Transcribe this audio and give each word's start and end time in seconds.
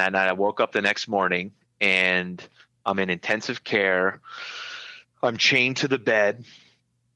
that 0.00 0.12
night. 0.12 0.28
I 0.28 0.32
woke 0.32 0.60
up 0.60 0.72
the 0.72 0.82
next 0.82 1.06
morning 1.06 1.52
and 1.80 2.42
I'm 2.84 2.98
in 2.98 3.10
intensive 3.10 3.62
care. 3.62 4.20
I'm 5.22 5.36
chained 5.36 5.76
to 5.78 5.88
the 5.88 5.98
bed, 5.98 6.44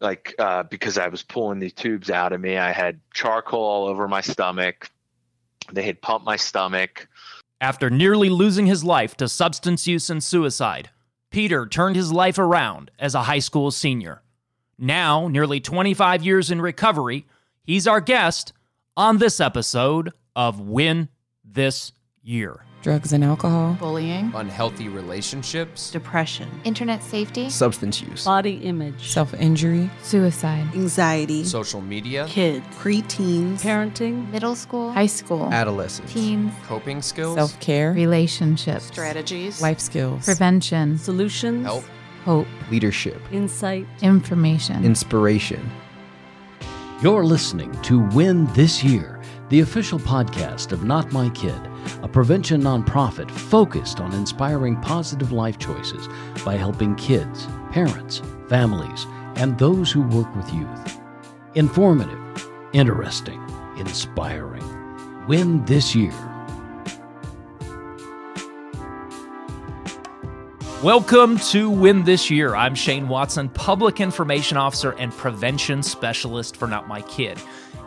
like 0.00 0.34
uh, 0.38 0.64
because 0.64 0.98
I 0.98 1.08
was 1.08 1.22
pulling 1.22 1.58
the 1.58 1.70
tubes 1.70 2.10
out 2.10 2.32
of 2.32 2.40
me. 2.40 2.56
I 2.56 2.72
had 2.72 3.00
charcoal 3.12 3.62
all 3.62 3.86
over 3.86 4.06
my 4.06 4.20
stomach. 4.20 4.90
They 5.72 5.82
had 5.82 6.02
pumped 6.02 6.26
my 6.26 6.36
stomach. 6.36 7.08
After 7.60 7.88
nearly 7.88 8.28
losing 8.28 8.66
his 8.66 8.84
life 8.84 9.16
to 9.16 9.28
substance 9.28 9.86
use 9.86 10.10
and 10.10 10.22
suicide, 10.22 10.90
Peter 11.30 11.66
turned 11.66 11.96
his 11.96 12.12
life 12.12 12.38
around 12.38 12.90
as 12.98 13.14
a 13.14 13.22
high 13.22 13.38
school 13.38 13.70
senior. 13.70 14.22
Now, 14.78 15.28
nearly 15.28 15.60
25 15.60 16.22
years 16.22 16.50
in 16.50 16.60
recovery, 16.60 17.26
he's 17.62 17.86
our 17.86 18.00
guest 18.00 18.52
on 18.96 19.18
this 19.18 19.40
episode 19.40 20.12
of 20.36 20.60
Win 20.60 21.08
This 21.44 21.92
Year. 22.22 22.64
Drugs 22.84 23.14
and 23.14 23.24
alcohol, 23.24 23.72
bullying, 23.80 24.30
unhealthy 24.34 24.88
relationships, 24.88 25.90
depression, 25.90 26.46
internet 26.64 27.02
safety, 27.02 27.48
substance 27.48 28.02
use, 28.02 28.26
body 28.26 28.56
image, 28.56 29.08
self 29.08 29.32
injury, 29.32 29.88
suicide, 30.02 30.66
anxiety, 30.74 31.44
social 31.44 31.80
media, 31.80 32.26
kids, 32.28 32.62
preteens, 32.76 33.62
parenting, 33.62 34.30
middle 34.30 34.54
school, 34.54 34.92
high 34.92 35.06
school, 35.06 35.50
adolescence, 35.50 36.12
teens, 36.12 36.52
coping 36.66 37.00
skills, 37.00 37.36
self 37.36 37.58
care, 37.58 37.92
relationships, 37.94 38.84
strategies, 38.84 39.62
life 39.62 39.80
skills, 39.80 40.22
prevention, 40.26 40.98
solutions, 40.98 41.64
help, 41.64 41.84
hope, 42.26 42.46
leadership, 42.70 43.18
insight, 43.32 43.86
information, 44.02 44.84
inspiration. 44.84 45.70
You're 47.00 47.24
listening 47.24 47.72
to 47.82 48.00
Win 48.10 48.44
This 48.52 48.84
Year, 48.84 49.13
the 49.50 49.60
official 49.60 49.98
podcast 49.98 50.72
of 50.72 50.84
Not 50.84 51.12
My 51.12 51.28
Kid, 51.30 51.60
a 52.02 52.08
prevention 52.08 52.62
nonprofit 52.62 53.30
focused 53.30 54.00
on 54.00 54.14
inspiring 54.14 54.80
positive 54.80 55.32
life 55.32 55.58
choices 55.58 56.08
by 56.44 56.56
helping 56.56 56.94
kids, 56.94 57.46
parents, 57.70 58.22
families, 58.48 59.06
and 59.36 59.58
those 59.58 59.92
who 59.92 60.00
work 60.00 60.34
with 60.34 60.52
youth. 60.54 61.00
Informative, 61.56 62.48
interesting, 62.72 63.38
inspiring. 63.76 64.64
Win 65.26 65.62
This 65.66 65.94
Year. 65.94 66.14
Welcome 70.82 71.38
to 71.50 71.70
Win 71.70 72.04
This 72.04 72.30
Year. 72.30 72.54
I'm 72.54 72.74
Shane 72.74 73.08
Watson, 73.08 73.48
Public 73.50 74.00
Information 74.00 74.56
Officer 74.56 74.92
and 74.92 75.12
Prevention 75.12 75.82
Specialist 75.82 76.56
for 76.56 76.66
Not 76.66 76.88
My 76.88 77.00
Kid. 77.02 77.38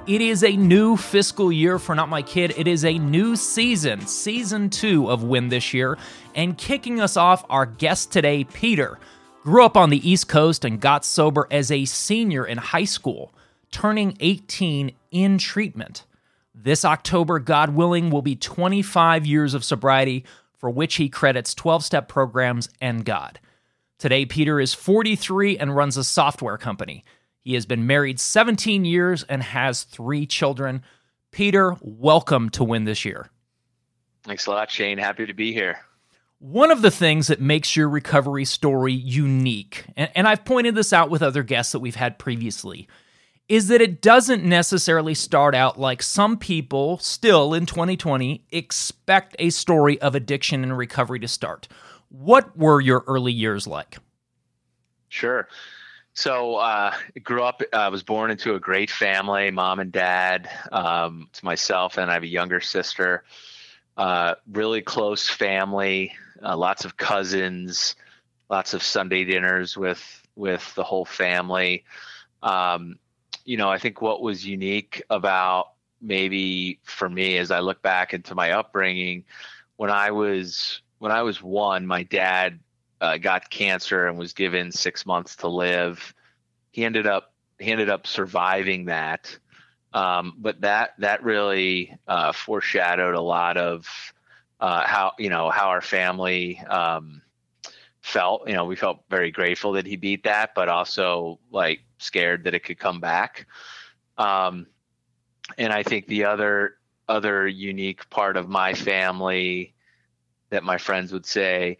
It 0.07 0.21
is 0.21 0.41
a 0.41 0.55
new 0.55 0.95
fiscal 0.95 1.51
year 1.51 1.77
for 1.77 1.93
Not 1.93 2.07
My 2.07 2.21
Kid. 2.21 2.53
It 2.55 2.65
is 2.65 2.85
a 2.85 2.97
new 2.97 3.35
season, 3.35 4.07
season 4.07 4.69
two 4.69 5.11
of 5.11 5.23
Win 5.23 5.49
This 5.49 5.73
Year. 5.73 5.97
And 6.33 6.57
kicking 6.57 7.01
us 7.01 7.17
off, 7.17 7.43
our 7.49 7.65
guest 7.65 8.13
today, 8.13 8.45
Peter, 8.45 8.99
grew 9.43 9.65
up 9.65 9.75
on 9.75 9.89
the 9.89 10.09
East 10.09 10.29
Coast 10.29 10.63
and 10.63 10.79
got 10.79 11.03
sober 11.03 11.45
as 11.51 11.71
a 11.71 11.83
senior 11.83 12.45
in 12.45 12.57
high 12.57 12.85
school, 12.85 13.33
turning 13.69 14.15
18 14.21 14.93
in 15.11 15.37
treatment. 15.37 16.05
This 16.55 16.85
October, 16.85 17.37
God 17.39 17.71
willing, 17.71 18.09
will 18.09 18.21
be 18.21 18.37
25 18.37 19.25
years 19.25 19.53
of 19.53 19.65
sobriety 19.65 20.23
for 20.57 20.69
which 20.69 20.95
he 20.95 21.09
credits 21.09 21.53
12 21.53 21.83
step 21.83 22.07
programs 22.07 22.69
and 22.79 23.03
God. 23.03 23.41
Today, 23.99 24.25
Peter 24.25 24.61
is 24.61 24.73
43 24.73 25.57
and 25.57 25.75
runs 25.75 25.97
a 25.97 26.03
software 26.05 26.57
company. 26.57 27.03
He 27.47 27.53
has 27.53 27.65
been 27.65 27.87
married 27.87 28.19
17 28.19 28.83
years 28.83 29.23
and 29.23 29.41
has 29.41 29.83
three 29.83 30.25
children. 30.25 30.81
Peter, 31.31 31.77
welcome 31.79 32.49
to 32.49 32.65
Win 32.65 32.83
This 32.83 33.05
Year. 33.05 33.29
Thanks 34.23 34.47
a 34.47 34.51
lot, 34.51 34.69
Shane. 34.69 34.97
Happy 34.97 35.25
to 35.25 35.33
be 35.33 35.53
here. 35.53 35.79
One 36.39 36.71
of 36.71 36.81
the 36.81 36.91
things 36.91 37.27
that 37.27 37.39
makes 37.39 37.73
your 37.73 37.87
recovery 37.87 38.43
story 38.43 38.91
unique, 38.91 39.85
and, 39.95 40.11
and 40.13 40.27
I've 40.27 40.43
pointed 40.43 40.75
this 40.75 40.91
out 40.91 41.09
with 41.09 41.21
other 41.21 41.41
guests 41.41 41.71
that 41.71 41.79
we've 41.79 41.95
had 41.95 42.19
previously, 42.19 42.89
is 43.47 43.69
that 43.69 43.79
it 43.79 44.01
doesn't 44.01 44.43
necessarily 44.43 45.13
start 45.13 45.55
out 45.55 45.79
like 45.79 46.03
some 46.03 46.35
people 46.35 46.97
still 46.97 47.53
in 47.53 47.65
2020 47.65 48.43
expect 48.51 49.37
a 49.39 49.51
story 49.51 50.01
of 50.01 50.15
addiction 50.15 50.63
and 50.63 50.77
recovery 50.77 51.19
to 51.19 51.29
start. 51.29 51.69
What 52.09 52.57
were 52.57 52.81
your 52.81 53.05
early 53.07 53.31
years 53.31 53.65
like? 53.67 53.99
Sure. 55.07 55.47
So, 56.17 56.55
uh, 56.55 56.95
grew 57.23 57.43
up. 57.43 57.61
I 57.71 57.85
uh, 57.85 57.91
was 57.91 58.01
born 58.01 58.31
into 58.31 58.55
a 58.55 58.59
great 58.59 58.89
family, 58.89 59.51
mom 59.51 59.79
and 59.79 59.91
dad. 59.91 60.49
Um, 60.71 61.29
to 61.31 61.45
myself, 61.45 61.99
and 61.99 62.09
I 62.09 62.15
have 62.15 62.23
a 62.23 62.27
younger 62.27 62.59
sister. 62.59 63.23
Uh, 63.95 64.33
really 64.51 64.81
close 64.81 65.29
family. 65.29 66.15
Uh, 66.41 66.57
lots 66.57 66.85
of 66.85 66.97
cousins. 66.97 67.95
Lots 68.49 68.73
of 68.73 68.81
Sunday 68.81 69.25
dinners 69.25 69.77
with 69.77 70.27
with 70.35 70.73
the 70.73 70.83
whole 70.83 71.05
family. 71.05 71.85
Um, 72.41 72.97
you 73.45 73.57
know, 73.57 73.69
I 73.69 73.77
think 73.77 74.01
what 74.01 74.19
was 74.19 74.43
unique 74.43 75.03
about 75.11 75.73
maybe 76.01 76.79
for 76.81 77.07
me 77.07 77.37
as 77.37 77.51
I 77.51 77.59
look 77.59 77.83
back 77.83 78.15
into 78.15 78.33
my 78.33 78.53
upbringing, 78.53 79.23
when 79.75 79.91
I 79.91 80.09
was 80.09 80.81
when 80.97 81.11
I 81.11 81.21
was 81.21 81.43
one, 81.43 81.85
my 81.85 82.01
dad 82.01 82.59
uh, 83.01 83.17
got 83.17 83.49
cancer 83.49 84.07
and 84.07 84.17
was 84.17 84.33
given 84.33 84.71
six 84.71 85.05
months 85.05 85.35
to 85.37 85.47
live. 85.47 86.13
He 86.71 86.85
ended 86.85 87.07
up 87.07 87.33
he 87.59 87.71
ended 87.71 87.89
up 87.89 88.05
surviving 88.05 88.85
that, 88.85 89.35
um, 89.93 90.35
but 90.37 90.61
that 90.61 90.91
that 90.99 91.23
really 91.23 91.97
uh, 92.07 92.31
foreshadowed 92.31 93.15
a 93.15 93.21
lot 93.21 93.57
of 93.57 93.87
uh, 94.59 94.85
how 94.85 95.13
you 95.17 95.29
know 95.29 95.49
how 95.49 95.69
our 95.69 95.81
family 95.81 96.59
um, 96.69 97.21
felt. 98.01 98.47
You 98.47 98.53
know, 98.53 98.65
we 98.65 98.75
felt 98.75 99.03
very 99.09 99.31
grateful 99.31 99.73
that 99.73 99.85
he 99.85 99.95
beat 99.95 100.23
that, 100.23 100.51
but 100.55 100.69
also 100.69 101.39
like 101.51 101.81
scared 101.99 102.43
that 102.43 102.53
it 102.53 102.63
could 102.63 102.79
come 102.79 102.99
back. 102.99 103.47
Um, 104.17 104.67
and 105.57 105.71
I 105.71 105.83
think 105.83 106.07
the 106.07 106.25
other 106.25 106.77
other 107.07 107.47
unique 107.47 108.09
part 108.09 108.37
of 108.37 108.49
my 108.49 108.73
family 108.73 109.73
that 110.49 110.63
my 110.63 110.77
friends 110.77 111.11
would 111.11 111.25
say 111.25 111.77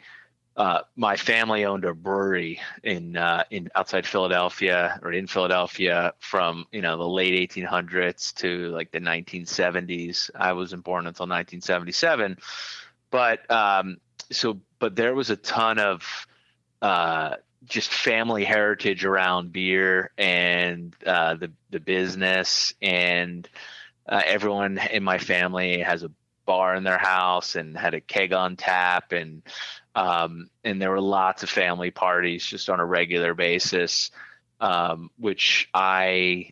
uh, 0.58 0.82
my 0.96 1.16
family 1.16 1.66
owned 1.66 1.86
a 1.86 1.94
brewery 1.94 2.60
in 2.84 3.16
uh, 3.16 3.44
in 3.52 3.70
outside 3.76 4.08
Philadelphia 4.08 5.00
or 5.04 5.14
in 5.14 5.28
Philadelphia 5.28 6.14
from 6.18 6.66
you 6.72 6.82
know 6.82 6.98
the 6.98 7.08
late 7.08 7.52
1800s 7.52 8.34
to 8.36 8.70
like 8.70 8.92
the 8.92 9.00
1970s. 9.00 10.32
I 10.36 10.54
wasn't 10.54 10.84
born 10.84 11.06
until 11.06 11.28
1977, 11.28 12.40
but 13.12 13.50
um, 13.52 13.98
so 14.32 14.60
but 14.80 14.96
there 14.96 15.14
was 15.14 15.30
a 15.30 15.36
ton 15.36 15.78
of 15.78 16.28
uh, 16.82 17.36
just 17.66 17.94
family 17.94 18.44
heritage 18.44 19.06
around 19.06 19.54
beer 19.54 20.10
and 20.18 20.96
uh, 21.06 21.36
the 21.36 21.52
the 21.70 21.80
business 21.80 22.74
and 22.82 23.48
uh, 24.10 24.22
everyone 24.26 24.80
in 24.92 25.04
my 25.04 25.20
family 25.20 25.82
has 25.82 26.02
a 26.02 26.10
bar 26.48 26.74
in 26.74 26.84
their 26.84 26.98
house 26.98 27.56
and 27.56 27.78
had 27.78 27.94
a 27.94 28.02
keg 28.02 28.34
on 28.34 28.56
tap 28.56 29.12
and 29.12 29.44
um, 29.94 30.50
and 30.64 30.82
there 30.82 30.92
were 30.92 31.02
lots 31.02 31.44
of 31.44 31.50
family 31.50 31.92
parties 31.92 32.46
just 32.46 32.70
on 32.70 32.80
a 32.80 32.86
regular 32.86 33.34
basis, 33.34 34.12
um, 34.60 35.10
which 35.18 35.70
I 35.74 36.52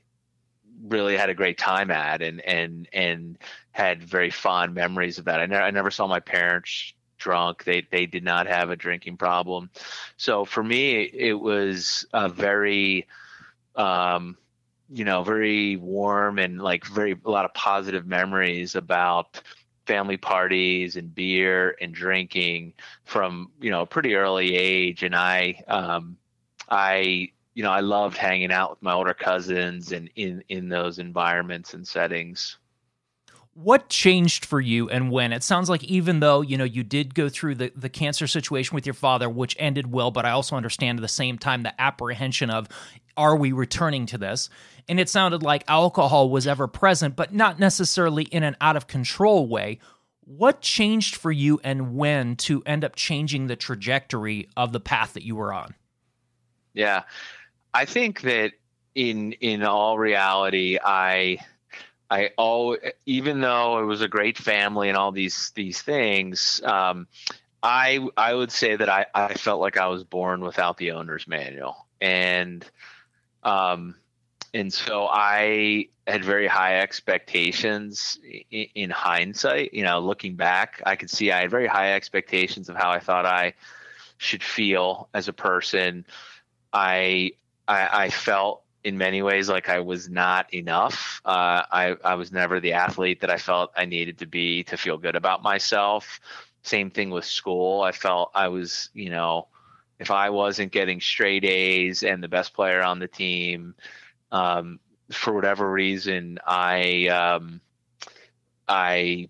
really 0.83 1.15
had 1.15 1.29
a 1.29 1.35
great 1.35 1.57
time 1.57 1.89
at 1.89 2.21
and 2.21 2.41
and 2.41 2.87
and 2.91 3.37
had 3.71 4.03
very 4.03 4.29
fond 4.29 4.73
memories 4.73 5.17
of 5.17 5.25
that. 5.25 5.39
I 5.39 5.45
never 5.45 5.63
I 5.63 5.71
never 5.71 5.91
saw 5.91 6.07
my 6.07 6.19
parents 6.19 6.93
drunk. 7.17 7.63
They 7.63 7.87
they 7.89 8.05
did 8.05 8.23
not 8.23 8.47
have 8.47 8.69
a 8.69 8.75
drinking 8.75 9.17
problem. 9.17 9.69
So 10.17 10.45
for 10.45 10.63
me, 10.63 11.01
it 11.01 11.39
was 11.39 12.05
a 12.13 12.29
very 12.29 13.07
um, 13.75 14.37
you 14.89 15.05
know, 15.05 15.23
very 15.23 15.75
warm 15.75 16.39
and 16.39 16.61
like 16.61 16.85
very 16.85 17.15
a 17.25 17.29
lot 17.29 17.45
of 17.45 17.53
positive 17.53 18.05
memories 18.05 18.75
about 18.75 19.41
family 19.85 20.17
parties 20.17 20.95
and 20.95 21.13
beer 21.13 21.75
and 21.81 21.93
drinking 21.93 22.73
from 23.03 23.51
you 23.59 23.71
know 23.71 23.81
a 23.81 23.85
pretty 23.85 24.15
early 24.15 24.55
age. 24.55 25.03
And 25.03 25.15
i 25.15 25.61
um 25.67 26.17
i 26.69 27.31
you 27.53 27.63
know 27.63 27.71
i 27.71 27.79
loved 27.79 28.17
hanging 28.17 28.51
out 28.51 28.71
with 28.71 28.81
my 28.81 28.93
older 28.93 29.13
cousins 29.13 29.91
and 29.91 30.09
in 30.15 30.43
in 30.49 30.69
those 30.69 30.99
environments 30.99 31.73
and 31.73 31.87
settings. 31.87 32.57
What 33.53 33.87
changed 33.87 34.43
for 34.43 34.59
you 34.59 34.89
and 34.89 35.09
when? 35.09 35.31
It 35.31 35.41
sounds 35.41 35.69
like 35.69 35.81
even 35.85 36.19
though 36.19 36.41
you 36.41 36.57
know 36.57 36.65
you 36.65 36.83
did 36.83 37.15
go 37.15 37.29
through 37.29 37.55
the, 37.55 37.71
the 37.73 37.87
cancer 37.87 38.27
situation 38.27 38.75
with 38.75 38.85
your 38.85 38.93
father 38.93 39.29
which 39.29 39.55
ended 39.57 39.91
well 39.91 40.11
but 40.11 40.25
i 40.25 40.31
also 40.31 40.57
understand 40.57 40.99
at 40.99 41.01
the 41.01 41.07
same 41.07 41.37
time 41.37 41.63
the 41.63 41.81
apprehension 41.81 42.49
of 42.49 42.67
are 43.15 43.35
we 43.37 43.53
returning 43.53 44.05
to 44.07 44.17
this 44.17 44.49
and 44.87 44.99
it 44.99 45.09
sounded 45.09 45.43
like 45.43 45.63
alcohol 45.67 46.29
was 46.29 46.47
ever 46.47 46.67
present, 46.67 47.15
but 47.15 47.33
not 47.33 47.59
necessarily 47.59 48.23
in 48.23 48.43
an 48.43 48.55
out 48.61 48.75
of 48.75 48.87
control 48.87 49.47
way. 49.47 49.79
What 50.21 50.61
changed 50.61 51.15
for 51.15 51.31
you 51.31 51.59
and 51.63 51.95
when 51.95 52.35
to 52.37 52.63
end 52.65 52.83
up 52.83 52.95
changing 52.95 53.47
the 53.47 53.55
trajectory 53.55 54.49
of 54.57 54.71
the 54.71 54.79
path 54.79 55.13
that 55.13 55.23
you 55.23 55.35
were 55.35 55.53
on? 55.53 55.75
Yeah. 56.73 57.03
I 57.73 57.85
think 57.85 58.21
that 58.21 58.53
in 58.95 59.33
in 59.33 59.61
all 59.63 59.97
reality 59.97 60.79
I 60.83 61.39
I 62.09 62.31
all 62.37 62.77
even 63.05 63.41
though 63.41 63.79
it 63.79 63.85
was 63.85 64.01
a 64.01 64.07
great 64.07 64.37
family 64.37 64.89
and 64.89 64.97
all 64.97 65.11
these 65.11 65.51
these 65.55 65.81
things, 65.81 66.61
um, 66.63 67.07
I 67.61 68.07
I 68.15 68.33
would 68.33 68.51
say 68.51 68.75
that 68.75 68.89
I 68.89 69.07
I 69.13 69.33
felt 69.33 69.59
like 69.59 69.77
I 69.77 69.87
was 69.87 70.03
born 70.03 70.41
without 70.41 70.77
the 70.77 70.91
owner's 70.91 71.27
manual, 71.27 71.87
and 71.99 72.63
um, 73.43 73.95
and 74.55 74.73
so 74.73 75.07
I 75.11 75.89
had 76.07 76.23
very 76.23 76.47
high 76.47 76.79
expectations 76.79 78.17
in, 78.23 78.67
in 78.73 78.89
hindsight. 78.89 79.73
You 79.73 79.83
know, 79.83 79.99
looking 79.99 80.35
back, 80.35 80.81
I 80.85 80.95
could 80.95 81.09
see 81.09 81.31
I 81.31 81.41
had 81.41 81.51
very 81.51 81.67
high 81.67 81.93
expectations 81.93 82.69
of 82.69 82.77
how 82.77 82.89
I 82.89 82.99
thought 82.99 83.25
I 83.25 83.53
should 84.17 84.41
feel 84.41 85.09
as 85.13 85.27
a 85.27 85.33
person. 85.33 86.05
I 86.71 87.33
I, 87.67 88.05
I 88.05 88.09
felt 88.09 88.63
in 88.85 88.97
many 88.97 89.21
ways 89.21 89.49
like 89.49 89.67
I 89.67 89.81
was 89.81 90.07
not 90.07 90.51
enough. 90.53 91.21
Uh, 91.25 91.63
I 91.69 91.97
I 92.05 92.15
was 92.15 92.31
never 92.31 92.61
the 92.61 92.73
athlete 92.73 93.19
that 93.21 93.29
I 93.29 93.37
felt 93.37 93.71
I 93.75 93.83
needed 93.83 94.19
to 94.19 94.25
be 94.25 94.63
to 94.63 94.77
feel 94.77 94.97
good 94.97 95.17
about 95.17 95.43
myself. 95.43 96.21
Same 96.63 96.89
thing 96.89 97.09
with 97.09 97.25
school. 97.25 97.81
I 97.81 97.91
felt 97.91 98.31
I 98.33 98.47
was, 98.47 98.89
you 98.93 99.09
know, 99.09 99.47
if 99.99 100.11
I 100.11 100.29
wasn't 100.29 100.71
getting 100.71 101.01
straight 101.01 101.43
A's 101.43 102.03
and 102.03 102.23
the 102.23 102.29
best 102.29 102.53
player 102.53 102.81
on 102.81 102.99
the 102.99 103.07
team, 103.07 103.75
um, 104.35 104.79
for 105.11 105.33
whatever 105.33 105.69
reason, 105.71 106.39
I 106.45 107.07
um, 107.07 107.61
I 108.67 109.29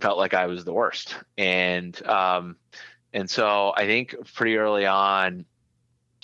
felt 0.00 0.16
like 0.16 0.32
I 0.32 0.46
was 0.46 0.64
the 0.64 0.72
worst, 0.72 1.14
and 1.36 1.94
um, 2.06 2.56
and 3.12 3.28
so 3.28 3.74
I 3.76 3.84
think 3.84 4.14
pretty 4.34 4.56
early 4.56 4.86
on, 4.86 5.44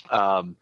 um, 0.09 0.55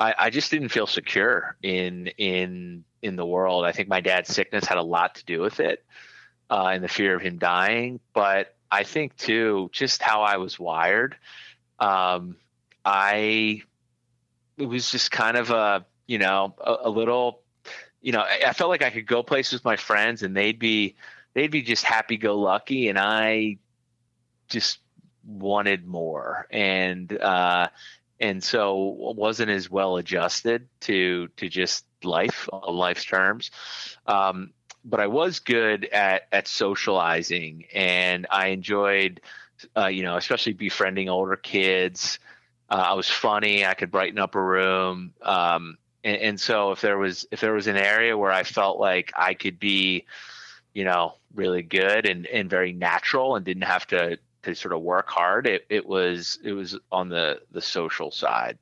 I, 0.00 0.14
I 0.18 0.30
just 0.30 0.50
didn't 0.50 0.70
feel 0.70 0.88
secure 0.88 1.56
in 1.62 2.08
in 2.18 2.82
in 3.02 3.14
the 3.14 3.26
world. 3.26 3.64
I 3.64 3.70
think 3.70 3.88
my 3.88 4.00
dad's 4.00 4.34
sickness 4.34 4.64
had 4.64 4.78
a 4.78 4.82
lot 4.82 5.14
to 5.14 5.24
do 5.24 5.40
with 5.40 5.60
it, 5.60 5.84
uh, 6.50 6.70
and 6.72 6.82
the 6.82 6.88
fear 6.88 7.14
of 7.14 7.22
him 7.22 7.38
dying. 7.38 8.00
But 8.14 8.52
I 8.68 8.82
think 8.82 9.16
too, 9.16 9.70
just 9.72 10.02
how 10.02 10.22
I 10.22 10.38
was 10.38 10.58
wired. 10.58 11.16
Um, 11.78 12.34
I 12.84 13.62
it 14.58 14.66
was 14.66 14.90
just 14.90 15.12
kind 15.12 15.36
of 15.36 15.50
a 15.50 15.86
you 16.06 16.18
know 16.18 16.54
a, 16.60 16.76
a 16.84 16.90
little 16.90 17.42
you 18.00 18.12
know 18.12 18.20
I, 18.20 18.48
I, 18.48 18.52
felt 18.52 18.70
like 18.70 18.82
I 18.82 18.90
could 18.90 19.06
go 19.06 19.22
places 19.22 19.54
with 19.54 19.64
my 19.64 19.76
friends 19.76 20.22
and 20.22 20.36
they'd 20.36 20.58
be 20.58 20.96
they'd 21.34 21.50
be 21.50 21.62
just 21.62 21.84
happy 21.84 22.16
go 22.16 22.38
lucky 22.38 22.88
and 22.88 22.98
I 22.98 23.58
just 24.48 24.78
wanted 25.24 25.86
more 25.86 26.46
and 26.50 27.12
uh 27.20 27.68
and 28.20 28.42
so 28.42 28.76
wasn't 29.16 29.50
as 29.50 29.70
well 29.70 29.96
adjusted 29.96 30.68
to 30.80 31.28
to 31.36 31.48
just 31.48 31.84
life 32.04 32.48
on 32.52 32.74
life's 32.74 33.04
terms 33.04 33.50
um 34.06 34.52
but 34.84 35.00
I 35.00 35.08
was 35.08 35.40
good 35.40 35.86
at 35.86 36.28
at 36.30 36.46
socializing 36.46 37.64
and 37.74 38.26
I 38.30 38.48
enjoyed 38.48 39.20
uh, 39.76 39.86
you 39.86 40.04
know 40.04 40.16
especially 40.16 40.52
befriending 40.52 41.08
older 41.08 41.36
kids 41.36 42.20
uh, 42.68 42.84
I 42.88 42.94
was 42.94 43.08
funny. 43.08 43.64
I 43.64 43.74
could 43.74 43.90
brighten 43.90 44.18
up 44.18 44.34
a 44.34 44.42
room. 44.42 45.12
Um, 45.22 45.78
and, 46.06 46.22
and, 46.22 46.40
so 46.40 46.70
if 46.70 46.80
there 46.80 46.98
was 46.98 47.26
if 47.32 47.40
there 47.40 47.52
was 47.52 47.66
an 47.66 47.76
area 47.76 48.16
where 48.16 48.30
I 48.30 48.44
felt 48.44 48.78
like 48.78 49.12
I 49.16 49.34
could 49.34 49.58
be, 49.58 50.06
you 50.72 50.84
know, 50.84 51.14
really 51.34 51.62
good 51.62 52.06
and, 52.06 52.26
and 52.26 52.48
very 52.48 52.72
natural 52.72 53.34
and 53.34 53.44
didn't 53.44 53.64
have 53.64 53.86
to 53.88 54.16
to 54.44 54.54
sort 54.54 54.72
of 54.72 54.82
work 54.82 55.08
hard, 55.08 55.48
it, 55.48 55.66
it 55.68 55.84
was 55.84 56.38
it 56.44 56.52
was 56.52 56.78
on 56.92 57.08
the 57.08 57.40
the 57.50 57.60
social 57.60 58.12
side. 58.12 58.56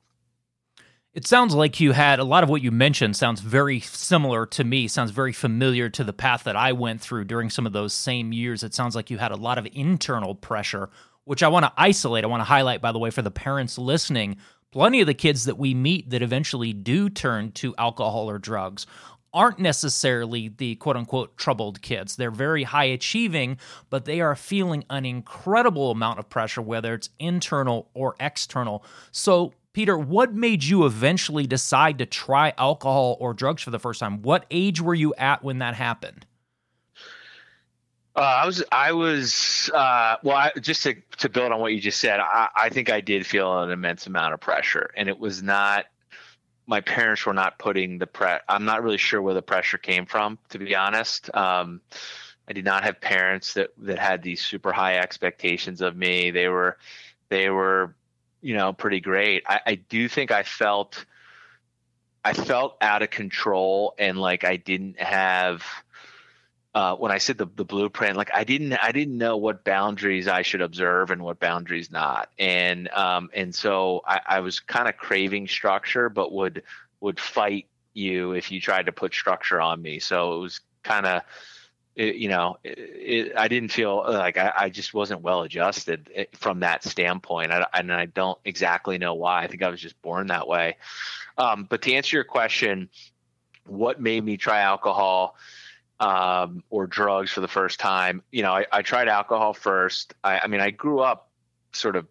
It 1.13 1.27
sounds 1.27 1.53
like 1.53 1.79
you 1.79 1.91
had 1.91 2.19
a 2.19 2.25
lot 2.25 2.43
of 2.43 2.49
what 2.49 2.63
you 2.63 2.71
mentioned 2.71 3.15
sounds 3.15 3.41
very 3.41 3.79
similar 3.79 4.45
to 4.47 4.63
me, 4.63 4.87
sounds 4.87 5.11
very 5.11 5.31
familiar 5.31 5.87
to 5.89 6.03
the 6.03 6.11
path 6.11 6.43
that 6.45 6.57
I 6.57 6.73
went 6.73 6.99
through 6.99 7.25
during 7.25 7.51
some 7.51 7.67
of 7.67 7.73
those 7.73 7.93
same 7.93 8.33
years. 8.33 8.63
It 8.63 8.73
sounds 8.73 8.95
like 8.95 9.11
you 9.11 9.19
had 9.19 9.31
a 9.31 9.37
lot 9.37 9.59
of 9.59 9.67
internal 9.71 10.33
pressure 10.33 10.89
which 11.25 11.43
I 11.43 11.47
want 11.47 11.65
to 11.65 11.73
isolate. 11.75 12.23
I 12.23 12.27
want 12.27 12.41
to 12.41 12.45
highlight, 12.45 12.81
by 12.81 12.91
the 12.91 12.99
way, 12.99 13.09
for 13.09 13.21
the 13.21 13.31
parents 13.31 13.77
listening. 13.77 14.37
Plenty 14.75 14.99
of 14.99 15.07
the 15.07 15.13
kids 15.13 15.45
that 15.45 15.57
we 15.57 15.73
meet 15.73 16.09
that 16.09 16.21
eventually 16.21 16.73
do 16.73 17.09
turn 17.09 17.53
to 17.53 17.73
alcohol 17.77 18.29
or 18.29 18.37
drugs 18.37 18.85
aren't 19.33 19.57
necessarily 19.57 20.49
the 20.49 20.75
quote 20.75 20.97
unquote 20.97 21.37
troubled 21.37 21.81
kids. 21.81 22.17
They're 22.17 22.29
very 22.29 22.63
high 22.63 22.83
achieving, 22.83 23.57
but 23.89 24.03
they 24.03 24.19
are 24.19 24.35
feeling 24.35 24.83
an 24.89 25.05
incredible 25.05 25.91
amount 25.91 26.19
of 26.19 26.27
pressure, 26.27 26.61
whether 26.61 26.93
it's 26.93 27.09
internal 27.19 27.87
or 27.93 28.17
external. 28.19 28.83
So, 29.11 29.53
Peter, 29.71 29.97
what 29.97 30.33
made 30.33 30.65
you 30.65 30.85
eventually 30.85 31.47
decide 31.47 31.97
to 31.99 32.05
try 32.05 32.51
alcohol 32.57 33.15
or 33.21 33.33
drugs 33.33 33.63
for 33.63 33.71
the 33.71 33.79
first 33.79 34.01
time? 34.01 34.23
What 34.23 34.45
age 34.51 34.81
were 34.81 34.93
you 34.93 35.13
at 35.17 35.41
when 35.41 35.59
that 35.59 35.75
happened? 35.75 36.25
Uh, 38.15 38.21
I 38.21 38.45
was, 38.45 38.63
I 38.71 38.93
was, 38.93 39.69
uh, 39.73 40.15
well, 40.23 40.37
I, 40.37 40.51
just 40.61 40.83
to, 40.83 40.95
to 41.17 41.27
build 41.27 41.51
on 41.51 41.59
what 41.59 41.73
you 41.73 41.81
just 41.81 41.99
said, 41.99 42.21
I, 42.21 42.47
I 42.55 42.69
think 42.69 42.89
I 42.89 43.01
did 43.01 43.25
feel 43.25 43.61
an 43.61 43.71
immense 43.71 44.07
amount 44.07 44.33
of 44.33 44.39
pressure, 44.39 44.91
and 44.95 45.09
it 45.09 45.19
was 45.19 45.43
not. 45.43 45.85
My 46.67 46.81
parents 46.81 47.25
were 47.25 47.33
not 47.33 47.59
putting 47.59 47.99
the 47.99 48.07
pre. 48.07 48.37
I'm 48.47 48.63
not 48.65 48.81
really 48.83 48.97
sure 48.97 49.21
where 49.21 49.33
the 49.33 49.41
pressure 49.41 49.77
came 49.77 50.05
from, 50.05 50.39
to 50.49 50.57
be 50.57 50.75
honest. 50.75 51.29
Um, 51.35 51.81
I 52.47 52.53
did 52.53 52.63
not 52.63 52.83
have 52.85 53.01
parents 53.01 53.53
that 53.55 53.71
that 53.79 53.99
had 53.99 54.23
these 54.23 54.39
super 54.39 54.71
high 54.71 54.97
expectations 54.97 55.81
of 55.81 55.95
me. 55.95 56.31
They 56.31 56.47
were, 56.47 56.77
they 57.27 57.49
were, 57.49 57.95
you 58.41 58.55
know, 58.55 58.71
pretty 58.71 59.01
great. 59.01 59.43
I, 59.45 59.59
I 59.65 59.75
do 59.75 60.07
think 60.07 60.31
I 60.31 60.43
felt, 60.43 61.05
I 62.23 62.31
felt 62.33 62.77
out 62.79 63.01
of 63.01 63.09
control, 63.09 63.93
and 63.99 64.17
like 64.17 64.45
I 64.45 64.55
didn't 64.55 65.01
have 65.01 65.63
uh, 66.75 66.93
when 66.97 67.09
I 67.09 67.19
said 67.19 67.37
the, 67.37 67.47
the 67.55 67.63
blueprint, 67.63 68.17
like 68.17 68.31
I 68.33 68.43
didn't 68.43 68.73
I 68.73 68.91
didn't 68.91 69.17
know 69.17 69.37
what 69.37 69.63
boundaries 69.63 70.27
I 70.27 70.41
should 70.41 70.61
observe 70.61 71.09
and 71.09 71.21
what 71.21 71.39
boundaries 71.39 71.89
not, 71.89 72.29
and 72.37 72.89
um, 72.89 73.29
and 73.33 73.55
so 73.55 74.03
I, 74.05 74.19
I 74.27 74.39
was 74.41 74.59
kind 74.59 74.89
of 74.89 74.97
craving 74.97 75.47
structure, 75.47 76.09
but 76.09 76.33
would 76.33 76.63
would 76.99 77.17
fight 77.17 77.67
you 77.93 78.33
if 78.33 78.51
you 78.51 78.59
tried 78.59 78.87
to 78.87 78.91
put 78.91 79.13
structure 79.13 79.61
on 79.61 79.81
me. 79.81 79.99
So 79.99 80.35
it 80.35 80.39
was 80.39 80.59
kind 80.83 81.05
of 81.05 81.21
you 81.95 82.27
know, 82.27 82.57
it, 82.61 82.77
it, 82.77 83.33
I 83.37 83.47
didn't 83.47 83.69
feel 83.69 84.03
like 84.05 84.37
I, 84.37 84.51
I, 84.57 84.69
just 84.69 84.93
wasn't 84.93 85.21
well 85.21 85.43
adjusted 85.43 86.11
eh, 86.13 86.25
from 86.33 86.59
that 86.59 86.83
standpoint. 86.83 87.53
I, 87.53 87.65
and 87.73 87.93
I 87.93 88.05
don't 88.05 88.37
exactly 88.43 88.97
know 88.97 89.13
why. 89.13 89.43
I 89.43 89.47
think 89.47 89.63
I 89.63 89.69
was 89.69 89.79
just 89.79 90.01
born 90.01 90.27
that 90.27 90.45
way. 90.45 90.75
Um, 91.37 91.65
but 91.69 91.81
to 91.83 91.93
answer 91.93 92.17
your 92.17 92.25
question, 92.25 92.89
what 93.65 94.01
made 94.01 94.25
me 94.25 94.35
try 94.35 94.59
alcohol? 94.59 95.37
Um, 95.99 96.63
or 96.69 96.87
drugs 96.87 97.31
for 97.31 97.41
the 97.41 97.47
first 97.47 97.79
time. 97.79 98.21
You 98.31 98.43
know, 98.43 98.53
I, 98.53 98.65
I 98.71 98.81
tried 98.81 99.07
alcohol 99.07 99.53
first. 99.53 100.13
I, 100.23 100.39
I, 100.39 100.47
mean, 100.47 100.61
I 100.61 100.71
grew 100.71 100.99
up 100.99 101.29
sort 101.71 101.95
of 101.95 102.07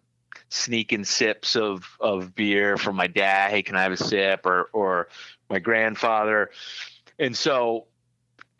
sneaking 0.49 1.05
sips 1.05 1.55
of 1.55 1.85
of 1.99 2.35
beer 2.35 2.77
from 2.77 2.95
my 2.95 3.07
dad. 3.07 3.51
Hey, 3.51 3.63
can 3.63 3.75
I 3.75 3.83
have 3.83 3.91
a 3.91 3.97
sip? 3.97 4.45
Or 4.45 4.69
or 4.73 5.07
my 5.49 5.59
grandfather. 5.59 6.51
And 7.19 7.37
so, 7.37 7.85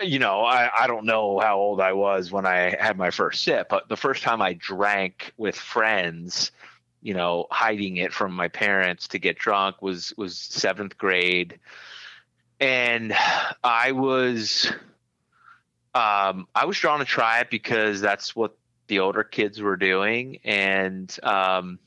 you 0.01 0.19
know, 0.19 0.41
I, 0.41 0.69
I 0.83 0.87
don't 0.87 1.05
know 1.05 1.39
how 1.39 1.57
old 1.57 1.81
I 1.81 1.93
was 1.93 2.31
when 2.31 2.45
I 2.45 2.75
had 2.79 2.97
my 2.97 3.11
first 3.11 3.43
sip, 3.43 3.69
but 3.69 3.89
the 3.89 3.97
first 3.97 4.23
time 4.23 4.41
I 4.41 4.53
drank 4.53 5.33
with 5.37 5.55
friends, 5.55 6.51
you 7.01 7.13
know, 7.13 7.47
hiding 7.51 7.97
it 7.97 8.13
from 8.13 8.33
my 8.33 8.47
parents 8.47 9.09
to 9.09 9.19
get 9.19 9.37
drunk 9.37 9.81
was 9.81 10.13
was 10.17 10.37
seventh 10.37 10.97
grade. 10.97 11.59
And 12.59 13.13
I 13.63 13.91
was 13.91 14.71
um, 15.95 16.47
I 16.53 16.65
was 16.65 16.77
drawn 16.77 16.99
to 16.99 17.05
try 17.05 17.39
it 17.39 17.49
because 17.49 18.01
that's 18.01 18.35
what 18.35 18.57
the 18.87 18.99
older 18.99 19.23
kids 19.23 19.61
were 19.61 19.77
doing, 19.77 20.39
and 20.43 21.17
um, 21.23 21.79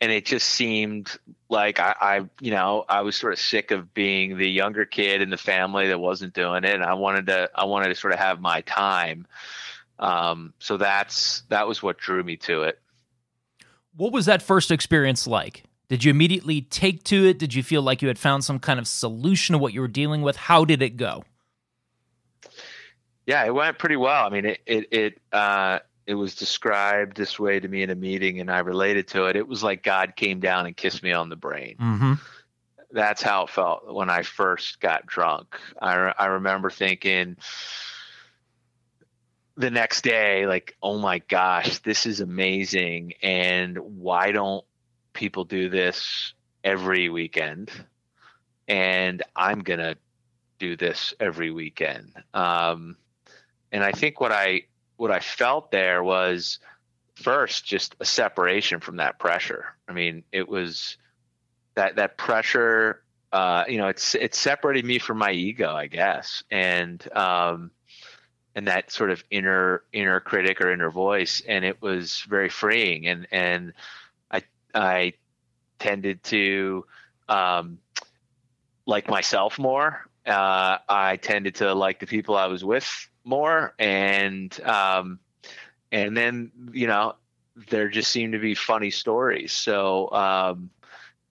and 0.00 0.12
it 0.12 0.24
just 0.24 0.48
seemed 0.48 1.18
like 1.48 1.80
I, 1.80 1.94
I, 2.00 2.20
you 2.40 2.52
know, 2.52 2.84
I 2.88 3.02
was 3.02 3.16
sort 3.16 3.32
of 3.32 3.40
sick 3.40 3.72
of 3.72 3.92
being 3.92 4.38
the 4.38 4.48
younger 4.48 4.84
kid 4.84 5.20
in 5.20 5.30
the 5.30 5.36
family 5.36 5.88
that 5.88 5.98
wasn't 5.98 6.32
doing 6.32 6.62
it, 6.62 6.74
and 6.74 6.84
I 6.84 6.94
wanted 6.94 7.26
to, 7.26 7.50
I 7.54 7.64
wanted 7.64 7.88
to 7.88 7.96
sort 7.96 8.12
of 8.12 8.20
have 8.20 8.40
my 8.40 8.60
time. 8.62 9.26
Um, 9.98 10.54
so 10.60 10.76
that's 10.76 11.42
that 11.48 11.66
was 11.66 11.82
what 11.82 11.98
drew 11.98 12.22
me 12.22 12.36
to 12.38 12.62
it. 12.62 12.78
What 13.96 14.12
was 14.12 14.26
that 14.26 14.42
first 14.42 14.70
experience 14.70 15.26
like? 15.26 15.64
Did 15.88 16.04
you 16.04 16.10
immediately 16.10 16.62
take 16.62 17.02
to 17.04 17.26
it? 17.26 17.40
Did 17.40 17.52
you 17.52 17.64
feel 17.64 17.82
like 17.82 18.00
you 18.00 18.06
had 18.06 18.18
found 18.18 18.44
some 18.44 18.60
kind 18.60 18.78
of 18.78 18.86
solution 18.86 19.54
to 19.54 19.58
what 19.58 19.74
you 19.74 19.80
were 19.80 19.88
dealing 19.88 20.22
with? 20.22 20.36
How 20.36 20.64
did 20.64 20.82
it 20.82 20.96
go? 20.96 21.24
Yeah, 23.30 23.44
it 23.44 23.54
went 23.54 23.78
pretty 23.78 23.94
well. 23.94 24.26
I 24.26 24.28
mean, 24.28 24.44
it 24.44 24.60
it 24.66 24.88
it 24.90 25.20
uh, 25.32 25.78
it 26.04 26.14
was 26.14 26.34
described 26.34 27.16
this 27.16 27.38
way 27.38 27.60
to 27.60 27.68
me 27.68 27.84
in 27.84 27.90
a 27.90 27.94
meeting, 27.94 28.40
and 28.40 28.50
I 28.50 28.58
related 28.58 29.06
to 29.08 29.26
it. 29.26 29.36
It 29.36 29.46
was 29.46 29.62
like 29.62 29.84
God 29.84 30.16
came 30.16 30.40
down 30.40 30.66
and 30.66 30.76
kissed 30.76 31.00
me 31.04 31.12
on 31.12 31.28
the 31.28 31.36
brain. 31.36 31.76
Mm-hmm. 31.80 32.14
That's 32.90 33.22
how 33.22 33.44
it 33.44 33.50
felt 33.50 33.94
when 33.94 34.10
I 34.10 34.22
first 34.22 34.80
got 34.80 35.06
drunk. 35.06 35.56
I 35.80 36.12
I 36.18 36.26
remember 36.26 36.70
thinking 36.70 37.36
the 39.56 39.70
next 39.70 40.02
day, 40.02 40.48
like, 40.48 40.76
oh 40.82 40.98
my 40.98 41.20
gosh, 41.20 41.78
this 41.78 42.06
is 42.06 42.18
amazing, 42.18 43.12
and 43.22 43.78
why 43.78 44.32
don't 44.32 44.64
people 45.12 45.44
do 45.44 45.68
this 45.68 46.34
every 46.64 47.08
weekend? 47.08 47.70
And 48.66 49.22
I'm 49.36 49.60
gonna 49.60 49.94
do 50.58 50.76
this 50.76 51.14
every 51.20 51.52
weekend. 51.52 52.12
Um, 52.34 52.96
and 53.72 53.84
I 53.84 53.92
think 53.92 54.20
what 54.20 54.32
I 54.32 54.62
what 54.96 55.10
I 55.10 55.20
felt 55.20 55.70
there 55.70 56.02
was 56.02 56.58
first 57.14 57.64
just 57.64 57.96
a 58.00 58.04
separation 58.04 58.80
from 58.80 58.96
that 58.96 59.18
pressure. 59.18 59.66
I 59.88 59.92
mean, 59.92 60.24
it 60.32 60.48
was 60.48 60.96
that 61.74 61.96
that 61.96 62.16
pressure. 62.16 63.02
Uh, 63.32 63.64
you 63.68 63.78
know, 63.78 63.88
it's 63.88 64.14
it 64.14 64.34
separated 64.34 64.84
me 64.84 64.98
from 64.98 65.18
my 65.18 65.30
ego, 65.30 65.72
I 65.72 65.86
guess, 65.86 66.42
and 66.50 67.06
um, 67.16 67.70
and 68.56 68.66
that 68.66 68.90
sort 68.90 69.10
of 69.10 69.22
inner 69.30 69.84
inner 69.92 70.18
critic 70.20 70.60
or 70.60 70.72
inner 70.72 70.90
voice, 70.90 71.40
and 71.46 71.64
it 71.64 71.80
was 71.80 72.20
very 72.28 72.48
freeing. 72.48 73.06
And 73.06 73.28
and 73.30 73.72
I 74.30 74.42
I 74.74 75.12
tended 75.78 76.24
to 76.24 76.84
um, 77.28 77.78
like 78.84 79.08
myself 79.08 79.58
more. 79.58 80.08
Uh, 80.26 80.78
I 80.88 81.16
tended 81.16 81.56
to 81.56 81.72
like 81.72 82.00
the 82.00 82.06
people 82.06 82.36
I 82.36 82.46
was 82.46 82.64
with 82.64 83.09
more, 83.24 83.74
and 83.78 84.58
um, 84.62 85.18
and 85.92 86.16
then 86.16 86.50
you 86.72 86.86
know 86.86 87.14
there 87.68 87.88
just 87.88 88.10
seemed 88.10 88.32
to 88.32 88.38
be 88.38 88.54
funny 88.54 88.90
stories. 88.90 89.52
So 89.52 90.10
um, 90.12 90.70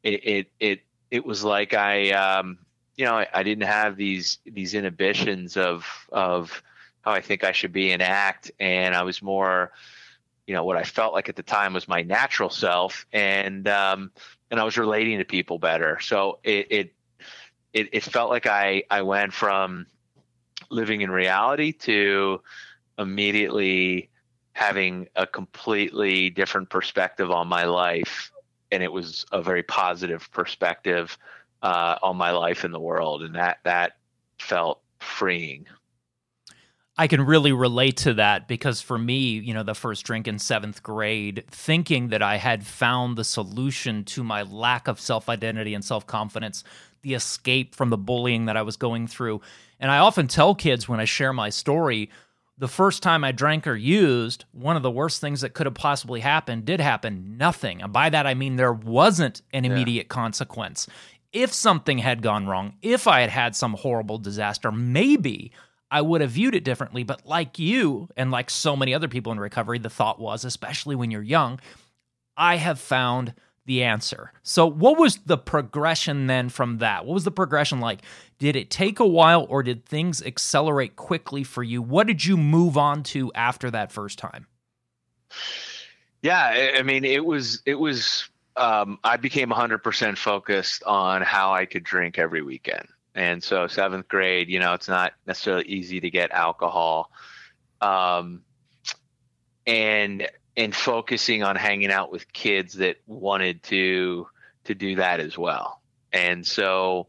it, 0.03 0.27
it 0.27 0.51
it 0.60 0.81
it 1.12 1.25
was 1.25 1.43
like 1.43 1.74
I 1.74 2.12
um, 2.12 2.60
you 2.96 3.05
know 3.05 3.15
I, 3.15 3.27
I 3.34 3.43
didn't 3.43 3.67
have 3.67 3.96
these 3.96 4.39
these 4.46 4.74
inhibitions 4.74 5.58
of 5.58 5.86
of 6.12 6.62
how 7.01 7.12
I 7.12 7.22
think 7.22 7.43
I 7.43 7.51
should 7.51 7.74
be 7.74 7.91
and 7.91 8.01
act, 8.01 8.51
and 8.60 8.96
I 8.96 9.03
was 9.03 9.22
more 9.22 9.72
you 10.48 10.55
know 10.55 10.63
what 10.63 10.77
I 10.77 10.84
felt 10.84 11.13
like 11.13 11.29
at 11.29 11.36
the 11.36 11.43
time 11.43 11.74
was 11.74 11.88
my 11.88 12.01
natural 12.01 12.50
self, 12.50 13.05
and 13.13 13.67
um, 13.67 14.12
and 14.50 14.60
I 14.60 14.63
was 14.63 14.77
relating 14.77 15.19
to 15.19 15.25
people 15.25 15.60
better. 15.60 16.00
So 16.01 16.39
it 16.43 16.67
it 16.72 16.93
it, 17.74 17.89
it 17.93 18.03
felt 18.03 18.29
like 18.29 18.48
I 18.48 18.84
I 18.89 19.03
went 19.03 19.34
from 19.34 19.86
living 20.70 21.01
in 21.01 21.12
reality 21.12 21.72
to 21.72 22.42
immediately 22.98 24.10
having 24.54 25.08
a 25.16 25.25
completely 25.25 26.30
different 26.30 26.70
perspective 26.70 27.32
on 27.32 27.48
my 27.48 27.63
life. 27.63 28.32
And 28.72 28.84
it 28.84 28.92
was 28.92 29.25
a 29.32 29.42
very 29.42 29.63
positive 29.63 30.30
perspective 30.32 31.18
uh, 31.62 31.96
on 32.04 32.18
my 32.18 32.32
life 32.32 32.66
in 32.66 32.72
the 32.72 32.80
world. 32.80 33.24
And 33.24 33.36
that 33.36 33.60
that 33.63 33.94
felt 34.38 34.82
freeing. 35.00 35.66
I 37.00 37.08
can 37.08 37.22
really 37.25 37.54
relate 37.54 37.96
to 37.98 38.16
that 38.16 38.50
because 38.50 38.82
for 38.82 38.98
me, 38.98 39.39
you 39.39 39.54
know, 39.54 39.63
the 39.63 39.74
first 39.74 40.06
drink 40.06 40.28
in 40.28 40.38
seventh 40.38 40.84
grade, 40.84 41.46
thinking 41.50 42.10
that 42.10 42.22
I 42.22 42.36
had 42.36 42.68
found 42.68 43.18
the 43.18 43.24
solution 43.24 44.04
to 44.04 44.22
my 44.22 44.42
lack 44.42 44.89
of 44.89 45.00
self 45.00 45.30
identity 45.30 45.74
and 45.74 45.84
self 45.84 46.06
confidence, 46.06 46.66
the 47.01 47.13
escape 47.13 47.75
from 47.75 47.89
the 47.89 47.98
bullying 47.98 48.46
that 48.46 48.58
I 48.58 48.62
was 48.62 48.77
going 48.77 49.08
through. 49.08 49.41
And 49.79 49.91
I 49.91 50.00
often 50.00 50.27
tell 50.27 50.56
kids 50.56 50.88
when 50.88 51.00
I 51.00 51.06
share 51.06 51.34
my 51.34 51.50
story, 51.50 52.10
the 52.58 52.68
first 52.68 53.01
time 53.01 53.24
I 53.24 53.32
drank 53.32 53.65
or 53.68 53.75
used, 53.75 54.44
one 54.51 54.75
of 54.75 54.84
the 54.84 54.91
worst 54.91 55.22
things 55.22 55.41
that 55.41 55.53
could 55.53 55.65
have 55.65 55.75
possibly 55.75 56.20
happened 56.20 56.65
did 56.65 56.82
happen 56.82 57.38
nothing. 57.38 57.82
And 57.82 57.94
by 57.94 58.10
that, 58.10 58.27
I 58.27 58.34
mean 58.34 58.58
there 58.58 58.74
wasn't 58.74 59.41
an 59.53 59.63
immediate 59.63 60.08
yeah. 60.08 60.13
consequence. 60.13 60.88
If 61.32 61.53
something 61.53 62.00
had 62.00 62.22
gone 62.22 62.48
wrong, 62.48 62.74
if 62.82 63.08
I 63.08 63.22
had 63.22 63.29
had 63.29 63.56
some 63.56 63.75
horrible 63.75 64.18
disaster, 64.18 64.72
maybe 64.72 65.53
I 65.89 66.01
would 66.01 66.20
have 66.20 66.32
viewed 66.32 66.53
it 66.53 66.65
differently. 66.65 67.03
But 67.03 67.25
like 67.25 67.60
you, 67.60 68.10
and 68.18 68.29
like 68.29 68.50
so 68.50 68.75
many 68.75 68.94
other 68.94 69.08
people 69.08 69.32
in 69.32 69.39
recovery, 69.39 69.79
the 69.79 69.89
thought 69.89 70.20
was, 70.20 70.44
especially 70.44 70.96
when 70.96 71.12
you're 71.12 71.22
young, 71.22 71.60
I 72.36 72.58
have 72.58 72.79
found 72.79 73.34
the 73.69 73.83
answer. 73.83 74.33
So, 74.41 74.65
what 74.65 74.97
was 74.97 75.17
the 75.27 75.38
progression 75.38 76.25
then 76.25 76.49
from 76.49 76.79
that? 76.79 77.05
What 77.05 77.13
was 77.13 77.23
the 77.23 77.31
progression 77.31 77.79
like? 77.79 78.01
Did 78.39 78.55
it 78.55 78.71
take 78.71 78.99
a 78.99 79.05
while 79.05 79.45
or 79.47 79.61
did 79.61 79.85
things 79.85 80.23
accelerate 80.23 80.95
quickly 80.95 81.43
for 81.43 81.61
you? 81.61 81.79
What 81.79 82.07
did 82.07 82.25
you 82.25 82.35
move 82.35 82.79
on 82.79 83.03
to 83.03 83.31
after 83.33 83.69
that 83.69 83.91
first 83.91 84.17
time? 84.17 84.47
Yeah, 86.23 86.73
I 86.77 86.81
mean, 86.81 87.05
it 87.05 87.23
was, 87.23 87.61
it 87.67 87.75
was, 87.75 88.27
um, 88.57 88.97
I 89.03 89.17
became 89.17 89.51
100% 89.51 90.17
focused 90.17 90.83
on 90.85 91.21
how 91.21 91.53
I 91.53 91.65
could 91.65 91.83
drink 91.83 92.17
every 92.17 92.41
weekend. 92.41 92.88
And 93.13 93.43
so 93.43 93.67
seventh 93.67 94.07
grade, 94.07 94.49
you 94.49 94.59
know, 94.59 94.73
it's 94.73 94.88
not 94.88 95.13
necessarily 95.27 95.65
easy 95.65 95.99
to 95.99 96.09
get 96.09 96.31
alcohol. 96.31 97.11
Um, 97.81 98.41
and 99.67 100.27
and 100.60 100.75
focusing 100.75 101.42
on 101.42 101.56
hanging 101.56 101.89
out 101.89 102.12
with 102.12 102.32
kids 102.34 102.74
that 102.74 102.98
wanted 103.08 103.63
to 103.63 104.28
to 104.66 104.75
do 104.75 104.98
that 104.98 105.22
as 105.22 105.38
well. 105.38 105.82
And 106.12 106.46
so 106.46 107.08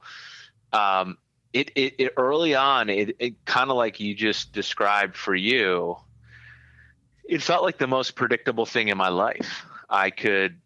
um, 0.73 1.19
it, 1.53 1.73
it, 1.75 1.95
it 1.99 2.13
early 2.17 2.55
on, 2.55 2.89
it, 2.89 3.17
it 3.19 3.45
kind 3.45 3.71
of 3.71 3.77
like 3.77 3.99
you 3.99 4.15
just 4.15 4.53
described 4.53 5.17
for 5.17 5.35
you, 5.35 5.97
it 7.25 7.43
felt 7.43 7.65
like 7.65 7.77
the 7.77 7.89
most 7.89 8.15
predictable 8.15 8.67
thing 8.67 8.87
in 8.87 8.97
my 8.97 9.09
life. 9.09 9.67
I 9.89 10.11
could 10.11 10.61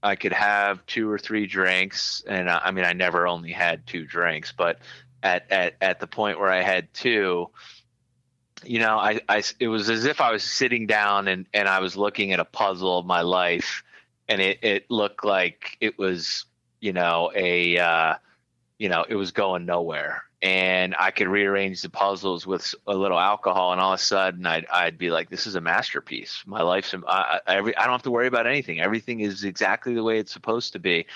I 0.00 0.14
could 0.14 0.32
have 0.32 0.86
two 0.86 1.10
or 1.10 1.18
three 1.18 1.46
drinks, 1.46 2.22
and 2.28 2.48
I, 2.48 2.60
I 2.66 2.70
mean, 2.70 2.84
I 2.84 2.92
never 2.92 3.26
only 3.26 3.50
had 3.50 3.86
two 3.88 4.06
drinks, 4.06 4.52
but 4.52 4.78
at 5.20 5.50
at 5.50 5.74
at 5.80 5.98
the 5.98 6.06
point 6.06 6.38
where 6.38 6.50
I 6.50 6.62
had 6.62 6.94
two, 6.94 7.50
you 8.66 8.78
know, 8.78 8.98
I, 8.98 9.20
I 9.28 9.42
it 9.60 9.68
was 9.68 9.90
as 9.90 10.04
if 10.04 10.20
I 10.20 10.32
was 10.32 10.42
sitting 10.42 10.86
down 10.86 11.28
and 11.28 11.46
and 11.54 11.68
I 11.68 11.80
was 11.80 11.96
looking 11.96 12.32
at 12.32 12.40
a 12.40 12.44
puzzle 12.44 12.98
of 12.98 13.06
my 13.06 13.22
life, 13.22 13.82
and 14.28 14.40
it 14.40 14.58
it 14.62 14.90
looked 14.90 15.24
like 15.24 15.76
it 15.80 15.98
was 15.98 16.46
you 16.80 16.92
know 16.92 17.30
a 17.34 17.78
uh, 17.78 18.14
you 18.78 18.88
know 18.88 19.04
it 19.08 19.14
was 19.14 19.32
going 19.32 19.66
nowhere, 19.66 20.22
and 20.42 20.94
I 20.98 21.10
could 21.10 21.28
rearrange 21.28 21.82
the 21.82 21.88
puzzles 21.88 22.46
with 22.46 22.74
a 22.86 22.94
little 22.94 23.18
alcohol, 23.18 23.72
and 23.72 23.80
all 23.80 23.92
of 23.92 24.00
a 24.00 24.02
sudden 24.02 24.46
I'd 24.46 24.66
I'd 24.72 24.98
be 24.98 25.10
like, 25.10 25.30
this 25.30 25.46
is 25.46 25.54
a 25.54 25.60
masterpiece. 25.60 26.42
My 26.46 26.62
life's 26.62 26.94
I, 27.06 27.40
I, 27.46 27.56
every 27.56 27.76
I 27.76 27.84
don't 27.84 27.92
have 27.92 28.02
to 28.02 28.10
worry 28.10 28.26
about 28.26 28.46
anything. 28.46 28.80
Everything 28.80 29.20
is 29.20 29.44
exactly 29.44 29.94
the 29.94 30.02
way 30.02 30.18
it's 30.18 30.32
supposed 30.32 30.72
to 30.72 30.78
be, 30.78 31.06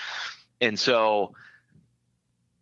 and 0.61 0.79
so 0.79 1.33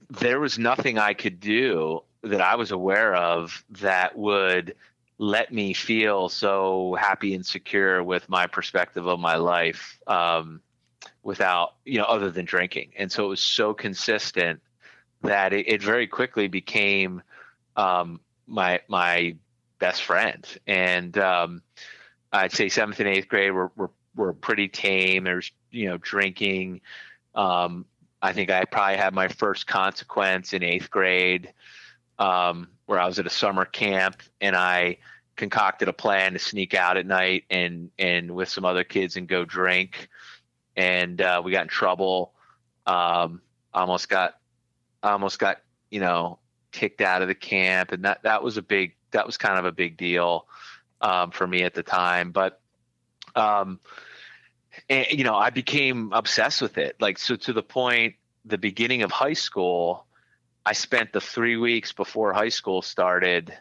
there 0.10 0.40
was 0.40 0.58
nothing 0.58 0.98
I 0.98 1.14
could 1.14 1.40
do 1.40 2.04
that 2.30 2.42
I 2.42 2.56
was 2.56 2.72
aware 2.72 3.16
of 3.16 3.64
that 3.82 4.18
would 4.18 4.76
let 5.18 5.52
me 5.52 5.74
feel 5.74 6.30
so 6.30 6.96
happy 7.00 7.34
and 7.34 7.46
secure 7.46 8.04
with 8.04 8.30
my 8.30 8.48
perspective 8.48 9.08
of 9.08 9.20
my 9.20 9.36
life 9.36 10.00
um, 10.08 10.62
without 11.24 11.76
you 11.86 11.98
know 11.98 12.06
other 12.06 12.30
than 12.30 12.46
drinking 12.46 12.92
and 12.98 13.12
so 13.12 13.26
it 13.26 13.30
was 13.30 13.42
so 13.42 13.74
consistent 13.74 14.62
that 15.24 15.54
it, 15.54 15.68
it 15.68 15.82
very 15.82 16.08
quickly 16.08 16.48
became 16.48 17.22
um, 17.76 18.20
my 18.48 18.82
my 18.88 19.36
best 19.80 20.04
friend. 20.04 20.46
And 20.66 21.18
um, 21.18 21.62
I'd 22.32 22.52
say 22.52 22.70
seventh 22.70 23.00
and 23.00 23.10
eighth 23.10 23.28
grade 23.28 23.52
were, 23.52 23.72
were 23.76 23.92
were 24.16 24.34
pretty 24.34 24.68
tame. 24.68 25.24
There's 25.24 25.52
you 25.72 25.90
know 25.90 25.98
drinking. 25.98 26.82
Um, 27.36 27.86
I 28.22 28.34
think 28.34 28.50
I 28.50 28.66
probably 28.66 28.98
had 28.98 29.14
my 29.14 29.28
first 29.28 29.68
consequence 29.68 30.54
in 30.54 30.64
eighth 30.64 30.90
grade, 30.90 31.54
um, 32.20 32.70
where 32.86 33.00
I 33.00 33.06
was 33.06 33.20
at 33.20 33.26
a 33.26 33.32
summer 33.32 33.66
camp 33.66 34.22
and 34.42 34.56
I 34.56 34.98
concocted 35.36 35.88
a 35.88 35.94
plan 35.94 36.34
to 36.34 36.40
sneak 36.40 36.74
out 36.74 36.98
at 36.98 37.06
night 37.06 37.46
and 37.50 37.92
and 37.98 38.32
with 38.32 38.50
some 38.50 38.66
other 38.66 38.84
kids 38.84 39.16
and 39.18 39.28
go 39.28 39.46
drink, 39.46 40.10
and 40.76 41.22
uh, 41.22 41.42
we 41.44 41.52
got 41.52 41.64
in 41.64 41.70
trouble. 41.70 42.34
Um, 42.86 43.42
almost 43.74 44.10
got 44.10 44.38
almost 45.04 45.40
got 45.40 45.62
you 45.90 46.00
know 46.00 46.40
kicked 46.72 47.02
out 47.02 47.22
of 47.22 47.28
the 47.28 47.36
camp, 47.36 47.92
and 47.92 48.06
that 48.06 48.24
that 48.24 48.44
was 48.44 48.58
a 48.58 48.62
big 48.62 48.96
that 49.12 49.26
was 49.26 49.38
kind 49.38 49.60
of 49.60 49.66
a 49.66 49.72
big 49.72 49.98
deal 49.98 50.48
um, 51.02 51.32
for 51.32 51.46
me 51.46 51.64
at 51.64 51.74
the 51.74 51.84
time. 51.84 52.32
But 52.32 52.60
um, 53.36 53.80
and, 54.90 55.08
you 55.12 55.24
know, 55.24 55.36
I 55.36 55.50
became 55.50 56.12
obsessed 56.14 56.62
with 56.62 56.78
it, 56.78 56.96
like 57.00 57.18
so 57.18 57.36
to 57.36 57.54
the 57.54 57.64
point. 57.64 58.16
The 58.46 58.58
beginning 58.58 59.04
of 59.04 59.12
high 59.12 59.34
school, 59.34 60.07
I 60.68 60.74
spent 60.74 61.14
the 61.14 61.22
three 61.22 61.56
weeks 61.56 61.94
before 61.94 62.34
high 62.34 62.50
school 62.50 62.82
started 62.82 63.58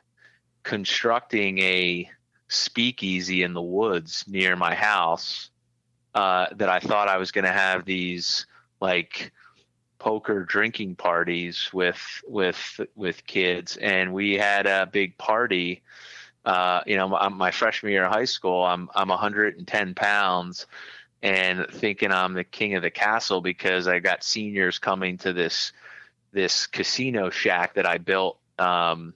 constructing 0.64 1.60
a 1.60 2.10
speakeasy 2.48 3.44
in 3.44 3.54
the 3.54 3.62
woods 3.62 4.25
near 4.26 4.56
my 4.56 4.75
house 4.75 5.50
uh, 6.16 6.46
that 6.56 6.68
I 6.68 6.80
thought 6.80 7.06
I 7.06 7.18
was 7.18 7.30
going 7.30 7.44
to 7.44 7.52
have 7.52 7.84
these 7.84 8.46
like 8.80 9.30
poker 10.00 10.42
drinking 10.42 10.96
parties 10.96 11.70
with 11.72 12.25
with 12.26 12.80
with 12.96 13.25
kids, 13.25 13.76
and 13.76 14.12
we 14.12 14.34
had 14.34 14.66
a 14.66 14.88
big 14.90 15.16
party. 15.16 15.82
Uh, 16.44 16.80
you 16.88 16.96
know, 16.96 17.06
my, 17.06 17.28
my, 17.28 17.50
freshman 17.52 17.92
year 17.92 18.06
of 18.06 18.12
high 18.12 18.25
school, 18.25 18.64
I'm 18.64 18.90
I'm 18.96 19.10
110 19.10 19.94
pounds, 19.94 20.66
and 21.22 21.68
thinking 21.70 22.10
I'm 22.10 22.34
the 22.34 22.42
king 22.42 22.75
of 22.75 22.82
the 22.82 22.90
castle 22.90 23.40
because 23.40 23.86
I 23.86 24.00
got 24.00 24.25
seniors 24.25 24.80
coming 24.80 25.18
to 25.18 25.32
this 25.32 25.72
this 26.36 26.66
casino 26.66 27.30
shack 27.30 27.74
that 27.74 27.86
I 27.86 27.96
built 27.96 28.38
um, 28.58 29.14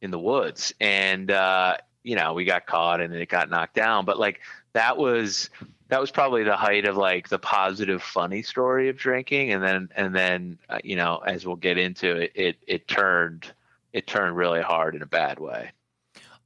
in 0.00 0.10
the 0.10 0.18
woods, 0.18 0.72
and 0.80 1.30
uh, 1.30 1.76
you 2.02 2.16
know 2.16 2.32
we 2.32 2.46
got 2.46 2.66
caught 2.66 3.00
and 3.00 3.14
it 3.14 3.28
got 3.28 3.50
knocked 3.50 3.74
down. 3.74 4.06
But 4.06 4.18
like 4.18 4.40
that 4.72 4.96
was 4.96 5.50
that 5.88 6.00
was 6.00 6.10
probably 6.10 6.44
the 6.44 6.56
height 6.56 6.86
of 6.86 6.96
like 6.96 7.28
the 7.28 7.38
positive 7.38 8.02
funny 8.02 8.42
story 8.42 8.88
of 8.88 8.96
drinking 8.96 9.52
and 9.52 9.62
then 9.62 9.88
and 9.94 10.14
then 10.14 10.58
uh, 10.68 10.78
you 10.82 10.96
know 10.96 11.18
as 11.18 11.46
we'll 11.46 11.56
get 11.56 11.78
into 11.78 12.16
it 12.16 12.32
it 12.34 12.56
it 12.66 12.88
turned 12.88 13.52
it 13.92 14.06
turned 14.06 14.36
really 14.36 14.62
hard 14.62 14.96
in 14.96 15.02
a 15.02 15.06
bad 15.06 15.38
way 15.38 15.70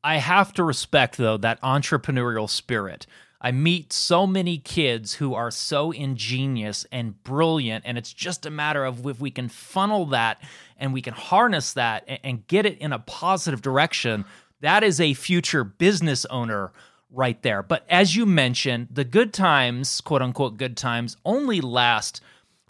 I 0.02 0.16
have 0.16 0.52
to 0.54 0.64
respect 0.64 1.16
though 1.16 1.36
that 1.38 1.60
entrepreneurial 1.62 2.48
spirit. 2.48 3.06
I 3.40 3.52
meet 3.52 3.92
so 3.92 4.26
many 4.26 4.58
kids 4.58 5.14
who 5.14 5.32
are 5.34 5.50
so 5.50 5.92
ingenious 5.92 6.84
and 6.92 7.22
brilliant, 7.24 7.84
and 7.86 7.96
it's 7.96 8.12
just 8.12 8.44
a 8.44 8.50
matter 8.50 8.84
of 8.84 9.06
if 9.06 9.18
we 9.20 9.30
can 9.30 9.48
funnel 9.48 10.06
that 10.06 10.42
and 10.76 10.92
we 10.92 11.00
can 11.00 11.14
harness 11.14 11.72
that 11.72 12.04
and, 12.22 12.46
get 12.46 12.66
it 12.66 12.78
in 12.78 12.92
a 12.92 12.98
positive 12.98 13.62
direction. 13.62 14.26
That 14.60 14.82
is 14.84 15.00
a 15.00 15.14
future 15.14 15.64
business 15.64 16.26
owner 16.26 16.72
right 17.10 17.40
there. 17.42 17.62
But 17.62 17.86
as 17.88 18.14
you 18.14 18.26
mentioned, 18.26 18.88
the 18.90 19.04
good 19.04 19.32
times, 19.32 20.00
quote 20.02 20.20
unquote, 20.22 20.58
good 20.58 20.76
times, 20.76 21.16
only 21.24 21.62
last 21.62 22.20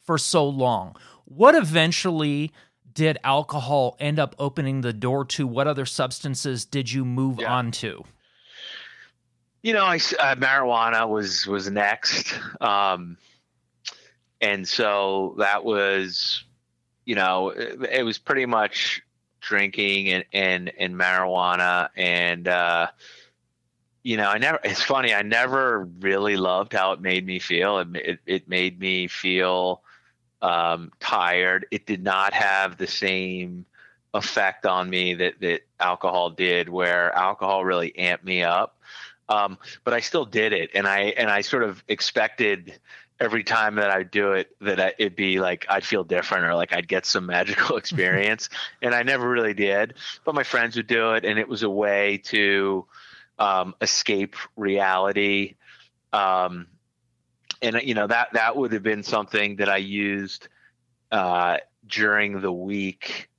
for 0.05 0.19
so 0.19 0.49
long. 0.49 0.97
What 1.25 1.55
eventually 1.57 2.53
did 2.93 3.19
alcohol 3.25 3.97
end 4.01 4.19
up 4.19 4.35
opening 4.39 4.81
the 4.83 4.93
door 4.93 5.25
to? 5.25 5.47
What 5.47 5.67
other 5.67 5.87
substances 5.87 6.65
did 6.65 6.93
you 6.93 7.05
move 7.05 7.41
Yeah. 7.41 7.53
on 7.53 7.71
to? 7.73 8.05
You 9.63 9.73
know 9.73 9.85
I, 9.85 9.97
uh, 9.97 10.35
marijuana 10.37 11.09
was 11.09 11.47
was 11.47 11.71
next 11.71 12.35
um 12.61 13.17
and 14.41 14.67
so 14.67 15.35
that 15.39 15.65
was 15.65 16.45
you 17.05 17.15
know 17.15 17.51
it, 17.51 17.81
it 17.93 18.03
was 18.03 18.19
pretty 18.19 18.47
much 18.47 19.03
drinking 19.41 20.09
and 20.09 20.25
and 20.33 20.73
and 20.79 20.95
marijuana 20.95 21.89
and 21.97 22.47
uh 22.49 22.89
you 24.03 24.17
know 24.17 24.29
i 24.29 24.39
never 24.39 24.59
it's 24.65 24.83
funny 24.83 25.13
i 25.15 25.23
never 25.23 25.85
really 26.01 26.37
loved 26.37 26.73
how 26.73 26.93
it 26.93 27.01
made 27.01 27.27
me 27.27 27.39
feel. 27.39 27.79
It 27.79 27.89
it, 27.95 28.19
it 28.27 28.49
made 28.49 28.79
me 28.79 29.09
feel 29.09 29.83
um 30.43 30.91
tired. 31.01 31.67
It 31.71 31.87
did 31.87 32.03
not 32.03 32.33
have 32.33 32.79
the 32.79 32.87
same 32.87 33.67
effect 34.15 34.67
on 34.67 34.91
me 34.91 35.15
that 35.15 35.41
that 35.41 35.61
alcohol 35.79 36.31
did 36.31 36.69
where 36.69 37.15
alcohol 37.15 37.65
really 37.65 37.93
amped 37.99 38.25
me 38.25 38.43
up 38.43 38.80
um, 39.31 39.59
but 39.85 39.95
I 39.95 40.01
still 40.01 40.25
did 40.25 40.53
it, 40.53 40.71
and 40.75 40.87
I 40.87 41.15
and 41.17 41.31
I 41.31 41.41
sort 41.43 41.63
of 41.63 41.83
expected 41.89 42.79
every 43.21 43.45
time 43.45 43.77
that 43.77 43.91
I 43.91 44.03
do 44.03 44.33
it 44.33 44.57
that 44.61 44.81
I, 44.81 44.95
it'd 44.99 45.15
be 45.15 45.39
like 45.39 45.67
I'd 45.69 45.85
feel 45.85 46.03
different 46.03 46.45
or 46.45 46.55
like 46.55 46.73
I'd 46.73 46.89
get 46.89 47.07
some 47.07 47.27
magical 47.27 47.77
experience, 47.77 48.51
and 48.83 48.93
I 48.93 49.05
never 49.05 49.29
really 49.29 49.55
did. 49.55 49.95
But 50.25 50.35
my 50.35 50.43
friends 50.43 50.77
would 50.77 50.89
do 50.89 51.13
it, 51.13 51.25
and 51.25 51.39
it 51.39 51.49
was 51.49 51.63
a 51.63 51.71
way 51.71 52.19
to 52.25 52.87
um, 53.39 53.75
escape 53.81 54.35
reality. 54.57 55.55
Um, 56.13 56.67
and 57.63 57.81
you 57.85 57.95
know 57.95 58.09
that 58.09 58.33
that 58.33 58.57
would 58.57 58.73
have 58.73 58.83
been 58.83 59.05
something 59.05 59.57
that 59.57 59.69
I 59.69 59.77
used 59.77 60.49
uh, 61.13 61.59
during 61.87 62.41
the 62.41 62.53
week 62.53 63.31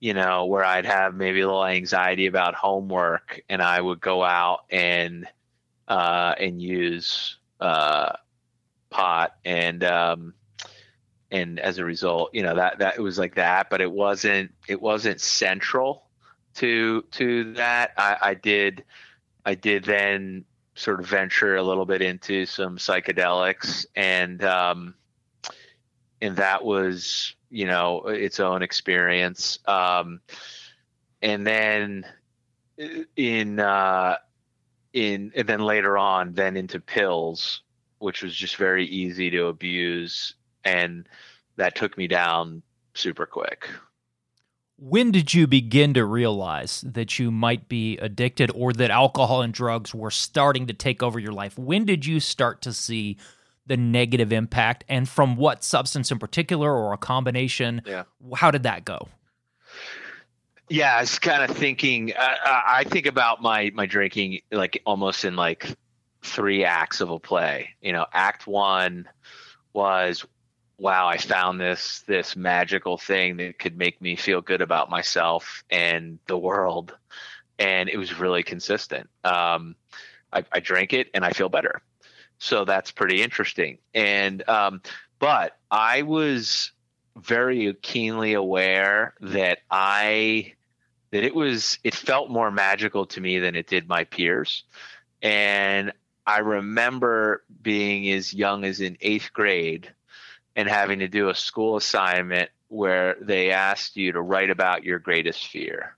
you 0.00 0.14
know, 0.14 0.46
where 0.46 0.64
I'd 0.64 0.86
have 0.86 1.14
maybe 1.14 1.40
a 1.40 1.46
little 1.46 1.64
anxiety 1.64 2.26
about 2.26 2.54
homework, 2.54 3.40
and 3.48 3.60
I 3.60 3.80
would 3.80 4.00
go 4.00 4.22
out 4.22 4.60
and 4.70 5.26
uh, 5.88 6.34
and 6.38 6.62
use 6.62 7.38
uh, 7.60 8.12
pot, 8.90 9.34
and 9.44 9.82
um, 9.82 10.34
and 11.30 11.58
as 11.58 11.78
a 11.78 11.84
result, 11.84 12.30
you 12.32 12.42
know 12.42 12.54
that 12.54 12.78
that 12.78 12.96
it 12.96 13.00
was 13.00 13.18
like 13.18 13.34
that, 13.34 13.70
but 13.70 13.80
it 13.80 13.90
wasn't 13.90 14.52
it 14.68 14.80
wasn't 14.80 15.20
central 15.20 16.04
to 16.54 17.02
to 17.12 17.54
that. 17.54 17.92
I, 17.96 18.16
I 18.20 18.34
did 18.34 18.84
I 19.44 19.54
did 19.54 19.84
then 19.84 20.44
sort 20.76 21.00
of 21.00 21.06
venture 21.06 21.56
a 21.56 21.62
little 21.62 21.86
bit 21.86 22.02
into 22.02 22.46
some 22.46 22.76
psychedelics, 22.76 23.86
and 23.96 24.44
um, 24.44 24.94
and 26.20 26.36
that 26.36 26.64
was 26.64 27.34
you 27.50 27.66
know 27.66 28.06
its 28.08 28.40
own 28.40 28.62
experience 28.62 29.58
um 29.66 30.20
and 31.22 31.46
then 31.46 32.04
in 33.16 33.58
uh 33.58 34.16
in 34.92 35.32
and 35.36 35.48
then 35.48 35.60
later 35.60 35.98
on 35.98 36.32
then 36.34 36.56
into 36.56 36.80
pills 36.80 37.62
which 37.98 38.22
was 38.22 38.34
just 38.34 38.56
very 38.56 38.86
easy 38.86 39.30
to 39.30 39.46
abuse 39.46 40.34
and 40.64 41.08
that 41.56 41.74
took 41.74 41.98
me 41.98 42.06
down 42.06 42.62
super 42.94 43.26
quick 43.26 43.68
When 44.80 45.10
did 45.10 45.34
you 45.34 45.48
begin 45.48 45.92
to 45.94 46.04
realize 46.04 46.82
that 46.86 47.18
you 47.18 47.32
might 47.32 47.68
be 47.68 47.98
addicted 47.98 48.52
or 48.54 48.72
that 48.74 48.92
alcohol 48.92 49.42
and 49.42 49.52
drugs 49.52 49.92
were 49.92 50.12
starting 50.12 50.68
to 50.68 50.72
take 50.72 51.02
over 51.02 51.18
your 51.18 51.32
life? 51.32 51.58
When 51.58 51.84
did 51.84 52.06
you 52.06 52.20
start 52.20 52.62
to 52.62 52.72
see 52.72 53.16
the 53.66 53.76
negative 53.76 54.32
impact 54.32 54.84
and 54.88 55.08
from 55.08 55.34
what 55.34 55.64
substance 55.64 56.12
in 56.12 56.20
particular 56.20 56.72
or 56.72 56.92
a 56.92 56.96
combination? 56.96 57.82
Yeah. 57.84 58.04
How 58.36 58.52
did 58.52 58.62
that 58.62 58.84
go? 58.84 59.08
Yeah 60.68 60.96
i 60.96 61.00
was 61.00 61.18
kind 61.18 61.48
of 61.48 61.56
thinking 61.56 62.12
uh, 62.12 62.34
i 62.44 62.84
think 62.84 63.06
about 63.06 63.42
my 63.42 63.70
my 63.74 63.86
drinking 63.86 64.40
like 64.50 64.82
almost 64.84 65.24
in 65.24 65.36
like 65.36 65.76
three 66.22 66.64
acts 66.64 67.00
of 67.00 67.10
a 67.10 67.18
play. 67.18 67.70
You 67.80 67.92
know 67.92 68.06
act 68.12 68.46
one 68.46 69.08
was 69.72 70.24
wow 70.78 71.08
i 71.08 71.16
found 71.16 71.60
this 71.60 72.02
this 72.06 72.36
magical 72.36 72.98
thing 72.98 73.36
that 73.38 73.58
could 73.58 73.76
make 73.76 74.00
me 74.00 74.16
feel 74.16 74.40
good 74.40 74.60
about 74.60 74.90
myself 74.90 75.64
and 75.70 76.18
the 76.26 76.38
world. 76.38 76.96
And 77.58 77.88
it 77.88 77.96
was 77.96 78.18
really 78.18 78.42
consistent. 78.42 79.08
Um 79.24 79.74
i, 80.32 80.44
I 80.52 80.60
drank 80.60 80.92
it 80.92 81.08
and 81.14 81.24
i 81.24 81.30
feel 81.30 81.48
better. 81.48 81.82
So 82.38 82.64
that's 82.64 82.90
pretty 82.92 83.22
interesting. 83.22 83.78
And 83.94 84.48
um 84.48 84.82
but 85.18 85.56
i 85.70 86.02
was 86.02 86.72
very 87.16 87.74
keenly 87.74 88.34
aware 88.34 89.14
that 89.20 89.58
i 89.70 90.52
that 91.10 91.24
it 91.24 91.34
was 91.34 91.78
it 91.84 91.94
felt 91.94 92.30
more 92.30 92.50
magical 92.50 93.06
to 93.06 93.20
me 93.20 93.38
than 93.38 93.56
it 93.56 93.66
did 93.66 93.88
my 93.88 94.04
peers. 94.04 94.64
And 95.22 95.92
i 96.26 96.38
remember 96.38 97.42
being 97.62 98.10
as 98.12 98.34
young 98.34 98.64
as 98.64 98.80
in 98.80 98.98
eighth 99.00 99.32
grade 99.32 99.92
and 100.54 100.68
having 100.68 100.98
to 100.98 101.08
do 101.08 101.28
a 101.30 101.34
school 101.34 101.76
assignment 101.76 102.50
where 102.68 103.16
they 103.20 103.50
asked 103.50 103.96
you 103.96 104.12
to 104.12 104.20
write 104.20 104.50
about 104.50 104.84
your 104.84 104.98
greatest 104.98 105.46
fear. 105.48 105.96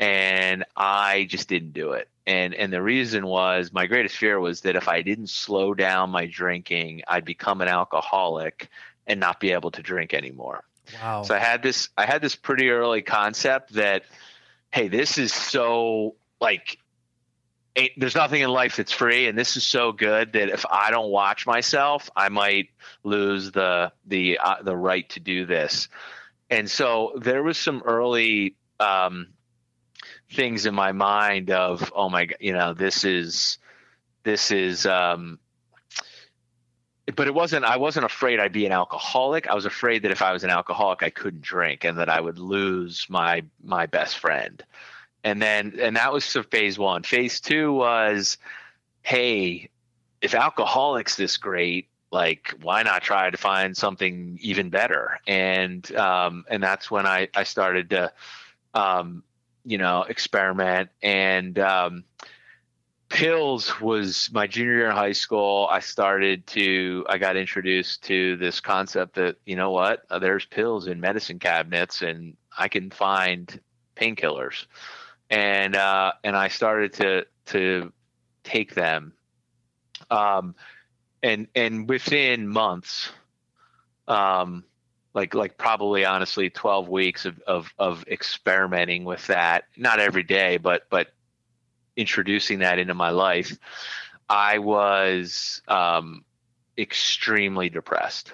And 0.00 0.64
i 0.76 1.26
just 1.28 1.48
didn't 1.48 1.72
do 1.72 1.92
it. 1.92 2.08
And 2.26 2.54
and 2.54 2.72
the 2.72 2.82
reason 2.82 3.26
was 3.26 3.72
my 3.72 3.86
greatest 3.86 4.16
fear 4.16 4.40
was 4.40 4.62
that 4.62 4.76
if 4.76 4.88
i 4.88 5.02
didn't 5.02 5.30
slow 5.30 5.74
down 5.74 6.10
my 6.10 6.26
drinking 6.26 7.02
i'd 7.08 7.24
become 7.24 7.60
an 7.60 7.68
alcoholic 7.68 8.68
and 9.06 9.20
not 9.20 9.40
be 9.40 9.52
able 9.52 9.70
to 9.70 9.82
drink 9.82 10.14
anymore 10.14 10.64
Wow. 11.02 11.22
so 11.22 11.34
I 11.34 11.38
had 11.38 11.62
this 11.62 11.88
I 11.96 12.06
had 12.06 12.20
this 12.22 12.36
pretty 12.36 12.68
early 12.70 13.02
concept 13.02 13.74
that 13.74 14.04
hey, 14.70 14.88
this 14.88 15.18
is 15.18 15.32
so 15.32 16.16
like 16.40 16.78
there's 17.96 18.14
nothing 18.14 18.40
in 18.40 18.50
life 18.50 18.76
that's 18.76 18.92
free 18.92 19.26
and 19.26 19.36
this 19.36 19.56
is 19.56 19.64
so 19.64 19.92
good 19.92 20.32
that 20.32 20.48
if 20.48 20.64
I 20.70 20.90
don't 20.90 21.10
watch 21.10 21.46
myself, 21.46 22.10
I 22.14 22.28
might 22.28 22.70
lose 23.02 23.50
the 23.52 23.92
the 24.06 24.38
uh, 24.38 24.62
the 24.62 24.76
right 24.76 25.08
to 25.10 25.20
do 25.20 25.46
this. 25.46 25.88
And 26.50 26.70
so 26.70 27.12
there 27.20 27.42
was 27.42 27.56
some 27.56 27.82
early 27.84 28.56
um 28.80 29.28
things 30.32 30.66
in 30.66 30.74
my 30.74 30.92
mind 30.92 31.50
of 31.50 31.92
oh 31.94 32.08
my 32.08 32.26
god, 32.26 32.38
you 32.40 32.52
know, 32.52 32.74
this 32.74 33.04
is 33.04 33.58
this 34.24 34.50
is 34.50 34.86
um 34.86 35.38
but 37.16 37.26
it 37.26 37.34
wasn't 37.34 37.64
i 37.64 37.76
wasn't 37.76 38.04
afraid 38.04 38.40
i'd 38.40 38.52
be 38.52 38.66
an 38.66 38.72
alcoholic. 38.72 39.46
I 39.46 39.54
was 39.54 39.66
afraid 39.66 40.02
that 40.02 40.10
if 40.10 40.22
i 40.22 40.32
was 40.32 40.44
an 40.44 40.50
alcoholic 40.50 41.02
i 41.02 41.10
couldn't 41.10 41.42
drink 41.42 41.84
and 41.84 41.98
that 41.98 42.08
i 42.08 42.20
would 42.20 42.38
lose 42.38 43.06
my 43.08 43.42
my 43.62 43.86
best 43.86 44.18
friend. 44.18 44.62
And 45.22 45.40
then 45.40 45.78
and 45.80 45.96
that 45.96 46.12
was 46.12 46.30
phase 46.50 46.78
one. 46.78 47.02
Phase 47.02 47.40
two 47.40 47.72
was 47.72 48.38
hey 49.02 49.70
if 50.20 50.34
alcoholics 50.34 51.16
this 51.16 51.36
great 51.36 51.88
like 52.10 52.54
why 52.62 52.82
not 52.82 53.02
try 53.02 53.30
to 53.30 53.36
find 53.36 53.76
something 53.76 54.38
even 54.40 54.70
better? 54.70 55.20
And 55.26 55.94
um 55.96 56.44
and 56.48 56.62
that's 56.62 56.90
when 56.90 57.06
i 57.06 57.28
i 57.34 57.44
started 57.44 57.90
to 57.90 58.12
um 58.74 59.22
you 59.64 59.78
know 59.78 60.02
experiment 60.02 60.90
and 61.02 61.58
um 61.58 62.04
pills 63.14 63.80
was 63.80 64.28
my 64.32 64.44
junior 64.44 64.74
year 64.74 64.86
in 64.86 64.96
high 64.96 65.12
school. 65.12 65.68
I 65.70 65.78
started 65.78 66.48
to 66.48 67.06
i 67.08 67.16
got 67.16 67.36
introduced 67.36 68.02
to 68.04 68.36
this 68.38 68.58
concept 68.58 69.14
that 69.14 69.36
you 69.46 69.54
know 69.54 69.70
what? 69.70 70.02
Uh, 70.10 70.18
there's 70.18 70.44
pills 70.44 70.88
in 70.88 71.00
medicine 71.00 71.38
cabinets 71.38 72.02
and 72.02 72.36
i 72.58 72.66
can 72.66 72.90
find 72.90 73.60
painkillers. 73.94 74.66
And 75.30 75.76
uh 75.76 76.12
and 76.24 76.36
i 76.36 76.48
started 76.48 76.92
to 76.94 77.26
to 77.46 77.92
take 78.42 78.74
them. 78.74 79.12
Um 80.10 80.56
and 81.22 81.46
and 81.54 81.88
within 81.88 82.48
months 82.48 83.10
um 84.08 84.64
like 85.14 85.34
like 85.34 85.56
probably 85.56 86.04
honestly 86.04 86.50
12 86.50 86.88
weeks 86.88 87.26
of 87.26 87.38
of 87.46 87.72
of 87.78 88.04
experimenting 88.08 89.04
with 89.04 89.24
that 89.28 89.66
not 89.76 90.00
every 90.00 90.24
day 90.24 90.56
but 90.56 90.82
but 90.90 91.14
introducing 91.96 92.60
that 92.60 92.78
into 92.78 92.94
my 92.94 93.10
life 93.10 93.56
I 94.28 94.58
was 94.58 95.62
um, 95.68 96.24
extremely 96.78 97.68
depressed, 97.68 98.32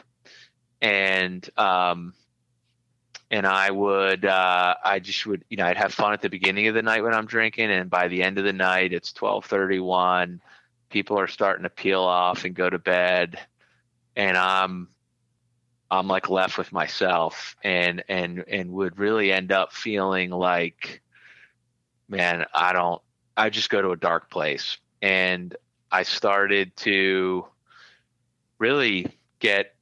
and 0.80 1.48
um, 1.58 2.14
and 3.30 3.46
I 3.46 3.70
would 3.70 4.24
uh, 4.24 4.74
I 4.84 5.00
just 5.00 5.26
would 5.26 5.44
you 5.48 5.56
know 5.56 5.66
I'd 5.66 5.76
have 5.76 5.92
fun 5.92 6.12
at 6.12 6.22
the 6.22 6.28
beginning 6.28 6.68
of 6.68 6.74
the 6.74 6.82
night 6.82 7.02
when 7.02 7.14
I'm 7.14 7.26
drinking, 7.26 7.70
and 7.70 7.90
by 7.90 8.08
the 8.08 8.22
end 8.22 8.38
of 8.38 8.44
the 8.44 8.52
night 8.52 8.92
it's 8.92 9.12
twelve 9.12 9.44
thirty 9.44 9.80
one. 9.80 10.40
People 10.90 11.18
are 11.20 11.28
starting 11.28 11.62
to 11.62 11.70
peel 11.70 12.02
off 12.02 12.44
and 12.44 12.54
go 12.54 12.68
to 12.68 12.78
bed, 12.78 13.38
and 14.16 14.36
I'm 14.36 14.88
I'm 15.90 16.08
like 16.08 16.28
left 16.28 16.56
with 16.56 16.72
myself, 16.72 17.56
and 17.64 18.04
and 18.08 18.44
and 18.48 18.70
would 18.72 18.98
really 18.98 19.32
end 19.32 19.50
up 19.52 19.72
feeling 19.72 20.30
like, 20.30 21.02
man, 22.08 22.46
I 22.54 22.72
don't. 22.72 23.02
I 23.40 23.50
just 23.50 23.70
go 23.70 23.80
to 23.80 23.90
a 23.90 23.96
dark 23.96 24.30
place, 24.30 24.76
and 25.00 25.56
I 25.90 26.02
started 26.02 26.76
to 26.78 27.46
really 28.58 29.06
get, 29.38 29.74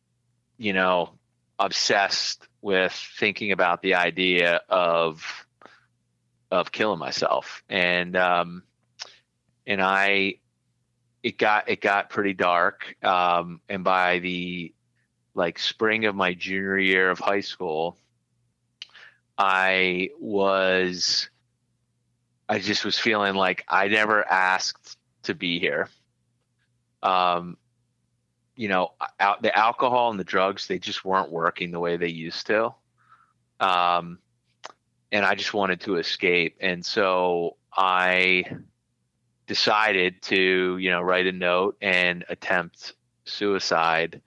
you 0.57 0.73
know, 0.73 1.11
obsessed 1.59 2.47
with 2.63 2.93
thinking 2.93 3.53
about 3.53 3.83
the 3.83 3.95
idea 3.95 4.61
of 4.69 5.47
of 6.51 6.73
killing 6.73 6.99
myself. 6.99 7.63
And 7.69 8.17
um 8.17 8.63
and 9.67 9.83
i 9.83 10.35
it 11.23 11.37
got 11.37 11.69
it 11.69 11.81
got 11.81 12.11
pretty 12.11 12.33
dark 12.35 12.97
um 13.05 13.61
and 13.69 13.85
by 13.85 14.19
the 14.19 14.73
like 15.35 15.59
spring 15.59 16.07
of 16.07 16.15
my 16.17 16.35
junior 16.35 16.79
year 16.79 17.11
of 17.11 17.19
high 17.19 17.41
school 17.43 17.97
i 19.37 20.09
was 20.19 21.29
i 22.49 22.59
just 22.59 22.85
was 22.85 22.99
feeling 22.99 23.35
like 23.35 23.65
i 23.69 23.89
never 23.89 24.27
asked 24.31 24.97
to 25.23 25.35
be 25.35 25.59
here 25.59 25.89
um 27.03 27.57
you 28.59 28.67
know, 28.67 28.91
out, 29.21 29.41
the 29.41 29.57
alcohol 29.57 30.11
and 30.11 30.19
the 30.19 30.25
drugs, 30.25 30.67
they 30.67 30.81
just 30.81 31.05
weren't 31.05 31.31
working 31.31 31.71
the 31.71 31.79
way 31.79 31.97
they 31.97 32.09
used 32.09 32.49
to. 32.49 32.75
Um, 33.61 34.19
and 35.13 35.25
I 35.25 35.37
just 35.37 35.55
wanted 35.55 35.81
to 35.83 35.97
escape. 35.97 36.57
And 36.61 36.85
so 36.85 37.57
I 37.73 38.43
decided 39.47 40.21
to, 40.23 40.77
you 40.77 40.91
know, 40.91 41.01
write 41.01 41.29
a 41.29 41.33
note 41.33 41.77
and 41.81 42.25
attempt 42.29 42.95
suicide. 43.27 44.23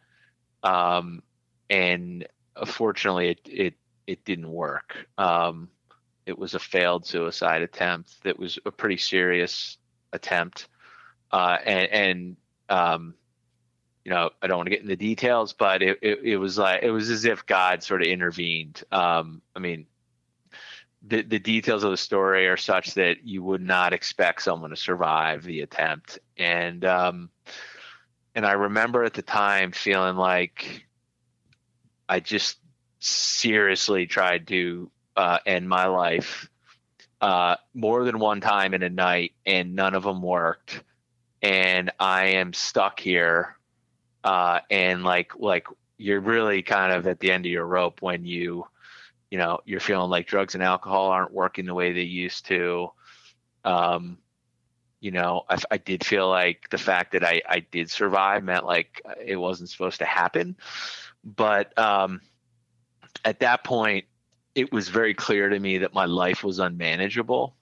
Um, 0.63 1.23
and 1.69 2.25
fortunately, 2.65 3.31
it, 3.31 3.39
it, 3.43 3.73
it 4.07 4.23
didn't 4.23 4.49
work. 4.49 4.95
Um, 5.17 5.67
it 6.25 6.37
was 6.37 6.53
a 6.53 6.59
failed 6.59 7.05
suicide 7.05 7.61
attempt 7.61 8.23
that 8.23 8.37
was 8.37 8.59
a 8.65 8.71
pretty 8.71 8.97
serious 8.97 9.77
attempt. 10.13 10.67
Uh, 11.31 11.57
and, 11.65 11.91
and, 11.91 12.37
um, 12.69 13.15
you 14.03 14.11
know, 14.11 14.31
I 14.41 14.47
don't 14.47 14.57
want 14.57 14.67
to 14.67 14.75
get 14.75 14.81
into 14.81 14.95
details, 14.95 15.53
but 15.53 15.81
it, 15.81 15.99
it, 16.01 16.19
it, 16.23 16.37
was 16.37 16.57
like, 16.57 16.83
it 16.83 16.91
was 16.91 17.09
as 17.09 17.25
if 17.25 17.45
God 17.45 17.83
sort 17.83 18.01
of 18.01 18.07
intervened. 18.07 18.83
Um, 18.91 19.41
I 19.55 19.59
mean, 19.59 19.85
the, 21.03 21.21
the 21.21 21.39
details 21.39 21.83
of 21.83 21.91
the 21.91 21.97
story 21.97 22.47
are 22.47 22.57
such 22.57 22.95
that 22.95 23.23
you 23.23 23.43
would 23.43 23.61
not 23.61 23.93
expect 23.93 24.43
someone 24.43 24.69
to 24.69 24.75
survive 24.75 25.43
the 25.43 25.61
attempt. 25.61 26.19
And, 26.37 26.85
um, 26.85 27.29
and 28.35 28.45
I 28.45 28.53
remember 28.53 29.03
at 29.03 29.13
the 29.13 29.21
time 29.21 29.71
feeling 29.71 30.15
like 30.15 30.85
I 32.07 32.19
just 32.19 32.57
seriously 32.99 34.05
tried 34.05 34.47
to 34.47 34.91
uh, 35.15 35.39
end 35.45 35.67
my 35.67 35.87
life 35.87 36.49
uh, 37.19 37.55
more 37.73 38.03
than 38.03 38.19
one 38.19 38.41
time 38.41 38.73
in 38.73 38.83
a 38.83 38.89
night, 38.89 39.33
and 39.45 39.75
none 39.75 39.93
of 39.95 40.03
them 40.03 40.21
worked. 40.21 40.83
And 41.41 41.91
I 41.99 42.25
am 42.25 42.53
stuck 42.53 42.99
here 42.99 43.57
uh, 44.23 44.59
and 44.69 45.03
like 45.03 45.33
like 45.39 45.67
you're 45.97 46.19
really 46.19 46.61
kind 46.61 46.93
of 46.93 47.07
at 47.07 47.19
the 47.19 47.31
end 47.31 47.45
of 47.45 47.51
your 47.51 47.65
rope 47.65 48.01
when 48.01 48.25
you 48.25 48.65
you 49.29 49.37
know 49.37 49.59
you're 49.65 49.79
feeling 49.79 50.09
like 50.09 50.27
drugs 50.27 50.55
and 50.55 50.63
alcohol 50.63 51.07
aren't 51.07 51.33
working 51.33 51.65
the 51.65 51.73
way 51.73 51.93
they 51.93 52.01
used 52.01 52.45
to 52.47 52.89
um 53.63 54.17
you 54.99 55.11
know 55.11 55.43
I, 55.49 55.57
I 55.69 55.77
did 55.77 56.03
feel 56.03 56.27
like 56.27 56.69
the 56.69 56.77
fact 56.77 57.13
that 57.13 57.23
I, 57.23 57.41
I 57.47 57.59
did 57.59 57.89
survive 57.89 58.43
meant 58.43 58.65
like 58.65 59.01
it 59.23 59.35
wasn't 59.35 59.69
supposed 59.69 59.99
to 59.99 60.05
happen 60.05 60.57
but 61.23 61.77
um 61.77 62.21
at 63.23 63.39
that 63.39 63.63
point 63.63 64.05
it 64.55 64.71
was 64.71 64.89
very 64.89 65.13
clear 65.13 65.49
to 65.49 65.59
me 65.59 65.79
that 65.79 65.93
my 65.93 66.05
life 66.05 66.43
was 66.43 66.59
unmanageable 66.59 67.55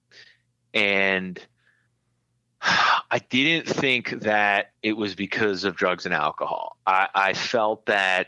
and 0.74 1.40
I 2.62 3.20
didn't 3.30 3.68
think 3.68 4.22
that 4.22 4.72
it 4.84 4.94
was 4.94 5.16
because 5.16 5.64
of 5.64 5.76
drugs 5.76 6.06
and 6.06 6.14
alcohol. 6.14 6.78
I, 6.86 7.08
I, 7.14 7.34
felt 7.34 7.88
that 7.88 8.28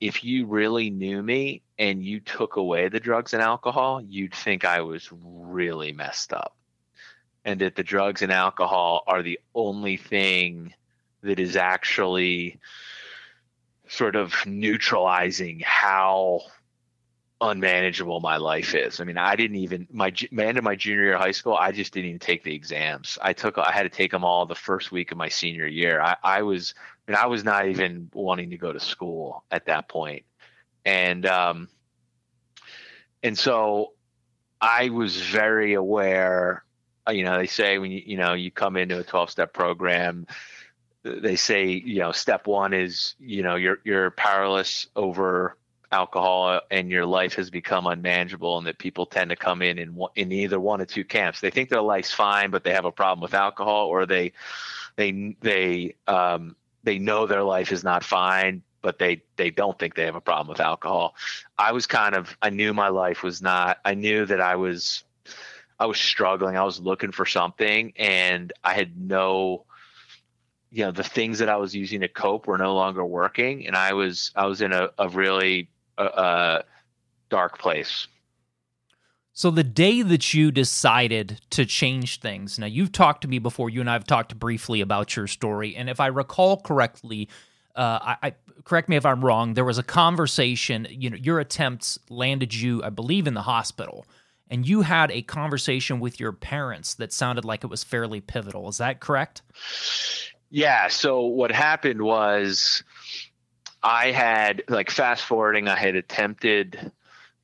if 0.00 0.24
you 0.24 0.46
really 0.46 0.90
knew 0.90 1.22
me 1.22 1.62
and 1.78 2.04
you 2.04 2.20
took 2.20 2.56
away 2.56 2.88
the 2.88 3.00
drugs 3.00 3.32
and 3.32 3.42
alcohol, 3.42 4.02
you'd 4.02 4.34
think 4.34 4.64
I 4.64 4.82
was 4.82 5.08
really 5.12 5.92
messed 5.92 6.32
up. 6.32 6.56
And 7.46 7.60
that 7.60 7.76
the 7.76 7.82
drugs 7.82 8.22
and 8.22 8.32
alcohol 8.32 9.04
are 9.06 9.22
the 9.22 9.38
only 9.54 9.96
thing 9.96 10.74
that 11.22 11.38
is 11.38 11.56
actually 11.56 12.58
sort 13.88 14.16
of 14.16 14.34
neutralizing 14.46 15.60
how 15.64 16.40
unmanageable 17.50 18.20
my 18.20 18.36
life 18.36 18.74
is. 18.74 19.00
I 19.00 19.04
mean, 19.04 19.18
I 19.18 19.36
didn't 19.36 19.56
even 19.56 19.86
my 19.92 20.12
my 20.30 20.44
end 20.44 20.58
of 20.58 20.64
my 20.64 20.74
junior 20.74 21.04
year 21.04 21.14
of 21.14 21.20
high 21.20 21.30
school. 21.30 21.54
I 21.54 21.72
just 21.72 21.92
didn't 21.92 22.08
even 22.08 22.18
take 22.18 22.44
the 22.44 22.54
exams. 22.54 23.18
I 23.20 23.32
took 23.32 23.58
I 23.58 23.72
had 23.72 23.84
to 23.84 23.88
take 23.88 24.10
them 24.10 24.24
all 24.24 24.46
the 24.46 24.54
first 24.54 24.92
week 24.92 25.12
of 25.12 25.18
my 25.18 25.28
senior 25.28 25.66
year. 25.66 26.00
I, 26.00 26.16
I 26.22 26.42
was 26.42 26.74
I 27.06 27.10
mean, 27.10 27.18
I 27.20 27.26
was 27.26 27.44
not 27.44 27.68
even 27.68 28.10
wanting 28.12 28.50
to 28.50 28.56
go 28.56 28.72
to 28.72 28.80
school 28.80 29.44
at 29.50 29.66
that 29.66 29.88
point, 29.88 30.24
and 30.84 31.26
um, 31.26 31.68
and 33.22 33.36
so 33.36 33.92
I 34.60 34.88
was 34.88 35.20
very 35.20 35.74
aware. 35.74 36.64
Uh, 37.06 37.12
you 37.12 37.24
know, 37.24 37.36
they 37.36 37.46
say 37.46 37.78
when 37.78 37.90
you 37.90 38.02
you 38.04 38.16
know 38.16 38.32
you 38.32 38.50
come 38.50 38.76
into 38.76 38.98
a 38.98 39.04
twelve 39.04 39.30
step 39.30 39.52
program. 39.52 40.26
They 41.06 41.36
say, 41.36 41.68
you 41.68 41.98
know, 41.98 42.12
step 42.12 42.46
one 42.46 42.72
is, 42.72 43.14
you 43.18 43.42
know, 43.42 43.56
you're 43.56 43.78
you're 43.84 44.10
powerless 44.12 44.86
over 44.96 45.58
alcohol 45.94 46.60
and 46.70 46.90
your 46.90 47.06
life 47.06 47.34
has 47.34 47.50
become 47.50 47.86
unmanageable 47.86 48.58
and 48.58 48.66
that 48.66 48.78
people 48.78 49.06
tend 49.06 49.30
to 49.30 49.36
come 49.36 49.62
in 49.62 49.78
in, 49.78 49.96
in 50.16 50.32
either 50.32 50.58
one 50.58 50.80
of 50.80 50.88
two 50.88 51.04
camps. 51.04 51.40
They 51.40 51.50
think 51.50 51.68
their 51.68 51.82
life's 51.82 52.12
fine 52.12 52.50
but 52.50 52.64
they 52.64 52.72
have 52.72 52.84
a 52.84 52.92
problem 52.92 53.22
with 53.22 53.34
alcohol 53.34 53.86
or 53.86 54.04
they 54.04 54.32
they 54.96 55.36
they 55.40 55.94
um, 56.06 56.56
they 56.82 56.98
know 56.98 57.26
their 57.26 57.42
life 57.42 57.72
is 57.72 57.84
not 57.84 58.02
fine 58.02 58.62
but 58.82 58.98
they 58.98 59.22
they 59.36 59.50
don't 59.50 59.78
think 59.78 59.94
they 59.94 60.04
have 60.04 60.16
a 60.16 60.20
problem 60.20 60.48
with 60.48 60.60
alcohol. 60.60 61.14
I 61.56 61.72
was 61.72 61.86
kind 61.86 62.14
of 62.14 62.36
i 62.42 62.50
knew 62.50 62.74
my 62.74 62.88
life 62.88 63.22
was 63.22 63.40
not 63.40 63.78
i 63.84 63.94
knew 63.94 64.26
that 64.26 64.40
i 64.40 64.56
was 64.56 65.04
i 65.78 65.86
was 65.86 65.98
struggling. 65.98 66.56
I 66.56 66.64
was 66.64 66.80
looking 66.80 67.12
for 67.12 67.26
something 67.26 67.92
and 67.96 68.52
i 68.62 68.74
had 68.74 68.90
no 69.00 69.64
you 70.74 70.84
know 70.84 70.90
the 70.90 71.04
things 71.16 71.38
that 71.38 71.48
i 71.48 71.56
was 71.56 71.74
using 71.74 72.00
to 72.00 72.08
cope 72.08 72.46
were 72.48 72.58
no 72.58 72.74
longer 72.74 73.04
working 73.04 73.66
and 73.66 73.76
i 73.76 73.92
was 73.92 74.32
i 74.34 74.44
was 74.44 74.60
in 74.60 74.72
a, 74.72 74.90
a 74.98 75.08
really 75.08 75.68
a, 75.98 76.04
a 76.04 76.64
dark 77.30 77.58
place. 77.58 78.06
So 79.36 79.50
the 79.50 79.64
day 79.64 80.02
that 80.02 80.32
you 80.32 80.52
decided 80.52 81.40
to 81.50 81.66
change 81.66 82.20
things, 82.20 82.56
now 82.56 82.66
you've 82.66 82.92
talked 82.92 83.22
to 83.22 83.28
me 83.28 83.40
before. 83.40 83.68
You 83.68 83.80
and 83.80 83.90
I 83.90 83.94
have 83.94 84.06
talked 84.06 84.38
briefly 84.38 84.80
about 84.80 85.16
your 85.16 85.26
story, 85.26 85.74
and 85.74 85.90
if 85.90 85.98
I 85.98 86.06
recall 86.06 86.60
correctly, 86.60 87.28
uh, 87.74 87.98
I, 88.00 88.16
I, 88.22 88.34
correct 88.62 88.88
me 88.88 88.94
if 88.94 89.04
I'm 89.04 89.24
wrong. 89.24 89.54
There 89.54 89.64
was 89.64 89.78
a 89.78 89.82
conversation. 89.82 90.86
You 90.88 91.10
know, 91.10 91.16
your 91.16 91.40
attempts 91.40 91.98
landed 92.08 92.54
you, 92.54 92.80
I 92.84 92.90
believe, 92.90 93.26
in 93.26 93.34
the 93.34 93.42
hospital, 93.42 94.06
and 94.48 94.68
you 94.68 94.82
had 94.82 95.10
a 95.10 95.22
conversation 95.22 95.98
with 95.98 96.20
your 96.20 96.30
parents 96.30 96.94
that 96.94 97.12
sounded 97.12 97.44
like 97.44 97.64
it 97.64 97.68
was 97.68 97.82
fairly 97.82 98.20
pivotal. 98.20 98.68
Is 98.68 98.78
that 98.78 99.00
correct? 99.00 99.42
Yeah. 100.50 100.86
So 100.86 101.22
what 101.22 101.50
happened 101.50 102.02
was 102.02 102.84
I 103.84 104.12
had 104.12 104.62
like 104.68 104.90
fast 104.90 105.24
forwarding. 105.24 105.68
I 105.68 105.76
had 105.76 105.94
attempted, 105.94 106.90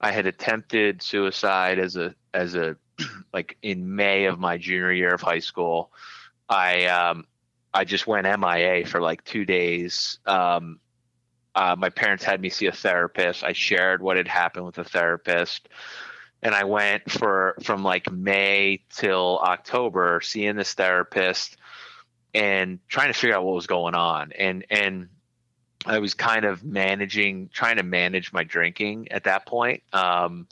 I 0.00 0.10
had 0.10 0.26
attempted 0.26 1.02
suicide 1.02 1.78
as 1.78 1.96
a 1.96 2.14
as 2.32 2.54
a 2.54 2.76
like 3.32 3.58
in 3.60 3.94
May 3.94 4.24
of 4.24 4.38
my 4.38 4.56
junior 4.56 4.90
year 4.90 5.12
of 5.14 5.20
high 5.20 5.40
school. 5.40 5.92
I 6.48 6.86
um 6.86 7.26
I 7.74 7.84
just 7.84 8.06
went 8.06 8.26
MIA 8.26 8.86
for 8.86 9.02
like 9.02 9.22
two 9.22 9.44
days. 9.44 10.18
Um, 10.26 10.80
uh, 11.54 11.76
my 11.78 11.90
parents 11.90 12.24
had 12.24 12.40
me 12.40 12.48
see 12.48 12.66
a 12.66 12.72
therapist. 12.72 13.44
I 13.44 13.52
shared 13.52 14.02
what 14.02 14.16
had 14.16 14.26
happened 14.26 14.64
with 14.64 14.76
the 14.76 14.84
therapist, 14.84 15.68
and 16.42 16.54
I 16.54 16.64
went 16.64 17.10
for 17.10 17.56
from 17.62 17.82
like 17.82 18.10
May 18.10 18.82
till 18.88 19.38
October 19.42 20.22
seeing 20.22 20.56
this 20.56 20.72
therapist 20.72 21.58
and 22.32 22.78
trying 22.88 23.12
to 23.12 23.18
figure 23.18 23.36
out 23.36 23.44
what 23.44 23.54
was 23.54 23.66
going 23.66 23.94
on. 23.94 24.32
And 24.32 24.64
and 24.70 25.08
I 25.86 25.98
was 25.98 26.14
kind 26.14 26.44
of 26.44 26.62
managing, 26.64 27.48
trying 27.52 27.76
to 27.76 27.82
manage 27.82 28.32
my 28.32 28.44
drinking 28.44 29.10
at 29.12 29.24
that 29.24 29.46
point. 29.46 29.82
Um, 29.92 30.46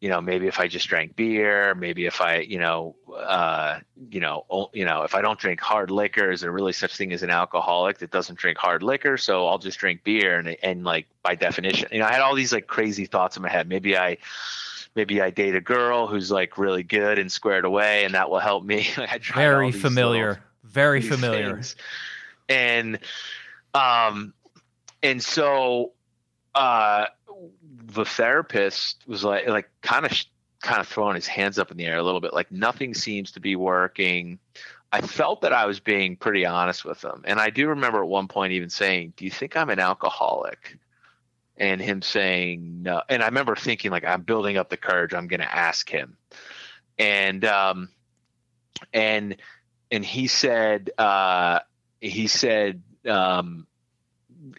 you 0.00 0.10
know, 0.10 0.20
maybe 0.20 0.46
if 0.46 0.60
I 0.60 0.68
just 0.68 0.88
drank 0.88 1.16
beer, 1.16 1.74
maybe 1.74 2.04
if 2.04 2.20
I, 2.20 2.38
you 2.40 2.58
know, 2.58 2.96
uh, 3.16 3.80
you 4.10 4.20
know, 4.20 4.68
you 4.74 4.84
know, 4.84 5.02
if 5.02 5.14
I 5.14 5.22
don't 5.22 5.38
drink 5.38 5.60
hard 5.60 5.90
liquor, 5.90 6.30
is 6.30 6.42
there 6.42 6.52
really 6.52 6.74
such 6.74 6.96
thing 6.96 7.12
as 7.14 7.22
an 7.22 7.30
alcoholic 7.30 7.98
that 7.98 8.10
doesn't 8.10 8.38
drink 8.38 8.58
hard 8.58 8.82
liquor? 8.82 9.16
So 9.16 9.46
I'll 9.46 9.58
just 9.58 9.78
drink 9.78 10.04
beer, 10.04 10.38
and 10.38 10.54
and 10.62 10.84
like 10.84 11.06
by 11.22 11.34
definition, 11.34 11.88
you 11.92 11.98
know, 12.00 12.06
I 12.06 12.12
had 12.12 12.20
all 12.20 12.34
these 12.34 12.52
like 12.52 12.66
crazy 12.66 13.06
thoughts 13.06 13.36
in 13.38 13.42
my 13.42 13.48
head. 13.48 13.68
Maybe 13.70 13.96
I, 13.96 14.18
maybe 14.94 15.22
I 15.22 15.30
date 15.30 15.56
a 15.56 15.62
girl 15.62 16.06
who's 16.06 16.30
like 16.30 16.58
really 16.58 16.82
good 16.82 17.18
and 17.18 17.32
squared 17.32 17.64
away, 17.64 18.04
and 18.04 18.14
that 18.14 18.28
will 18.30 18.38
help 18.38 18.64
me. 18.64 18.88
I 18.98 19.16
tried 19.18 19.42
Very 19.42 19.72
familiar. 19.72 20.28
little- 20.28 20.42
Very 20.64 21.00
familiar. 21.00 21.54
things. 21.54 21.76
And 22.50 22.98
um 23.74 24.34
and 25.06 25.22
so 25.22 25.92
uh 26.54 27.06
the 27.86 28.04
therapist 28.04 29.04
was 29.06 29.24
like 29.24 29.46
like 29.46 29.70
kind 29.82 30.04
of 30.04 30.12
kind 30.60 30.80
of 30.80 30.88
throwing 30.88 31.14
his 31.14 31.26
hands 31.26 31.58
up 31.58 31.70
in 31.70 31.76
the 31.76 31.84
air 31.84 31.96
a 31.96 32.02
little 32.02 32.20
bit 32.20 32.32
like 32.32 32.50
nothing 32.50 32.94
seems 32.94 33.32
to 33.32 33.40
be 33.40 33.56
working. 33.56 34.38
I 34.92 35.00
felt 35.00 35.42
that 35.42 35.52
I 35.52 35.66
was 35.66 35.80
being 35.80 36.16
pretty 36.16 36.46
honest 36.46 36.84
with 36.84 37.04
him. 37.04 37.22
And 37.24 37.38
I 37.38 37.50
do 37.50 37.68
remember 37.68 38.02
at 38.02 38.08
one 38.08 38.28
point 38.28 38.52
even 38.52 38.70
saying, 38.70 39.12
"Do 39.16 39.24
you 39.24 39.30
think 39.30 39.56
I'm 39.56 39.68
an 39.70 39.78
alcoholic?" 39.78 40.78
And 41.56 41.80
him 41.80 42.02
saying 42.02 42.82
no. 42.82 43.02
And 43.08 43.22
I 43.22 43.26
remember 43.26 43.56
thinking 43.56 43.90
like 43.90 44.04
I'm 44.04 44.22
building 44.22 44.56
up 44.56 44.70
the 44.70 44.76
courage. 44.76 45.14
I'm 45.14 45.26
going 45.28 45.40
to 45.40 45.54
ask 45.54 45.88
him. 45.88 46.16
And 46.98 47.44
um 47.44 47.90
and 48.92 49.36
and 49.90 50.04
he 50.04 50.26
said 50.26 50.90
uh 50.98 51.60
he 52.00 52.26
said 52.26 52.82
um 53.06 53.66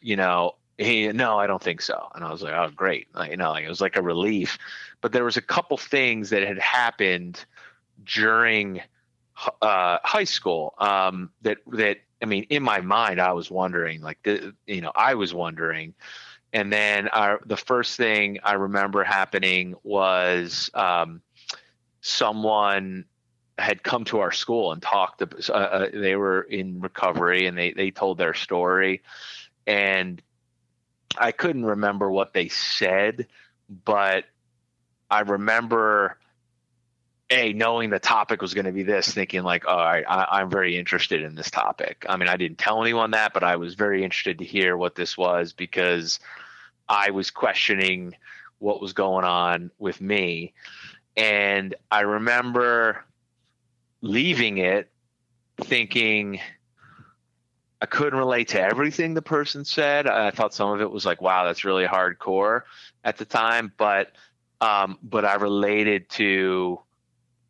you 0.02 0.16
know 0.16 0.56
he 0.78 1.08
no 1.12 1.40
i 1.40 1.48
don't 1.48 1.62
think 1.62 1.82
so. 1.82 2.10
And 2.16 2.24
i 2.24 2.32
was 2.32 2.42
like 2.42 2.54
oh 2.54 2.70
great. 2.76 3.08
Like, 3.14 3.32
you 3.32 3.38
know 3.38 3.52
like 3.52 3.66
it 3.66 3.70
was 3.70 3.82
like 3.82 3.98
a 3.98 4.02
relief. 4.02 4.58
But 5.02 5.12
there 5.12 5.24
was 5.24 5.38
a 5.38 5.42
couple 5.42 5.78
things 5.78 6.30
that 6.32 6.44
had 6.44 6.60
happened 6.60 7.44
during 8.04 8.82
uh 9.62 10.00
high 10.04 10.24
school 10.24 10.74
um 10.80 11.30
that 11.44 11.58
that 11.68 11.98
i 12.24 12.26
mean 12.26 12.44
in 12.50 12.64
my 12.64 12.82
mind 12.82 13.22
i 13.22 13.34
was 13.34 13.52
wondering 13.52 14.02
like 14.02 14.18
the, 14.24 14.54
you 14.66 14.82
know 14.82 14.92
i 14.96 15.16
was 15.16 15.34
wondering. 15.34 15.94
And 16.54 16.72
then 16.72 17.10
our 17.10 17.42
the 17.46 17.58
first 17.58 17.98
thing 17.98 18.40
i 18.44 18.54
remember 18.54 19.04
happening 19.04 19.76
was 19.84 20.70
um 20.74 21.22
someone 22.02 23.06
had 23.58 23.84
come 23.84 24.04
to 24.06 24.20
our 24.20 24.32
school 24.32 24.72
and 24.72 24.82
talked. 24.82 25.22
Uh, 25.22 25.52
uh, 25.52 25.88
they 25.94 26.16
were 26.16 26.42
in 26.44 26.80
recovery 26.80 27.48
and 27.48 27.58
they 27.58 27.72
they 27.72 27.92
told 27.92 28.18
their 28.18 28.34
story, 28.34 29.02
and 29.68 30.22
I 31.18 31.32
couldn't 31.32 31.66
remember 31.66 32.10
what 32.10 32.34
they 32.34 32.48
said, 32.48 33.28
but 33.70 34.24
I 35.10 35.22
remember 35.22 36.18
a 37.30 37.52
knowing 37.52 37.90
the 37.90 38.00
topic 38.00 38.42
was 38.42 38.54
going 38.54 38.66
to 38.66 38.72
be 38.72 38.84
this, 38.84 39.14
thinking 39.14 39.44
like, 39.44 39.68
all 39.68 39.78
right, 39.78 40.06
I, 40.08 40.40
I'm 40.40 40.50
very 40.50 40.78
interested 40.78 41.22
in 41.22 41.36
this 41.36 41.52
topic. 41.52 42.06
I 42.08 42.16
mean, 42.16 42.30
I 42.30 42.38
didn't 42.38 42.58
tell 42.58 42.82
anyone 42.82 43.12
that, 43.12 43.34
but 43.34 43.44
I 43.44 43.58
was 43.58 43.76
very 43.76 44.04
interested 44.04 44.40
to 44.40 44.46
hear 44.46 44.78
what 44.78 44.96
this 44.96 45.18
was 45.18 45.52
because 45.52 46.20
I 46.88 47.12
was 47.12 47.32
questioning 47.32 48.16
what 48.60 48.82
was 48.82 48.94
going 48.94 49.26
on 49.26 49.72
with 49.78 50.00
me, 50.00 50.54
and 51.18 51.76
I 51.92 52.02
remember 52.02 53.04
leaving 54.02 54.58
it 54.60 54.90
thinking 55.60 56.40
I 57.82 57.86
couldn't 57.86 58.18
relate 58.18 58.50
to 58.50 58.62
everything 58.62 59.14
the 59.14 59.22
person 59.22 59.64
said. 59.64 60.08
I 60.08 60.32
thought 60.32 60.54
some 60.54 60.70
of 60.72 60.82
it 60.82 60.90
was 60.90 61.06
like, 61.06 61.22
wow, 61.22 61.46
that's 61.46 61.64
really 61.64 61.86
hardcore 61.86 62.64
at 63.04 63.18
the 63.18 63.26
time, 63.26 63.72
but 63.78 64.12
um, 64.60 64.98
but 65.04 65.26
I 65.26 65.36
related 65.36 66.10
to 66.12 66.80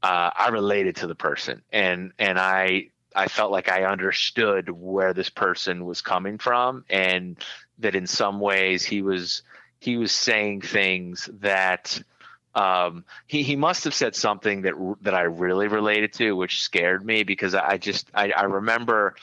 uh, 0.03 0.29
I 0.35 0.49
related 0.49 0.97
to 0.97 1.07
the 1.07 1.15
person 1.15 1.61
and 1.71 2.11
and 2.19 2.37
I 2.37 2.89
I 3.15 3.27
felt 3.27 3.51
like 3.51 3.69
I 3.69 3.85
understood 3.85 4.69
where 4.69 5.13
this 5.13 5.29
person 5.29 5.85
was 5.85 6.01
coming 6.01 6.37
from 6.37 6.85
and 6.89 7.37
that 7.79 7.95
in 7.95 8.05
some 8.05 8.39
ways 8.39 8.83
he 8.83 9.01
was 9.01 9.43
he 9.79 9.97
was 9.97 10.11
saying 10.11 10.61
things 10.61 11.29
that 11.39 12.01
um, 12.53 13.05
he 13.27 13.43
he 13.43 13.55
must 13.55 13.83
have 13.85 13.93
said 13.93 14.15
something 14.15 14.63
that 14.63 14.73
that 15.01 15.13
I 15.13 15.21
really 15.23 15.67
related 15.67 16.13
to, 16.13 16.35
which 16.35 16.61
scared 16.61 17.05
me 17.05 17.23
because 17.23 17.55
I 17.55 17.77
just 17.77 18.09
I, 18.13 18.31
I 18.31 18.43
remember 18.43 19.15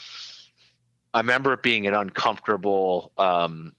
I 1.14 1.20
remember 1.20 1.52
it 1.52 1.62
being 1.62 1.86
an 1.86 1.94
uncomfortable, 1.94 3.12
um, 3.16 3.72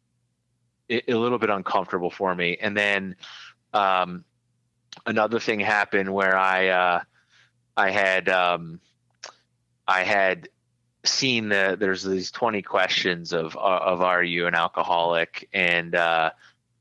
a, 0.89 1.13
little 1.13 1.37
bit 1.37 1.49
uncomfortable 1.49 2.09
for 2.09 2.33
me, 2.33 2.57
and 2.61 2.75
then 2.75 3.17
um, 3.73 4.23
another 5.05 5.39
thing 5.39 5.59
happened 5.59 6.13
where 6.13 6.37
I 6.37 6.67
uh, 6.69 7.01
I 7.75 7.91
had 7.91 8.29
um, 8.29 8.79
I 9.85 10.03
had 10.03 10.47
seen 11.03 11.49
the 11.49 11.75
there's 11.79 12.03
these 12.03 12.31
20 12.31 12.61
questions 12.61 13.33
of 13.33 13.55
of 13.57 14.01
are 14.01 14.23
you 14.23 14.47
an 14.47 14.55
alcoholic? 14.55 15.49
And 15.53 15.93
uh, 15.93 16.31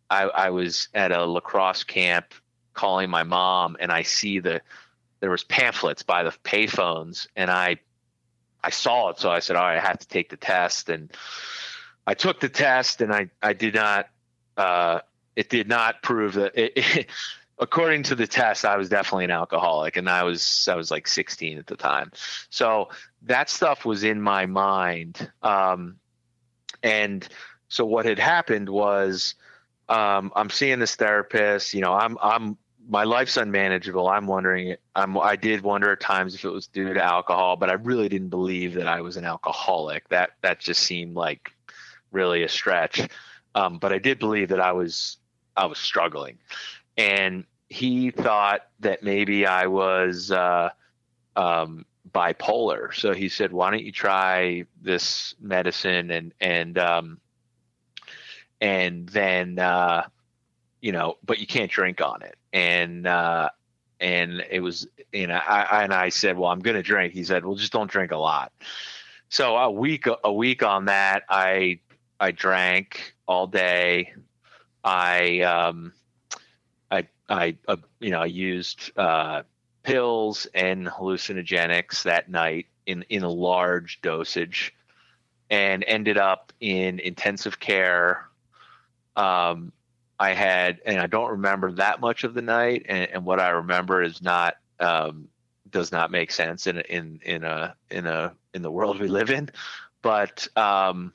I, 0.08 0.22
I 0.22 0.50
was 0.50 0.88
at 0.94 1.10
a 1.10 1.24
lacrosse 1.26 1.84
camp 1.84 2.32
calling 2.74 3.10
my 3.10 3.22
mom 3.22 3.76
and 3.80 3.90
I 3.90 4.02
see 4.02 4.38
the 4.38 4.60
there 5.20 5.30
was 5.30 5.44
pamphlets 5.44 6.02
by 6.02 6.22
the 6.22 6.30
payphones 6.44 7.26
and 7.34 7.50
I 7.50 7.78
I 8.64 8.70
saw 8.70 9.10
it 9.10 9.18
so 9.18 9.30
I 9.30 9.40
said 9.40 9.56
all 9.56 9.62
right 9.62 9.76
I 9.76 9.80
have 9.80 9.98
to 9.98 10.08
take 10.08 10.30
the 10.30 10.36
test 10.36 10.88
and 10.88 11.12
I 12.06 12.14
took 12.14 12.40
the 12.40 12.48
test 12.48 13.00
and 13.00 13.12
I 13.12 13.30
I 13.42 13.52
did 13.52 13.74
not 13.74 14.08
uh, 14.56 15.00
it 15.36 15.48
did 15.48 15.68
not 15.68 16.02
prove 16.02 16.34
that 16.34 16.52
it, 16.56 16.72
it, 16.76 17.06
according 17.58 18.04
to 18.04 18.14
the 18.14 18.26
test 18.26 18.64
I 18.64 18.76
was 18.76 18.88
definitely 18.88 19.24
an 19.24 19.30
alcoholic 19.30 19.96
and 19.96 20.08
I 20.08 20.22
was 20.24 20.68
I 20.70 20.76
was 20.76 20.90
like 20.90 21.06
16 21.06 21.58
at 21.58 21.66
the 21.66 21.76
time 21.76 22.12
so 22.50 22.88
that 23.22 23.50
stuff 23.50 23.84
was 23.84 24.04
in 24.04 24.20
my 24.20 24.46
mind 24.46 25.30
um, 25.42 25.96
and 26.82 27.26
so 27.68 27.84
what 27.84 28.06
had 28.06 28.18
happened 28.18 28.68
was 28.68 29.34
um, 29.88 30.32
I'm 30.34 30.50
seeing 30.50 30.78
this 30.78 30.94
therapist. 30.94 31.74
You 31.74 31.80
know, 31.80 31.92
I'm 31.92 32.16
I'm 32.22 32.56
my 32.88 33.04
life's 33.04 33.36
unmanageable. 33.36 34.08
I'm 34.08 34.26
wondering. 34.26 34.76
I'm 34.94 35.16
I 35.18 35.36
did 35.36 35.62
wonder 35.62 35.92
at 35.92 36.00
times 36.00 36.34
if 36.34 36.44
it 36.44 36.50
was 36.50 36.66
due 36.66 36.92
to 36.92 37.02
alcohol, 37.02 37.56
but 37.56 37.70
I 37.70 37.74
really 37.74 38.08
didn't 38.08 38.28
believe 38.28 38.74
that 38.74 38.86
I 38.86 39.00
was 39.00 39.16
an 39.16 39.24
alcoholic. 39.24 40.08
That 40.08 40.30
that 40.42 40.60
just 40.60 40.82
seemed 40.82 41.14
like 41.14 41.52
really 42.12 42.42
a 42.42 42.48
stretch. 42.48 43.08
Um, 43.54 43.78
but 43.78 43.92
I 43.92 43.98
did 43.98 44.18
believe 44.18 44.48
that 44.48 44.60
I 44.60 44.72
was 44.72 45.18
I 45.56 45.66
was 45.66 45.78
struggling, 45.78 46.38
and 46.96 47.44
he 47.68 48.10
thought 48.10 48.62
that 48.80 49.02
maybe 49.02 49.46
I 49.46 49.66
was 49.66 50.30
uh, 50.30 50.70
um, 51.36 51.86
bipolar. 52.10 52.94
So 52.94 53.12
he 53.12 53.28
said, 53.28 53.52
"Why 53.52 53.70
don't 53.70 53.84
you 53.84 53.92
try 53.92 54.66
this 54.80 55.34
medicine 55.40 56.10
and 56.10 56.34
and 56.40 56.78
um, 56.78 57.20
and 58.60 59.08
then 59.08 59.58
uh, 59.58 60.06
you 60.80 60.92
know, 60.92 61.16
but 61.24 61.38
you 61.38 61.46
can't 61.46 61.70
drink 61.70 62.00
on 62.00 62.22
it." 62.22 62.36
And 62.54 63.06
uh, 63.06 63.50
and 64.00 64.42
it 64.50 64.60
was 64.60 64.86
you 65.12 65.26
know, 65.26 65.34
I, 65.34 65.84
and 65.84 65.92
I 65.92 66.08
said, 66.08 66.38
"Well, 66.38 66.50
I'm 66.50 66.60
going 66.60 66.76
to 66.76 66.82
drink." 66.82 67.12
He 67.12 67.24
said, 67.24 67.44
"Well, 67.44 67.54
just 67.54 67.72
don't 67.72 67.90
drink 67.90 68.10
a 68.10 68.16
lot." 68.16 68.52
So 69.28 69.56
a 69.56 69.70
week 69.70 70.06
a 70.22 70.32
week 70.32 70.62
on 70.62 70.86
that, 70.86 71.24
I 71.28 71.80
I 72.18 72.30
drank 72.30 73.14
all 73.26 73.46
day. 73.46 74.12
I 74.82 75.40
um, 75.40 75.92
I 76.90 77.06
I 77.28 77.56
uh, 77.68 77.76
you 78.00 78.10
know 78.10 78.20
I 78.20 78.26
used 78.26 78.96
uh, 78.96 79.42
pills 79.82 80.46
and 80.54 80.86
hallucinogenics 80.86 82.02
that 82.04 82.28
night 82.30 82.66
in 82.86 83.04
in 83.08 83.22
a 83.22 83.30
large 83.30 84.00
dosage, 84.02 84.74
and 85.50 85.84
ended 85.86 86.18
up 86.18 86.52
in 86.60 86.98
intensive 86.98 87.60
care. 87.60 88.28
Um, 89.16 89.72
I 90.18 90.32
had, 90.32 90.80
and 90.86 90.98
I 90.98 91.06
don't 91.06 91.32
remember 91.32 91.72
that 91.72 92.00
much 92.00 92.24
of 92.24 92.34
the 92.34 92.42
night, 92.42 92.86
and, 92.88 93.10
and 93.10 93.24
what 93.24 93.40
I 93.40 93.50
remember 93.50 94.02
is 94.02 94.22
not 94.22 94.56
um, 94.80 95.28
does 95.70 95.90
not 95.92 96.10
make 96.10 96.30
sense 96.30 96.66
in 96.66 96.80
in 96.80 97.20
in 97.24 97.44
a 97.44 97.74
in 97.90 98.06
a 98.06 98.34
in 98.54 98.62
the 98.62 98.70
world 98.70 99.00
we 99.00 99.08
live 99.08 99.30
in. 99.30 99.50
But 100.02 100.46
um, 100.56 101.12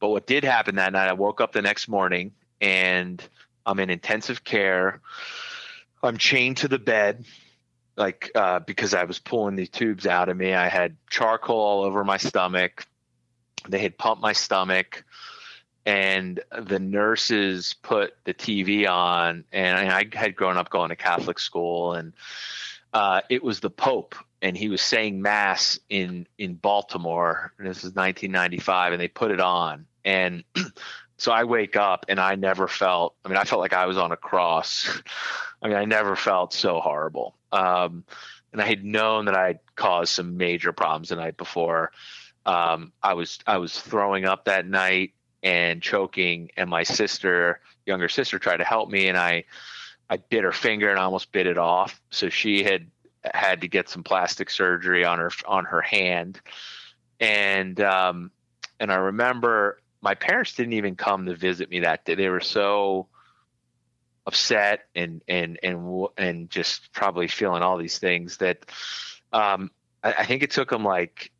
but 0.00 0.08
what 0.08 0.26
did 0.26 0.44
happen 0.44 0.76
that 0.76 0.92
night, 0.92 1.08
I 1.08 1.12
woke 1.12 1.40
up 1.40 1.52
the 1.52 1.62
next 1.62 1.88
morning 1.88 2.32
and 2.60 3.22
I'm 3.66 3.78
in 3.80 3.90
intensive 3.90 4.44
care. 4.44 5.00
I'm 6.02 6.18
chained 6.18 6.58
to 6.58 6.68
the 6.68 6.78
bed, 6.78 7.24
like 7.96 8.30
uh, 8.34 8.60
because 8.60 8.94
I 8.94 9.04
was 9.04 9.18
pulling 9.18 9.56
these 9.56 9.70
tubes 9.70 10.06
out 10.06 10.28
of 10.28 10.36
me. 10.36 10.52
I 10.52 10.68
had 10.68 10.96
charcoal 11.10 11.58
all 11.58 11.84
over 11.84 12.04
my 12.04 12.16
stomach. 12.18 12.86
They 13.68 13.78
had 13.78 13.96
pumped 13.96 14.22
my 14.22 14.34
stomach, 14.34 15.04
and 15.86 16.40
the 16.50 16.78
nurses 16.78 17.74
put 17.82 18.14
the 18.24 18.34
TV 18.34 18.88
on. 18.88 19.44
And, 19.52 19.78
I 19.90 20.06
had 20.12 20.34
grown 20.34 20.56
up 20.56 20.70
going 20.70 20.88
to 20.90 20.96
Catholic 20.96 21.38
school, 21.38 21.92
and 21.92 22.12
uh, 22.92 23.20
it 23.28 23.42
was 23.42 23.60
the 23.60 23.70
Pope, 23.70 24.14
and 24.40 24.56
he 24.56 24.68
was 24.68 24.80
saying 24.80 25.20
mass 25.20 25.78
in 25.88 26.26
in 26.38 26.54
Baltimore. 26.54 27.52
This 27.58 27.78
is 27.78 27.94
1995, 27.94 28.92
and 28.92 29.00
they 29.00 29.08
put 29.08 29.30
it 29.30 29.40
on, 29.40 29.86
and 30.04 30.44
so 31.16 31.32
I 31.32 31.44
wake 31.44 31.76
up 31.76 32.06
and 32.08 32.20
I 32.20 32.34
never 32.36 32.68
felt. 32.68 33.14
I 33.24 33.28
mean, 33.28 33.36
I 33.36 33.44
felt 33.44 33.60
like 33.60 33.72
I 33.72 33.86
was 33.86 33.98
on 33.98 34.12
a 34.12 34.16
cross. 34.16 34.88
I 35.62 35.68
mean, 35.68 35.76
I 35.76 35.86
never 35.86 36.14
felt 36.14 36.52
so 36.52 36.78
horrible. 36.80 37.34
Um, 37.50 38.04
and 38.52 38.60
I 38.60 38.66
had 38.66 38.84
known 38.84 39.24
that 39.24 39.34
I 39.34 39.46
had 39.48 39.60
caused 39.74 40.12
some 40.12 40.36
major 40.36 40.72
problems 40.72 41.08
the 41.08 41.16
night 41.16 41.36
before. 41.36 41.90
Um, 42.46 42.92
I 43.02 43.14
was 43.14 43.38
I 43.46 43.58
was 43.58 43.78
throwing 43.78 44.26
up 44.26 44.44
that 44.44 44.66
night 44.66 45.14
and 45.44 45.82
choking, 45.82 46.50
and 46.56 46.68
my 46.68 46.82
sister, 46.82 47.60
younger 47.86 48.08
sister, 48.08 48.38
tried 48.38 48.56
to 48.56 48.64
help 48.64 48.90
me, 48.90 49.08
and 49.08 49.18
I 49.18 49.44
I 50.10 50.16
bit 50.16 50.42
her 50.42 50.52
finger 50.52 50.90
and 50.90 50.98
almost 50.98 51.30
bit 51.30 51.46
it 51.46 51.58
off. 51.58 52.00
So 52.10 52.30
she 52.30 52.64
had 52.64 52.90
had 53.22 53.60
to 53.60 53.68
get 53.68 53.88
some 53.88 54.02
plastic 54.02 54.50
surgery 54.50 55.04
on 55.04 55.18
her 55.18 55.30
on 55.46 55.66
her 55.66 55.82
hand, 55.82 56.40
and 57.20 57.78
um, 57.80 58.30
and 58.80 58.90
I 58.90 58.96
remember 58.96 59.80
my 60.00 60.14
parents 60.14 60.54
didn't 60.54 60.72
even 60.72 60.96
come 60.96 61.26
to 61.26 61.36
visit 61.36 61.70
me 61.70 61.80
that 61.80 62.04
day. 62.04 62.14
They 62.14 62.28
were 62.30 62.40
so 62.40 63.08
upset 64.26 64.86
and 64.94 65.20
and 65.28 65.58
and 65.62 66.08
and 66.16 66.50
just 66.50 66.92
probably 66.92 67.28
feeling 67.28 67.62
all 67.62 67.76
these 67.76 67.98
things 67.98 68.38
that 68.38 68.64
um, 69.32 69.70
I, 70.02 70.12
I, 70.12 70.24
think 70.24 70.42
it 70.42 70.50
took 70.50 70.70
them 70.70 70.84
like 70.84 71.30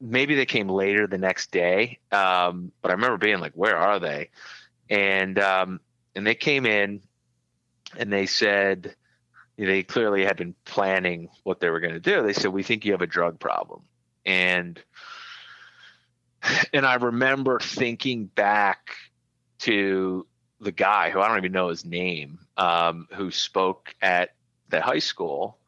maybe 0.00 0.34
they 0.34 0.46
came 0.46 0.68
later 0.68 1.06
the 1.06 1.18
next 1.18 1.50
day. 1.50 1.98
Um, 2.12 2.72
but 2.82 2.90
I 2.90 2.94
remember 2.94 3.18
being 3.18 3.40
like, 3.40 3.52
"Where 3.54 3.76
are 3.76 3.98
they?" 3.98 4.30
And 4.90 5.38
um, 5.38 5.80
and 6.14 6.26
they 6.26 6.34
came 6.34 6.66
in 6.66 7.00
and 7.96 8.12
they 8.12 8.26
said 8.26 8.94
they 9.56 9.82
clearly 9.82 10.24
had 10.24 10.36
been 10.36 10.54
planning 10.64 11.28
what 11.44 11.60
they 11.60 11.70
were 11.70 11.80
going 11.80 11.94
to 11.94 12.00
do. 12.00 12.22
They 12.22 12.32
said, 12.32 12.52
"We 12.52 12.62
think 12.62 12.84
you 12.84 12.92
have 12.92 13.02
a 13.02 13.06
drug 13.06 13.38
problem," 13.38 13.82
and 14.24 14.82
and 16.72 16.86
I 16.86 16.94
remember 16.94 17.58
thinking 17.60 18.26
back 18.26 18.94
to 19.60 20.26
the 20.60 20.72
guy 20.72 21.10
who 21.10 21.20
I 21.20 21.28
don't 21.28 21.38
even 21.38 21.52
know 21.52 21.68
his 21.68 21.84
name, 21.84 22.38
um, 22.56 23.08
who 23.14 23.30
spoke 23.30 23.94
at 24.00 24.34
the 24.68 24.80
high 24.80 24.98
school, 24.98 25.58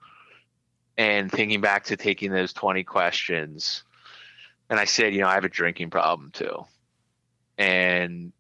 and 0.97 1.31
thinking 1.31 1.61
back 1.61 1.85
to 1.85 1.97
taking 1.97 2.33
those 2.33 2.53
20 2.53 2.85
questions. 2.85 3.85
And 4.69 4.81
I 4.81 4.85
said, 4.85 5.15
you 5.15 5.21
know, 5.21 5.29
I 5.29 5.35
have 5.35 5.45
a 5.45 5.49
drinking 5.49 5.91
problem 5.91 6.31
too. 6.33 6.65
And 7.59 8.33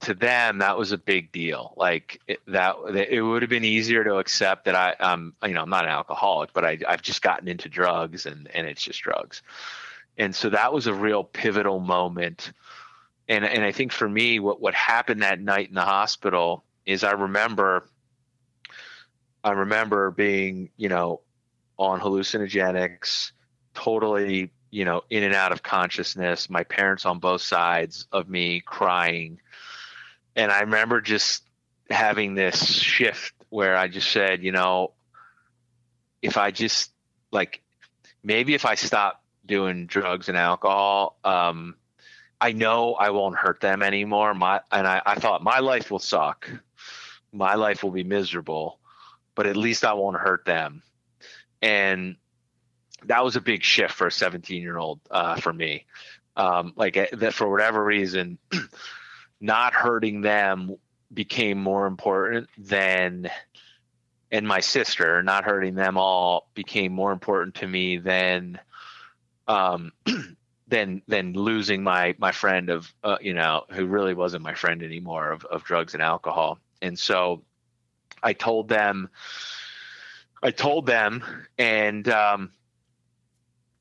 to 0.00 0.14
them, 0.14 0.58
that 0.58 0.76
was 0.76 0.92
a 0.92 0.98
big 0.98 1.32
deal. 1.32 1.72
Like 1.76 2.20
it, 2.26 2.40
that, 2.48 2.76
it 2.94 3.22
would 3.22 3.42
have 3.42 3.48
been 3.50 3.64
easier 3.64 4.04
to 4.04 4.16
accept 4.16 4.66
that 4.66 4.74
I, 4.74 4.92
um, 4.92 5.34
you 5.42 5.54
know, 5.54 5.62
I'm 5.62 5.70
not 5.70 5.84
an 5.84 5.90
alcoholic, 5.90 6.52
but 6.52 6.64
I, 6.64 6.78
I've 6.86 7.02
just 7.02 7.22
gotten 7.22 7.48
into 7.48 7.68
drugs 7.68 8.26
and, 8.26 8.48
and 8.54 8.66
it's 8.66 8.82
just 8.82 9.00
drugs. 9.00 9.42
And 10.18 10.34
so 10.34 10.50
that 10.50 10.72
was 10.72 10.86
a 10.86 10.94
real 10.94 11.24
pivotal 11.24 11.80
moment 11.80 12.52
and 13.28 13.44
and 13.44 13.64
I 13.64 13.72
think 13.72 13.92
for 13.92 14.08
me, 14.08 14.38
what 14.38 14.60
what 14.60 14.74
happened 14.74 15.22
that 15.22 15.40
night 15.40 15.68
in 15.68 15.74
the 15.74 15.82
hospital 15.82 16.64
is 16.84 17.02
I 17.02 17.12
remember, 17.12 17.88
I 19.42 19.52
remember 19.52 20.10
being 20.10 20.70
you 20.76 20.88
know 20.88 21.22
on 21.76 22.00
hallucinogenics, 22.00 23.32
totally 23.74 24.52
you 24.70 24.84
know 24.84 25.02
in 25.10 25.22
and 25.22 25.34
out 25.34 25.52
of 25.52 25.62
consciousness. 25.62 26.50
My 26.50 26.64
parents 26.64 27.06
on 27.06 27.18
both 27.18 27.42
sides 27.42 28.06
of 28.12 28.28
me 28.28 28.60
crying, 28.60 29.40
and 30.34 30.50
I 30.50 30.60
remember 30.60 31.00
just 31.00 31.42
having 31.90 32.34
this 32.34 32.66
shift 32.66 33.32
where 33.48 33.76
I 33.76 33.88
just 33.88 34.10
said, 34.10 34.42
you 34.42 34.52
know, 34.52 34.92
if 36.22 36.36
I 36.36 36.50
just 36.50 36.92
like 37.30 37.62
maybe 38.22 38.54
if 38.54 38.64
I 38.64 38.74
stop 38.74 39.22
doing 39.44 39.86
drugs 39.86 40.28
and 40.28 40.36
alcohol, 40.36 41.18
um, 41.24 41.76
I 42.40 42.52
know 42.52 42.94
I 42.94 43.10
won't 43.10 43.36
hurt 43.36 43.60
them 43.60 43.82
anymore. 43.82 44.34
My 44.34 44.60
and 44.70 44.86
I, 44.86 45.00
I 45.06 45.14
thought 45.14 45.42
my 45.42 45.60
life 45.60 45.90
will 45.90 45.98
suck. 45.98 46.50
My 47.32 47.54
life 47.54 47.82
will 47.82 47.90
be 47.90 48.04
miserable, 48.04 48.78
but 49.34 49.46
at 49.46 49.56
least 49.56 49.84
I 49.84 49.94
won't 49.94 50.16
hurt 50.16 50.44
them. 50.44 50.82
And 51.62 52.16
that 53.06 53.24
was 53.24 53.36
a 53.36 53.40
big 53.40 53.62
shift 53.62 53.94
for 53.94 54.06
a 54.06 54.12
17 54.12 54.62
year 54.62 54.78
old 54.78 55.00
uh, 55.10 55.36
for 55.36 55.52
me. 55.52 55.86
Um, 56.36 56.72
like 56.76 56.96
eh, 56.96 57.06
that 57.12 57.34
for 57.34 57.50
whatever 57.50 57.82
reason, 57.82 58.38
not 59.40 59.72
hurting 59.72 60.20
them 60.20 60.76
became 61.12 61.58
more 61.58 61.86
important 61.86 62.48
than 62.58 63.30
and 64.30 64.46
my 64.46 64.60
sister 64.60 65.22
not 65.22 65.44
hurting 65.44 65.74
them 65.74 65.96
all 65.96 66.48
became 66.54 66.92
more 66.92 67.12
important 67.12 67.54
to 67.56 67.66
me 67.66 67.98
than 67.98 68.58
um, 69.48 69.92
than 70.68 71.02
than 71.06 71.32
losing 71.32 71.82
my 71.82 72.14
my 72.18 72.32
friend 72.32 72.70
of 72.70 72.92
uh, 73.04 73.18
you 73.20 73.34
know 73.34 73.64
who 73.70 73.86
really 73.86 74.14
wasn't 74.14 74.42
my 74.42 74.54
friend 74.54 74.82
anymore 74.82 75.30
of 75.30 75.44
of 75.44 75.64
drugs 75.64 75.94
and 75.94 76.02
alcohol 76.02 76.58
and 76.82 76.98
so 76.98 77.42
i 78.22 78.32
told 78.32 78.68
them 78.68 79.08
i 80.42 80.50
told 80.50 80.86
them 80.86 81.22
and 81.56 82.08
um, 82.08 82.50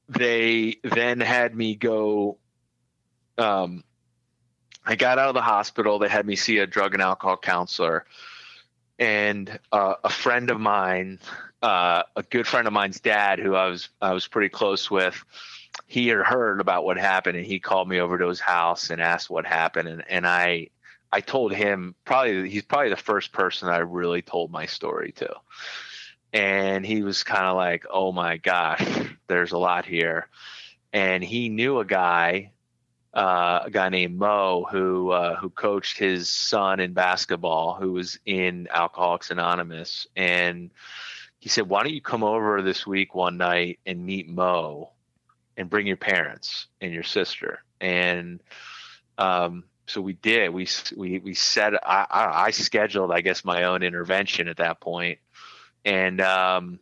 they 0.10 0.78
then 0.84 1.20
had 1.20 1.56
me 1.56 1.76
go 1.76 2.38
um, 3.38 3.84
i 4.86 4.96
got 4.96 5.20
out 5.20 5.30
of 5.30 5.34
the 5.36 5.42
hospital. 5.42 6.00
They 6.00 6.10
had 6.10 6.26
me 6.26 6.36
see 6.36 6.60
a 6.60 6.68
drug 6.68 6.94
and 6.94 7.02
alcohol 7.02 7.38
counselor. 7.38 8.06
And 8.98 9.60
uh, 9.72 9.96
a 10.04 10.10
friend 10.10 10.50
of 10.50 10.60
mine 10.60 11.20
uh, 11.62 12.04
a 12.16 12.24
good 12.24 12.48
friend 12.48 12.68
of 12.68 12.74
mine's 12.74 13.00
dad 13.00 13.40
who 13.40 13.56
i 13.56 13.68
was 13.68 13.90
i 14.02 14.14
was 14.14 14.28
pretty 14.28 14.50
close 14.50 14.90
with 14.92 15.24
he 15.88 16.08
had 16.08 16.20
heard 16.20 16.62
about 16.62 16.86
what 16.86 16.98
happened 16.98 17.38
and 17.38 17.46
he 17.46 17.60
called 17.60 17.88
me 17.88 18.00
over 18.00 18.18
to 18.18 18.28
his 18.28 18.40
house 18.40 18.90
and 18.90 19.02
asked 19.02 19.30
what 19.30 19.46
happened. 19.46 19.88
And, 19.88 20.04
and 20.10 20.28
I 20.28 20.70
I 21.12 21.22
told 21.22 21.54
him 21.54 21.96
probably 22.04 22.50
he's 22.50 22.64
probably 22.64 22.90
the 22.90 22.98
first 22.98 23.32
person 23.32 23.70
I 23.70 23.78
really 23.78 24.22
told 24.22 24.52
my 24.52 24.66
story 24.66 25.14
to. 25.14 25.34
And 26.36 26.86
he 26.86 27.02
was 27.02 27.24
kind 27.24 27.46
of 27.46 27.56
like, 27.56 27.86
"Oh 27.90 28.12
my 28.12 28.38
gosh, 28.38 28.86
there's 29.28 29.54
a 29.54 29.58
lot 29.58 29.86
here." 29.86 30.28
And 30.94 31.24
he 31.24 31.50
knew 31.50 31.80
a 31.80 31.86
guy 31.86 32.52
uh, 33.16 33.62
a 33.64 33.72
guy 33.72 33.88
named 33.90 34.18
Mo 34.18 34.68
who 34.70 35.12
uh, 35.12 35.36
who 35.38 35.50
coached 35.50 35.98
his 35.98 36.28
son 36.28 36.82
in 36.82 36.94
basketball, 36.94 37.76
who 37.76 37.94
was 37.94 38.20
in 38.26 38.68
Alcoholics 38.70 39.32
Anonymous, 39.32 40.06
and 40.16 40.72
he 41.40 41.48
said, 41.48 41.70
"Why 41.70 41.84
don't 41.84 41.94
you 41.94 42.02
come 42.02 42.24
over 42.24 42.62
this 42.62 42.86
week 42.86 43.16
one 43.16 43.38
night 43.38 43.80
and 43.86 44.06
meet 44.06 44.28
Mo?" 44.28 44.92
and 45.58 45.70
bring 45.70 45.88
your 45.88 45.96
parents 45.96 46.68
and 46.82 46.92
your 46.92 47.04
sister. 47.04 47.64
And 47.80 48.44
um, 49.18 49.64
so 49.88 50.02
we 50.02 50.12
did. 50.12 50.50
We 50.50 50.68
we 50.98 51.20
we 51.20 51.34
set. 51.34 51.74
I, 51.88 52.06
I 52.12 52.52
scheduled, 52.52 53.12
I 53.12 53.22
guess, 53.22 53.46
my 53.46 53.64
own 53.64 53.82
intervention 53.82 54.50
at 54.50 54.58
that 54.58 54.82
point, 54.82 55.20
and 55.86 56.20
um, 56.20 56.80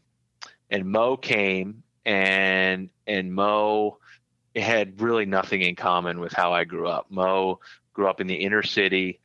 and 0.69 0.89
Mo 0.89 1.17
came, 1.17 1.83
and 2.05 2.89
and 3.05 3.33
Mo 3.33 3.99
had 4.55 5.01
really 5.01 5.25
nothing 5.25 5.61
in 5.61 5.75
common 5.75 6.19
with 6.19 6.31
how 6.33 6.53
I 6.53 6.63
grew 6.63 6.87
up. 6.87 7.07
Mo 7.09 7.59
grew 7.93 8.07
up 8.07 8.21
in 8.21 8.27
the 8.27 8.35
inner 8.35 8.63
city. 8.63 9.19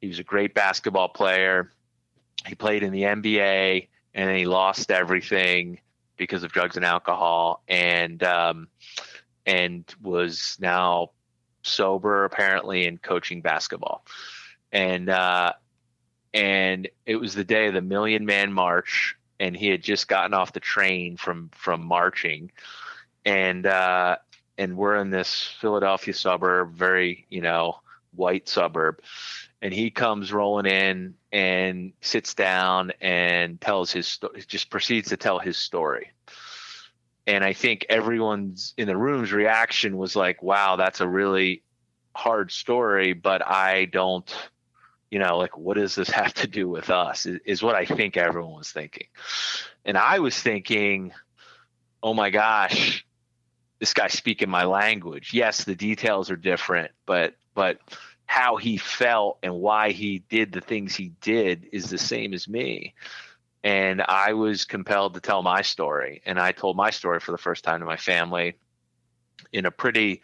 He 0.00 0.08
was 0.08 0.18
a 0.18 0.24
great 0.24 0.54
basketball 0.54 1.08
player. 1.08 1.70
He 2.46 2.54
played 2.54 2.82
in 2.82 2.92
the 2.92 3.02
NBA, 3.02 3.88
and 4.14 4.28
then 4.28 4.36
he 4.36 4.46
lost 4.46 4.90
everything 4.90 5.78
because 6.16 6.42
of 6.42 6.52
drugs 6.52 6.76
and 6.76 6.84
alcohol, 6.84 7.62
and 7.68 8.22
um, 8.24 8.68
and 9.46 9.84
was 10.02 10.56
now 10.60 11.10
sober 11.62 12.24
apparently 12.24 12.86
and 12.86 13.00
coaching 13.00 13.40
basketball, 13.40 14.04
and 14.72 15.08
uh, 15.08 15.52
and 16.34 16.88
it 17.06 17.16
was 17.16 17.34
the 17.34 17.44
day 17.44 17.66
of 17.66 17.74
the 17.74 17.82
Million 17.82 18.24
Man 18.24 18.52
March, 18.52 19.16
and 19.38 19.56
he 19.56 19.68
had 19.68 19.82
just 19.82 20.08
gotten 20.08 20.34
off 20.34 20.52
the 20.52 20.60
train 20.60 21.16
from 21.16 21.50
from 21.52 21.84
marching, 21.84 22.50
and 23.24 23.66
uh, 23.66 24.16
and 24.56 24.76
we're 24.76 24.96
in 24.96 25.10
this 25.10 25.42
Philadelphia 25.60 26.14
suburb, 26.14 26.74
very 26.74 27.26
you 27.28 27.40
know 27.40 27.76
white 28.14 28.48
suburb, 28.48 29.00
and 29.60 29.72
he 29.72 29.90
comes 29.90 30.32
rolling 30.32 30.66
in 30.66 31.14
and 31.32 31.92
sits 32.00 32.34
down 32.34 32.92
and 33.00 33.60
tells 33.60 33.90
his 33.92 34.06
story 34.06 34.42
just 34.46 34.70
proceeds 34.70 35.10
to 35.10 35.16
tell 35.16 35.38
his 35.38 35.56
story. 35.56 36.10
And 37.24 37.44
i 37.44 37.52
think 37.52 37.86
everyone's 37.88 38.74
in 38.76 38.88
the 38.88 38.96
room's 38.96 39.32
reaction 39.32 39.96
was 39.96 40.16
like 40.16 40.42
wow 40.42 40.74
that's 40.74 41.00
a 41.00 41.06
really 41.08 41.62
hard 42.16 42.50
story 42.50 43.12
but 43.12 43.46
i 43.46 43.84
don't 43.84 44.34
you 45.12 45.20
know 45.20 45.38
like 45.38 45.56
what 45.56 45.76
does 45.76 45.94
this 45.94 46.10
have 46.22 46.34
to 46.34 46.48
do 46.48 46.68
with 46.68 46.90
us 46.90 47.26
is, 47.26 47.62
what 47.62 47.76
i 47.76 47.84
think 47.84 48.16
everyone 48.16 48.56
was 48.56 48.72
thinking 48.72 49.06
and 49.84 49.96
i 49.96 50.18
was 50.18 50.36
thinking 50.36 51.12
oh 52.02 52.14
my 52.14 52.30
gosh 52.30 53.04
this 53.78 53.94
guy's 53.94 54.12
speaking 54.12 54.50
my 54.50 54.64
language 54.64 55.32
yes 55.32 55.64
the 55.64 55.76
details 55.76 56.30
are 56.30 56.36
different 56.36 56.90
but 57.06 57.34
but 57.54 57.78
how 58.32 58.56
he 58.56 58.78
felt 58.78 59.38
and 59.42 59.54
why 59.54 59.90
he 59.90 60.20
did 60.30 60.52
the 60.52 60.60
things 60.62 60.96
he 60.96 61.12
did 61.20 61.68
is 61.70 61.90
the 61.90 61.98
same 61.98 62.32
as 62.32 62.48
me. 62.48 62.94
And 63.62 64.00
I 64.00 64.32
was 64.32 64.64
compelled 64.64 65.12
to 65.12 65.20
tell 65.20 65.42
my 65.42 65.60
story. 65.60 66.22
And 66.24 66.40
I 66.40 66.52
told 66.52 66.74
my 66.74 66.88
story 66.88 67.20
for 67.20 67.32
the 67.32 67.36
first 67.36 67.62
time 67.62 67.80
to 67.80 67.84
my 67.84 67.98
family 67.98 68.56
in 69.52 69.66
a 69.66 69.70
pretty, 69.70 70.22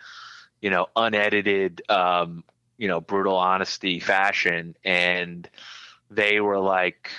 you 0.63 0.71
know, 0.71 0.87
unedited, 0.97 1.83
um, 1.91 2.45
you 2.79 2.89
know 2.89 3.01
brutal 3.01 3.37
honesty 3.37 4.01
fashion 4.01 4.75
and 4.85 5.51
they 6.11 6.41
were 6.41 6.59
like 6.59 7.11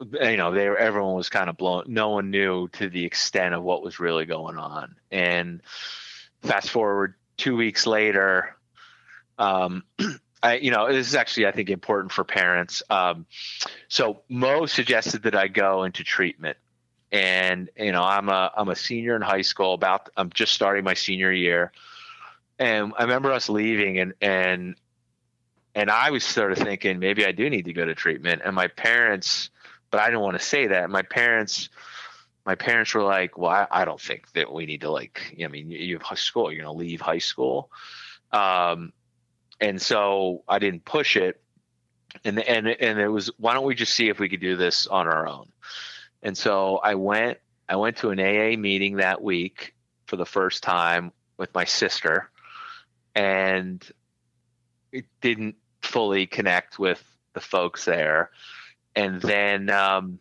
you 0.00 0.36
know 0.36 0.52
they 0.52 0.68
were 0.68 0.78
everyone 0.78 1.14
was 1.14 1.28
kind 1.28 1.50
of 1.50 1.56
blown 1.56 1.84
no 1.88 2.10
one 2.10 2.30
knew 2.30 2.68
to 2.68 2.88
the 2.88 3.04
extent 3.04 3.54
of 3.54 3.62
what 3.62 3.82
was 3.82 4.00
really 4.00 4.24
going 4.24 4.56
on 4.56 4.94
and 5.10 5.60
fast 6.42 6.70
forward 6.70 7.14
two 7.36 7.56
weeks 7.56 7.86
later 7.86 8.56
um 9.38 9.82
I, 10.42 10.56
you 10.58 10.70
know, 10.70 10.90
this 10.90 11.08
is 11.08 11.14
actually, 11.14 11.46
I 11.46 11.52
think, 11.52 11.68
important 11.68 12.12
for 12.12 12.24
parents. 12.24 12.82
Um, 12.88 13.26
so 13.88 14.22
Mo 14.28 14.66
suggested 14.66 15.24
that 15.24 15.34
I 15.34 15.48
go 15.48 15.84
into 15.84 16.04
treatment, 16.04 16.56
and 17.10 17.68
you 17.76 17.92
know, 17.92 18.02
I'm 18.02 18.28
a 18.28 18.52
I'm 18.56 18.68
a 18.68 18.76
senior 18.76 19.16
in 19.16 19.22
high 19.22 19.42
school. 19.42 19.74
About 19.74 20.10
I'm 20.16 20.30
just 20.30 20.52
starting 20.52 20.84
my 20.84 20.94
senior 20.94 21.32
year, 21.32 21.72
and 22.58 22.92
I 22.96 23.02
remember 23.02 23.32
us 23.32 23.48
leaving, 23.48 23.98
and 23.98 24.14
and 24.20 24.76
and 25.74 25.90
I 25.90 26.10
was 26.10 26.24
sort 26.24 26.52
of 26.52 26.58
thinking 26.58 26.98
maybe 26.98 27.24
I 27.24 27.32
do 27.32 27.48
need 27.48 27.66
to 27.66 27.72
go 27.72 27.84
to 27.84 27.94
treatment. 27.94 28.42
And 28.44 28.54
my 28.54 28.68
parents, 28.68 29.50
but 29.90 30.00
I 30.00 30.06
didn't 30.06 30.22
want 30.22 30.38
to 30.38 30.44
say 30.44 30.68
that. 30.68 30.90
My 30.90 31.02
parents, 31.02 31.68
my 32.44 32.54
parents 32.54 32.94
were 32.94 33.02
like, 33.02 33.38
"Well, 33.38 33.50
I, 33.50 33.66
I 33.70 33.84
don't 33.84 34.00
think 34.00 34.30
that 34.32 34.52
we 34.52 34.66
need 34.66 34.80
to 34.82 34.90
like. 34.90 35.36
I 35.42 35.48
mean, 35.48 35.70
you 35.70 35.96
have 35.96 36.02
high 36.02 36.14
school. 36.16 36.52
You're 36.52 36.64
to 36.64 36.72
leave 36.72 37.00
high 37.00 37.18
school." 37.18 37.70
Um, 38.32 38.92
and 39.60 39.80
so 39.80 40.44
I 40.48 40.58
didn't 40.58 40.84
push 40.84 41.16
it. 41.16 41.40
And 42.24 42.38
and 42.40 42.66
and 42.66 42.98
it 42.98 43.08
was 43.08 43.30
why 43.38 43.54
don't 43.54 43.64
we 43.66 43.74
just 43.74 43.94
see 43.94 44.08
if 44.08 44.18
we 44.18 44.28
could 44.28 44.40
do 44.40 44.56
this 44.56 44.86
on 44.86 45.06
our 45.06 45.28
own? 45.28 45.48
And 46.22 46.36
so 46.36 46.78
I 46.78 46.94
went 46.94 47.38
I 47.68 47.76
went 47.76 47.98
to 47.98 48.10
an 48.10 48.18
AA 48.18 48.58
meeting 48.58 48.96
that 48.96 49.22
week 49.22 49.74
for 50.06 50.16
the 50.16 50.26
first 50.26 50.62
time 50.62 51.12
with 51.36 51.54
my 51.54 51.64
sister, 51.64 52.30
and 53.18 53.84
it 54.92 55.04
didn't 55.20 55.56
fully 55.82 56.26
connect 56.26 56.78
with 56.78 57.02
the 57.34 57.40
folks 57.40 57.84
there. 57.84 58.30
And 58.94 59.20
then 59.20 59.68
um, 59.70 60.20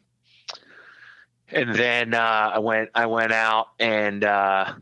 and 1.52 1.76
then 1.76 2.16
uh, 2.16 2.52
I 2.56 2.60
went 2.60 2.90
I 2.96 3.06
went 3.06 3.32
out 3.32 3.68
and 3.80 4.24
uh, 4.24 4.74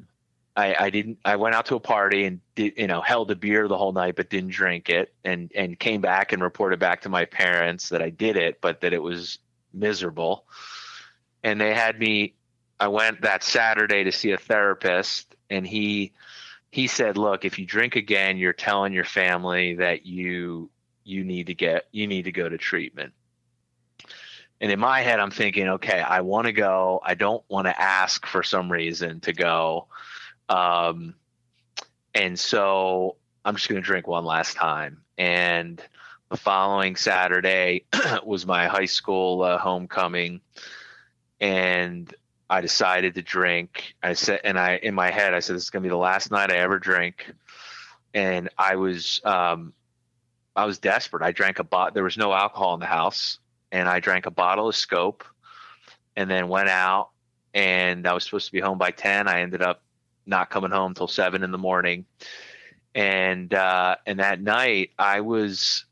I, 0.56 0.76
I 0.80 0.90
didn't 0.90 1.20
I 1.26 1.36
went 1.36 1.56
out 1.56 1.66
to 1.68 1.76
a 1.76 1.80
party 1.80 2.24
and 2.24 2.40
did, 2.56 2.74
you 2.78 2.88
know 2.88 3.02
held 3.02 3.30
a 3.32 3.36
beer 3.36 3.68
the 3.68 3.78
whole 3.78 3.92
night 3.92 4.16
but 4.16 4.30
didn't 4.30 4.52
drink 4.52 4.90
it 4.90 5.14
and 5.26 5.52
and 5.54 5.78
came 5.78 6.00
back 6.00 6.32
and 6.32 6.42
reported 6.42 6.80
back 6.80 7.02
to 7.02 7.10
my 7.10 7.26
parents 7.26 7.90
that 7.90 8.02
I 8.02 8.10
did 8.10 8.38
it 8.38 8.62
but 8.62 8.82
that 8.82 8.94
it 8.94 9.04
was 9.04 9.40
miserable 9.74 10.46
and 11.44 11.60
they 11.60 11.74
had 11.74 12.00
me 12.00 12.36
I 12.80 12.88
went 12.88 13.22
that 13.22 13.44
Saturday 13.44 14.06
to 14.06 14.12
see 14.12 14.32
a 14.32 14.38
therapist 14.38 15.36
and 15.50 15.68
he 15.68 16.14
he 16.76 16.88
said 16.88 17.18
look 17.18 17.46
if 17.46 17.58
you 17.58 17.66
drink 17.66 17.96
again 17.96 18.36
you're 18.36 18.52
telling 18.52 18.92
your 18.92 19.06
family 19.06 19.76
that 19.76 20.06
you 20.06 20.70
you 21.06 21.24
need 21.24 21.48
to 21.48 21.54
get 21.54 21.86
you 21.94 22.06
need 22.06 22.24
to 22.24 22.34
go 22.34 22.50
to 22.50 22.58
treatment. 22.58 23.14
And 24.60 24.70
in 24.70 24.78
my 24.78 25.00
head 25.00 25.22
I'm 25.22 25.32
thinking 25.32 25.70
okay 25.70 26.02
I 26.02 26.20
want 26.20 26.48
to 26.48 26.52
go. 26.52 27.00
I 27.02 27.14
don't 27.14 27.42
want 27.48 27.68
to 27.68 27.82
ask 27.82 28.26
for 28.26 28.44
some 28.44 28.70
reason 28.70 29.22
to 29.22 29.32
go. 29.32 29.88
Um, 30.50 31.16
and 32.14 32.38
so 32.38 33.16
I'm 33.46 33.56
just 33.56 33.70
going 33.70 33.82
to 33.82 33.86
drink 33.86 34.06
one 34.06 34.26
last 34.26 34.58
time. 34.58 35.02
And 35.18 35.82
the 36.30 36.36
following 36.36 36.98
Saturday 36.98 37.86
was 38.26 38.46
my 38.46 38.68
high 38.68 38.84
school 38.84 39.44
uh, 39.44 39.58
homecoming, 39.60 40.42
and 41.40 42.14
I 42.50 42.62
decided 42.62 43.16
to 43.16 43.22
drink. 43.22 43.96
I 44.04 44.14
said, 44.14 44.42
and 44.44 44.60
I 44.60 44.76
in 44.76 44.94
my 44.94 45.10
head 45.12 45.34
I 45.34 45.40
said, 45.40 45.56
"This 45.56 45.64
is 45.64 45.70
going 45.70 45.84
to 45.84 45.88
be 45.88 45.92
the 45.92 45.98
last 45.98 46.32
night 46.32 46.52
I 46.52 46.58
ever 46.58 46.80
drink." 46.80 47.34
And 48.14 48.50
I 48.58 48.76
was, 48.76 49.20
um, 49.26 49.74
I 50.56 50.66
was 50.66 50.80
desperate. 50.80 51.22
I 51.24 51.32
drank 51.32 51.60
a 51.60 51.64
bot. 51.64 51.94
There 51.94 52.04
was 52.04 52.18
no 52.18 52.34
alcohol 52.34 52.74
in 52.76 52.80
the 52.80 52.86
house, 52.86 53.40
and 53.72 53.90
I 53.90 54.00
drank 54.00 54.26
a 54.26 54.32
bottle 54.32 54.70
of 54.70 54.76
Scope, 54.76 55.24
and 56.16 56.30
then 56.30 56.48
went 56.48 56.70
out. 56.70 57.10
And 57.54 58.08
I 58.08 58.14
was 58.14 58.24
supposed 58.24 58.46
to 58.48 58.52
be 58.52 58.60
home 58.60 58.78
by 58.78 58.92
ten. 58.92 59.28
I 59.28 59.42
ended 59.42 59.62
up 59.62 59.82
not 60.26 60.50
coming 60.50 60.72
home 60.72 60.94
till 60.94 61.08
seven 61.08 61.44
in 61.44 61.52
the 61.52 61.58
morning. 61.58 62.06
And 62.94 63.54
uh, 63.54 63.98
and 64.06 64.20
that 64.20 64.42
night 64.42 64.92
I 64.98 65.22
was 65.22 65.86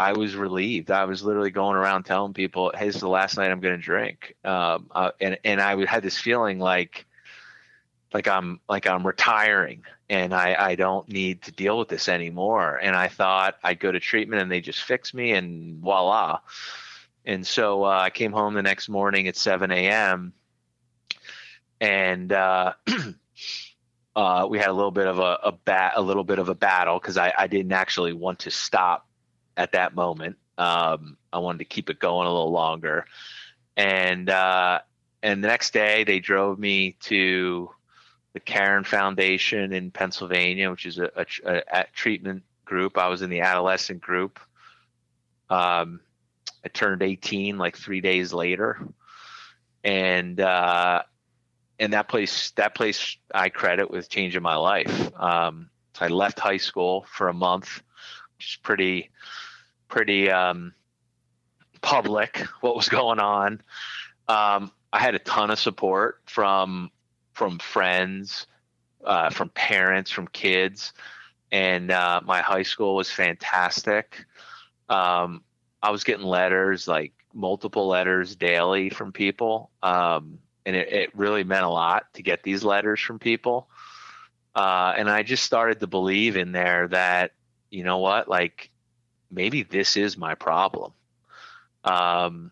I 0.00 0.12
was 0.12 0.34
relieved. 0.34 0.90
I 0.90 1.04
was 1.04 1.22
literally 1.22 1.50
going 1.50 1.76
around 1.76 2.04
telling 2.04 2.32
people, 2.32 2.72
"Hey, 2.74 2.86
this 2.86 2.94
is 2.94 3.02
the 3.02 3.08
last 3.08 3.36
night 3.36 3.50
I'm 3.50 3.60
going 3.60 3.76
to 3.76 3.82
drink." 3.82 4.34
Um, 4.46 4.86
uh, 4.92 5.10
and 5.20 5.38
and 5.44 5.60
I 5.60 5.84
had 5.84 6.02
this 6.02 6.16
feeling 6.16 6.58
like 6.58 7.06
like 8.14 8.26
I'm 8.26 8.60
like 8.66 8.86
I'm 8.86 9.06
retiring 9.06 9.84
and 10.08 10.34
I, 10.34 10.56
I 10.58 10.74
don't 10.74 11.06
need 11.06 11.42
to 11.42 11.52
deal 11.52 11.78
with 11.78 11.88
this 11.88 12.08
anymore. 12.08 12.78
And 12.82 12.96
I 12.96 13.08
thought 13.08 13.56
I'd 13.62 13.78
go 13.78 13.92
to 13.92 14.00
treatment 14.00 14.40
and 14.40 14.50
they 14.50 14.62
just 14.62 14.82
fix 14.82 15.12
me 15.12 15.32
and 15.32 15.78
voila. 15.82 16.40
And 17.26 17.46
so 17.46 17.84
uh, 17.84 18.00
I 18.00 18.08
came 18.08 18.32
home 18.32 18.54
the 18.54 18.62
next 18.62 18.88
morning 18.88 19.28
at 19.28 19.36
7 19.36 19.70
a.m. 19.70 20.32
and 21.78 22.32
uh, 22.32 22.72
uh, 24.16 24.46
we 24.48 24.58
had 24.58 24.68
a 24.68 24.72
little 24.72 24.90
bit 24.90 25.06
of 25.06 25.18
a, 25.18 25.38
a 25.44 25.52
bat, 25.52 25.92
a 25.96 26.02
little 26.02 26.24
bit 26.24 26.38
of 26.38 26.48
a 26.48 26.54
battle 26.54 26.98
because 26.98 27.18
I, 27.18 27.34
I 27.36 27.46
didn't 27.46 27.72
actually 27.72 28.14
want 28.14 28.40
to 28.40 28.50
stop 28.50 29.06
at 29.60 29.72
that 29.72 29.94
moment. 29.94 30.36
Um, 30.56 31.18
I 31.32 31.38
wanted 31.38 31.58
to 31.58 31.64
keep 31.66 31.90
it 31.90 31.98
going 31.98 32.26
a 32.26 32.32
little 32.32 32.50
longer, 32.50 33.04
and 33.76 34.28
uh, 34.28 34.80
and 35.22 35.44
the 35.44 35.48
next 35.48 35.72
day 35.72 36.02
they 36.04 36.18
drove 36.18 36.58
me 36.58 36.96
to 37.02 37.70
the 38.32 38.40
Caron 38.40 38.84
Foundation 38.84 39.72
in 39.72 39.90
Pennsylvania, 39.90 40.70
which 40.70 40.86
is 40.86 40.98
a, 40.98 41.10
a, 41.44 41.62
a 41.72 41.84
treatment 41.92 42.42
group. 42.64 42.96
I 42.96 43.08
was 43.08 43.20
in 43.20 43.28
the 43.28 43.40
adolescent 43.40 44.00
group. 44.00 44.40
Um, 45.50 46.00
I 46.64 46.68
turned 46.68 47.02
18 47.02 47.58
like 47.58 47.76
three 47.76 48.00
days 48.00 48.32
later, 48.32 48.80
and 49.84 50.40
uh, 50.40 51.02
and 51.78 51.92
that 51.92 52.08
place 52.08 52.52
that 52.52 52.74
place 52.74 53.18
I 53.34 53.50
credit 53.50 53.90
with 53.90 54.08
changing 54.08 54.42
my 54.42 54.56
life. 54.56 55.10
Um, 55.16 55.68
I 56.00 56.08
left 56.08 56.40
high 56.40 56.56
school 56.56 57.04
for 57.12 57.28
a 57.28 57.34
month, 57.34 57.82
which 58.36 58.54
is 58.54 58.56
pretty 58.62 59.10
pretty 59.90 60.30
um, 60.30 60.72
public 61.82 62.38
what 62.60 62.74
was 62.74 62.88
going 62.88 63.18
on. 63.18 63.60
Um, 64.28 64.72
I 64.92 64.98
had 64.98 65.14
a 65.14 65.18
ton 65.18 65.50
of 65.50 65.58
support 65.58 66.22
from 66.26 66.90
from 67.32 67.58
friends, 67.58 68.46
uh, 69.04 69.30
from 69.30 69.50
parents, 69.50 70.10
from 70.10 70.26
kids, 70.28 70.92
and 71.52 71.90
uh, 71.90 72.20
my 72.24 72.40
high 72.40 72.62
school 72.62 72.96
was 72.96 73.10
fantastic. 73.10 74.24
Um, 74.88 75.42
I 75.82 75.90
was 75.90 76.04
getting 76.04 76.26
letters 76.26 76.88
like 76.88 77.12
multiple 77.32 77.86
letters 77.86 78.36
daily 78.36 78.90
from 78.90 79.12
people. 79.12 79.70
Um, 79.82 80.38
and 80.66 80.76
it, 80.76 80.92
it 80.92 81.16
really 81.16 81.44
meant 81.44 81.64
a 81.64 81.70
lot 81.70 82.12
to 82.14 82.22
get 82.22 82.42
these 82.42 82.64
letters 82.64 83.00
from 83.00 83.18
people. 83.18 83.68
Uh, 84.54 84.94
and 84.96 85.08
I 85.08 85.22
just 85.22 85.44
started 85.44 85.80
to 85.80 85.86
believe 85.86 86.36
in 86.36 86.52
there 86.52 86.88
that, 86.88 87.32
you 87.70 87.84
know 87.84 87.98
what, 87.98 88.28
like 88.28 88.70
maybe 89.30 89.62
this 89.62 89.96
is 89.96 90.16
my 90.16 90.34
problem. 90.34 90.92
Um, 91.84 92.50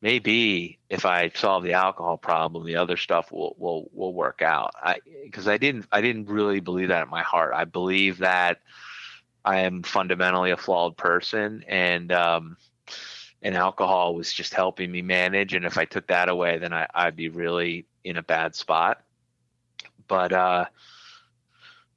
maybe 0.00 0.78
if 0.90 1.06
I 1.06 1.30
solve 1.30 1.64
the 1.64 1.72
alcohol 1.72 2.18
problem, 2.18 2.66
the 2.66 2.76
other 2.76 2.96
stuff 2.96 3.32
will 3.32 3.56
will 3.58 3.88
will 3.92 4.14
work 4.14 4.42
out. 4.42 4.72
I 4.80 4.98
because 5.24 5.48
I 5.48 5.58
didn't 5.58 5.86
I 5.90 6.00
didn't 6.00 6.26
really 6.26 6.60
believe 6.60 6.88
that 6.88 7.04
in 7.04 7.10
my 7.10 7.22
heart. 7.22 7.52
I 7.54 7.64
believe 7.64 8.18
that 8.18 8.60
I 9.44 9.60
am 9.60 9.82
fundamentally 9.82 10.50
a 10.50 10.56
flawed 10.56 10.96
person, 10.96 11.64
and 11.68 12.12
um, 12.12 12.56
and 13.42 13.54
alcohol 13.54 14.14
was 14.14 14.32
just 14.32 14.54
helping 14.54 14.90
me 14.90 15.02
manage. 15.02 15.54
And 15.54 15.64
if 15.64 15.78
I 15.78 15.84
took 15.84 16.06
that 16.08 16.28
away, 16.28 16.58
then 16.58 16.72
I, 16.72 16.86
I'd 16.94 17.16
be 17.16 17.28
really 17.28 17.86
in 18.04 18.16
a 18.16 18.22
bad 18.22 18.54
spot. 18.54 19.02
But 20.06 20.32
uh, 20.32 20.66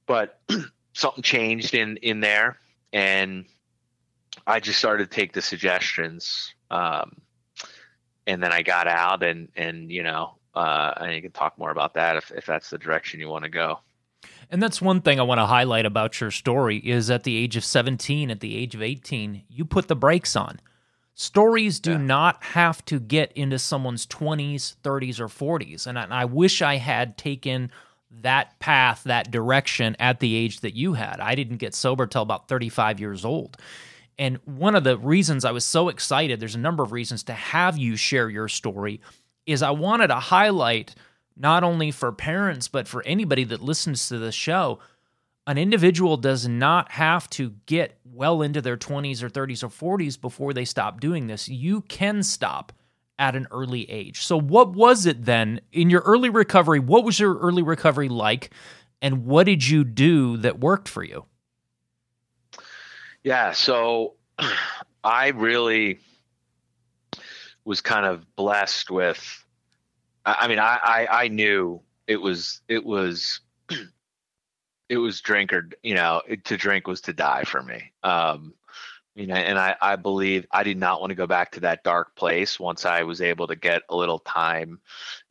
but 0.05 0.39
something 0.93 1.23
changed 1.23 1.73
in 1.73 1.97
in 1.97 2.21
there, 2.21 2.57
and 2.91 3.45
I 4.47 4.61
just 4.61 4.79
started 4.79 5.11
to 5.11 5.15
take 5.15 5.33
the 5.33 5.41
suggestions. 5.41 6.53
Um, 6.71 7.17
and 8.25 8.41
then 8.41 8.51
I 8.51 8.61
got 8.61 8.87
out, 8.87 9.21
and 9.21 9.49
and 9.55 9.91
you 9.91 10.03
know, 10.03 10.35
uh, 10.55 10.93
and 10.97 11.13
you 11.13 11.21
can 11.21 11.31
talk 11.31 11.57
more 11.57 11.71
about 11.71 11.93
that 11.93 12.15
if 12.15 12.31
if 12.31 12.45
that's 12.45 12.69
the 12.69 12.77
direction 12.77 13.19
you 13.19 13.29
want 13.29 13.43
to 13.43 13.49
go. 13.49 13.79
And 14.49 14.63
that's 14.63 14.81
one 14.81 15.01
thing 15.01 15.19
I 15.19 15.23
want 15.23 15.39
to 15.39 15.45
highlight 15.45 15.85
about 15.85 16.21
your 16.21 16.31
story 16.31 16.77
is 16.77 17.09
at 17.09 17.23
the 17.23 17.35
age 17.35 17.57
of 17.57 17.65
17, 17.65 18.31
at 18.31 18.39
the 18.39 18.55
age 18.55 18.75
of 18.75 18.81
18, 18.81 19.43
you 19.49 19.65
put 19.65 19.89
the 19.89 19.95
brakes 19.95 20.37
on. 20.37 20.59
Stories 21.15 21.79
do 21.79 21.91
yeah. 21.91 21.97
not 21.97 22.43
have 22.43 22.83
to 22.85 22.99
get 22.99 23.31
into 23.33 23.59
someone's 23.59 24.05
20s, 24.07 24.75
30s, 24.83 25.19
or 25.19 25.27
40s. 25.27 25.85
And 25.85 25.99
I, 25.99 26.03
and 26.03 26.13
I, 26.13 26.25
wish 26.25 26.61
I 26.61 26.77
had 26.77 27.17
taken 27.17 27.71
that 28.21 28.57
path, 28.59 29.03
that 29.03 29.31
direction 29.31 29.97
at 29.99 30.21
the 30.21 30.35
age 30.35 30.61
that 30.61 30.75
you 30.75 30.93
had. 30.93 31.19
I 31.19 31.35
didn't 31.35 31.57
get 31.57 31.75
sober 31.75 32.07
till 32.07 32.21
about 32.21 32.47
35 32.47 33.01
years 33.01 33.25
old. 33.25 33.57
And 34.19 34.39
one 34.45 34.75
of 34.75 34.83
the 34.83 34.97
reasons 34.97 35.45
I 35.45 35.51
was 35.51 35.65
so 35.65 35.89
excited, 35.89 36.39
there's 36.39 36.55
a 36.55 36.59
number 36.59 36.83
of 36.83 36.91
reasons 36.91 37.23
to 37.23 37.33
have 37.33 37.77
you 37.77 37.95
share 37.95 38.29
your 38.29 38.47
story, 38.47 39.01
is 39.45 39.61
I 39.61 39.71
wanted 39.71 40.07
to 40.07 40.15
highlight 40.15 40.95
not 41.35 41.63
only 41.63 41.91
for 41.91 42.11
parents, 42.11 42.67
but 42.67 42.87
for 42.87 43.03
anybody 43.03 43.43
that 43.45 43.61
listens 43.61 44.07
to 44.09 44.17
the 44.17 44.31
show 44.31 44.79
an 45.47 45.57
individual 45.57 46.17
does 46.17 46.45
not 46.45 46.91
have 46.91 47.29
to 47.31 47.53
get 47.65 47.97
well 48.03 48.41
into 48.41 48.61
their 48.61 48.75
20s 48.75 49.23
or 49.23 49.29
30s 49.29 49.63
or 49.63 49.97
40s 49.97 50.19
before 50.19 50.53
they 50.53 50.65
stop 50.65 50.99
doing 50.99 51.27
this. 51.27 51.47
You 51.47 51.81
can 51.81 52.21
stop 52.21 52.73
at 53.17 53.33
an 53.33 53.47
early 53.49 53.89
age. 53.89 54.23
So, 54.23 54.37
what 54.37 54.73
was 54.73 55.05
it 55.05 55.23
then 55.23 55.61
in 55.71 55.89
your 55.89 56.01
early 56.01 56.29
recovery? 56.29 56.79
What 56.79 57.05
was 57.05 57.17
your 57.17 57.37
early 57.37 57.63
recovery 57.63 58.09
like? 58.09 58.51
And 59.01 59.25
what 59.25 59.45
did 59.45 59.65
you 59.65 59.85
do 59.85 60.35
that 60.37 60.59
worked 60.59 60.89
for 60.89 61.03
you? 61.03 61.25
Yeah, 63.23 63.51
so 63.51 64.15
I 65.03 65.29
really 65.29 65.99
was 67.65 67.81
kind 67.81 68.05
of 68.05 68.35
blessed 68.35 68.89
with. 68.89 69.43
I 70.25 70.47
mean, 70.47 70.59
I, 70.59 70.79
I, 70.83 71.07
I 71.23 71.27
knew 71.27 71.81
it 72.07 72.17
was 72.17 72.61
it 72.67 72.85
was 72.85 73.41
it 74.89 74.97
was 74.97 75.21
drink 75.21 75.53
or 75.53 75.69
you 75.83 75.95
know 75.95 76.21
to 76.45 76.57
drink 76.57 76.87
was 76.87 77.01
to 77.01 77.13
die 77.13 77.43
for 77.43 77.61
me. 77.61 77.91
Um, 78.03 78.53
you 79.15 79.25
know, 79.25 79.35
and 79.35 79.57
I, 79.57 79.75
I 79.81 79.95
believe 79.95 80.45
I 80.51 80.63
did 80.63 80.77
not 80.77 81.01
want 81.01 81.09
to 81.09 81.15
go 81.15 81.25
back 81.25 81.53
to 81.53 81.61
that 81.61 81.83
dark 81.83 82.15
place 82.15 82.59
once 82.59 82.85
I 82.85 83.01
was 83.01 83.19
able 83.19 83.47
to 83.47 83.55
get 83.55 83.81
a 83.89 83.95
little 83.95 84.19
time 84.19 84.79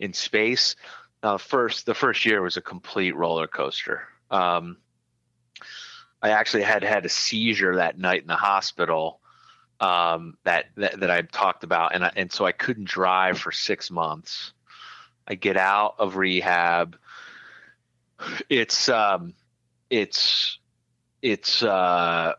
in 0.00 0.12
space. 0.12 0.74
Now, 1.22 1.38
first, 1.38 1.86
the 1.86 1.94
first 1.94 2.26
year 2.26 2.42
was 2.42 2.56
a 2.56 2.62
complete 2.62 3.14
roller 3.14 3.46
coaster. 3.46 4.02
Um, 4.28 4.78
I 6.22 6.30
actually 6.30 6.62
had 6.62 6.82
had 6.82 7.04
a 7.04 7.08
seizure 7.08 7.76
that 7.76 7.98
night 7.98 8.22
in 8.22 8.26
the 8.26 8.36
hospital 8.36 9.20
um, 9.80 10.36
that, 10.44 10.66
that 10.76 11.00
that 11.00 11.10
I 11.10 11.22
talked 11.22 11.64
about, 11.64 11.94
and 11.94 12.04
I, 12.04 12.12
and 12.16 12.32
so 12.32 12.46
I 12.46 12.52
couldn't 12.52 12.88
drive 12.88 13.38
for 13.38 13.52
six 13.52 13.90
months. 13.90 14.52
I 15.28 15.34
get 15.34 15.56
out 15.56 15.96
of 15.98 16.16
rehab. 16.16 16.96
It's 18.48 18.88
um, 18.88 19.34
it's 19.90 20.58
it's 21.20 21.62
uh, 21.62 22.34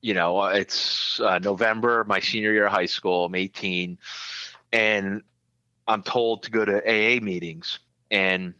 you 0.00 0.14
know, 0.14 0.44
it's 0.44 1.20
uh, 1.20 1.38
November, 1.38 2.04
my 2.04 2.20
senior 2.20 2.52
year 2.52 2.66
of 2.66 2.72
high 2.72 2.86
school. 2.86 3.26
I'm 3.26 3.34
18, 3.34 3.98
and 4.72 5.22
I'm 5.86 6.02
told 6.02 6.44
to 6.44 6.50
go 6.50 6.64
to 6.64 6.82
AA 6.86 7.20
meetings 7.20 7.78
and 8.10 8.54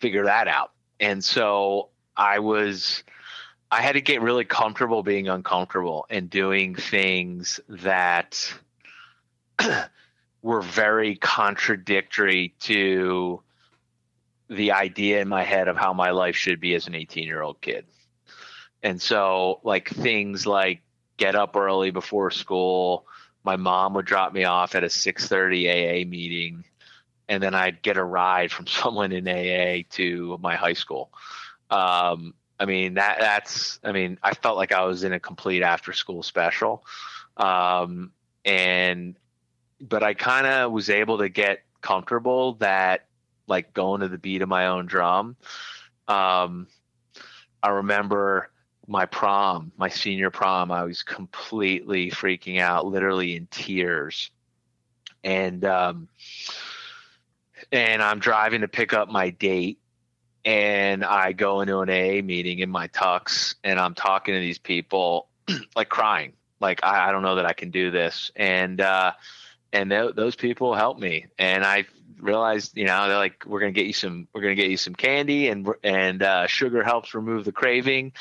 figure 0.00 0.24
that 0.24 0.48
out. 0.48 0.72
And 0.98 1.22
so 1.22 1.90
I 2.16 2.40
was, 2.40 3.04
I 3.74 3.80
had 3.80 3.94
to 3.94 4.00
get 4.00 4.22
really 4.22 4.44
comfortable 4.44 5.02
being 5.02 5.28
uncomfortable 5.28 6.06
and 6.08 6.30
doing 6.30 6.76
things 6.76 7.58
that 7.68 8.54
were 10.42 10.62
very 10.62 11.16
contradictory 11.16 12.54
to 12.60 13.42
the 14.48 14.70
idea 14.70 15.20
in 15.20 15.26
my 15.26 15.42
head 15.42 15.66
of 15.66 15.76
how 15.76 15.92
my 15.92 16.12
life 16.12 16.36
should 16.36 16.60
be 16.60 16.76
as 16.76 16.86
an 16.86 16.94
18 16.94 17.24
year 17.24 17.42
old 17.42 17.60
kid. 17.60 17.84
And 18.84 19.02
so 19.02 19.58
like 19.64 19.88
things 19.88 20.46
like 20.46 20.80
get 21.16 21.34
up 21.34 21.56
early 21.56 21.90
before 21.90 22.30
school. 22.30 23.06
My 23.42 23.56
mom 23.56 23.94
would 23.94 24.06
drop 24.06 24.32
me 24.32 24.44
off 24.44 24.76
at 24.76 24.84
a 24.84 24.88
6:30 24.88 25.66
AA 25.66 26.08
meeting 26.08 26.62
and 27.28 27.42
then 27.42 27.56
I'd 27.56 27.82
get 27.82 27.96
a 27.96 28.04
ride 28.04 28.52
from 28.52 28.66
someone 28.68 29.10
in 29.10 29.26
AA 29.26 29.82
to 29.96 30.38
my 30.40 30.54
high 30.54 30.74
school. 30.74 31.10
Um, 31.70 32.34
I 32.58 32.66
mean 32.66 32.94
that 32.94 33.18
that's 33.20 33.80
I 33.82 33.92
mean 33.92 34.18
I 34.22 34.34
felt 34.34 34.56
like 34.56 34.72
I 34.72 34.84
was 34.84 35.04
in 35.04 35.12
a 35.12 35.20
complete 35.20 35.62
after 35.62 35.92
school 35.92 36.22
special. 36.22 36.84
Um, 37.36 38.12
and 38.44 39.16
but 39.80 40.02
I 40.02 40.14
kind 40.14 40.46
of 40.46 40.72
was 40.72 40.90
able 40.90 41.18
to 41.18 41.28
get 41.28 41.62
comfortable 41.80 42.54
that 42.54 43.06
like 43.46 43.74
going 43.74 44.00
to 44.00 44.08
the 44.08 44.18
beat 44.18 44.42
of 44.42 44.48
my 44.48 44.66
own 44.68 44.86
drum. 44.86 45.36
Um, 46.08 46.68
I 47.62 47.68
remember 47.68 48.50
my 48.86 49.06
prom, 49.06 49.72
my 49.76 49.88
senior 49.88 50.30
prom, 50.30 50.70
I 50.70 50.84
was 50.84 51.02
completely 51.02 52.10
freaking 52.10 52.60
out, 52.60 52.86
literally 52.86 53.36
in 53.36 53.46
tears. 53.46 54.30
And 55.22 55.64
um, 55.64 56.08
and 57.72 58.02
I'm 58.02 58.18
driving 58.18 58.60
to 58.60 58.68
pick 58.68 58.92
up 58.92 59.08
my 59.08 59.30
date, 59.30 59.78
and 60.44 61.04
I 61.04 61.32
go 61.32 61.60
into 61.60 61.80
an 61.80 61.90
AA 61.90 62.22
meeting 62.22 62.58
in 62.58 62.70
my 62.70 62.88
tux, 62.88 63.54
and 63.64 63.78
I'm 63.78 63.94
talking 63.94 64.34
to 64.34 64.40
these 64.40 64.58
people, 64.58 65.28
like 65.76 65.88
crying, 65.88 66.32
like 66.60 66.84
I, 66.84 67.08
I 67.08 67.12
don't 67.12 67.22
know 67.22 67.36
that 67.36 67.46
I 67.46 67.52
can 67.52 67.70
do 67.70 67.90
this, 67.90 68.30
and 68.36 68.80
uh, 68.80 69.12
and 69.72 69.90
th- 69.90 70.14
those 70.14 70.36
people 70.36 70.74
helped 70.74 71.00
me, 71.00 71.26
and 71.38 71.64
I 71.64 71.86
realized, 72.20 72.76
you 72.76 72.84
know, 72.84 73.08
they're 73.08 73.16
like, 73.16 73.44
we're 73.46 73.60
gonna 73.60 73.72
get 73.72 73.86
you 73.86 73.92
some, 73.92 74.28
we're 74.32 74.42
gonna 74.42 74.54
get 74.54 74.70
you 74.70 74.76
some 74.76 74.94
candy, 74.94 75.48
and 75.48 75.68
and 75.82 76.22
uh, 76.22 76.46
sugar 76.46 76.82
helps 76.82 77.14
remove 77.14 77.44
the 77.44 77.52
craving. 77.52 78.12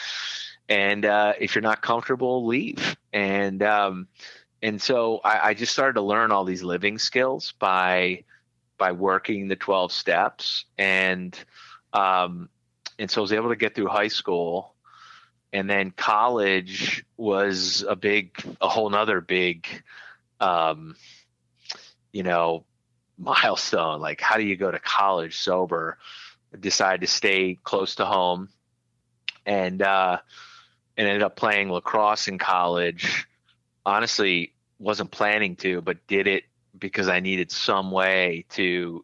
And 0.69 1.05
uh, 1.05 1.34
if 1.39 1.55
you're 1.55 1.61
not 1.61 1.82
comfortable 1.82 2.45
leave. 2.45 2.95
And 3.11 3.61
um, 3.61 4.07
and 4.61 4.82
so 4.82 5.19
I, 5.24 5.49
I, 5.49 5.53
just 5.53 5.74
started 5.74 5.95
to 5.95 6.01
learn 6.01 6.32
all 6.32 6.45
these 6.45 6.63
living 6.63 6.97
skills 6.97 7.53
by 7.59 8.24
by 8.78 8.93
working 8.93 9.47
the 9.47 9.55
12 9.55 9.91
steps. 9.91 10.65
And 10.78 11.38
um, 11.93 12.49
and 12.99 13.09
so 13.09 13.21
I 13.21 13.23
was 13.23 13.33
able 13.33 13.49
to 13.49 13.55
get 13.55 13.75
through 13.75 13.87
high 13.87 14.07
school. 14.07 14.75
And 15.51 15.69
then 15.69 15.91
college 15.91 17.05
was 17.15 17.85
a 17.87 17.95
big 17.95 18.35
a 18.59 18.67
whole 18.67 18.89
nother 18.89 19.21
big 19.21 19.67
um, 20.39 20.95
you 22.11 22.23
know 22.23 22.65
milestone. 23.17 24.01
Like 24.01 24.19
how 24.19 24.37
do 24.37 24.43
you 24.43 24.57
go 24.57 24.71
to 24.71 24.79
college 24.79 25.37
sober? 25.37 25.97
Decide 26.59 27.01
to 27.01 27.07
stay 27.07 27.57
close 27.63 27.95
to 27.95 28.05
home. 28.05 28.49
And 29.45 29.81
uh, 29.81 30.19
and 30.97 31.07
ended 31.07 31.23
up 31.23 31.35
playing 31.35 31.71
lacrosse 31.71 32.27
in 32.27 32.37
college. 32.37 33.27
Honestly, 33.85 34.53
wasn't 34.79 35.11
planning 35.11 35.55
to, 35.57 35.81
but 35.81 36.05
did 36.07 36.27
it 36.27 36.43
because 36.77 37.07
I 37.07 37.19
needed 37.19 37.51
some 37.51 37.91
way 37.91 38.45
to 38.51 39.03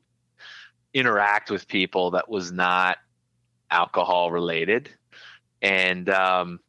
interact 0.93 1.51
with 1.51 1.67
people 1.67 2.11
that 2.11 2.29
was 2.29 2.51
not 2.51 2.97
alcohol 3.69 4.31
related. 4.31 4.89
And 5.61 6.09
um, 6.09 6.59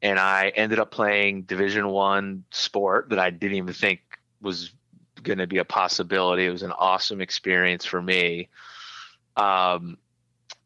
and 0.00 0.18
I 0.18 0.48
ended 0.48 0.78
up 0.78 0.90
playing 0.90 1.42
Division 1.42 1.88
One 1.88 2.44
sport 2.50 3.10
that 3.10 3.18
I 3.18 3.30
didn't 3.30 3.56
even 3.56 3.74
think 3.74 4.00
was 4.40 4.72
going 5.22 5.38
to 5.38 5.46
be 5.46 5.58
a 5.58 5.64
possibility. 5.64 6.46
It 6.46 6.50
was 6.50 6.64
an 6.64 6.72
awesome 6.72 7.20
experience 7.20 7.84
for 7.84 8.02
me. 8.02 8.48
Um, 9.36 9.98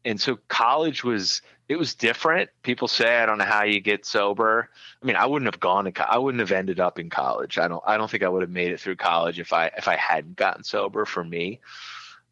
and 0.03 0.19
so 0.19 0.39
college 0.47 1.03
was 1.03 1.41
it 1.69 1.77
was 1.77 1.93
different. 1.93 2.49
People 2.63 2.87
say 2.87 3.17
I 3.17 3.25
don't 3.25 3.37
know 3.37 3.43
how 3.45 3.63
you 3.63 3.81
get 3.81 4.05
sober. 4.05 4.69
I 5.01 5.05
mean, 5.05 5.15
I 5.17 5.25
wouldn't 5.25 5.51
have 5.51 5.59
gone 5.59 5.85
to 5.85 5.91
co- 5.91 6.03
I 6.03 6.17
wouldn't 6.17 6.39
have 6.39 6.51
ended 6.51 6.79
up 6.79 6.97
in 6.97 7.09
college. 7.09 7.57
I 7.57 7.67
don't 7.67 7.83
I 7.85 7.97
don't 7.97 8.09
think 8.09 8.23
I 8.23 8.29
would 8.29 8.41
have 8.41 8.49
made 8.49 8.71
it 8.71 8.79
through 8.79 8.95
college 8.95 9.39
if 9.39 9.53
I 9.53 9.67
if 9.77 9.87
I 9.87 9.95
hadn't 9.97 10.37
gotten 10.37 10.63
sober 10.63 11.05
for 11.05 11.23
me. 11.23 11.59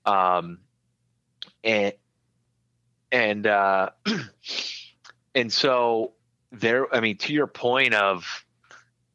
Um 0.06 0.60
and 1.64 1.94
and 3.12 3.48
uh 3.48 3.90
and 5.36 5.52
so 5.52 6.14
there 6.52 6.94
I 6.94 7.00
mean 7.00 7.18
to 7.18 7.34
your 7.34 7.48
point 7.48 7.94
of 7.94 8.46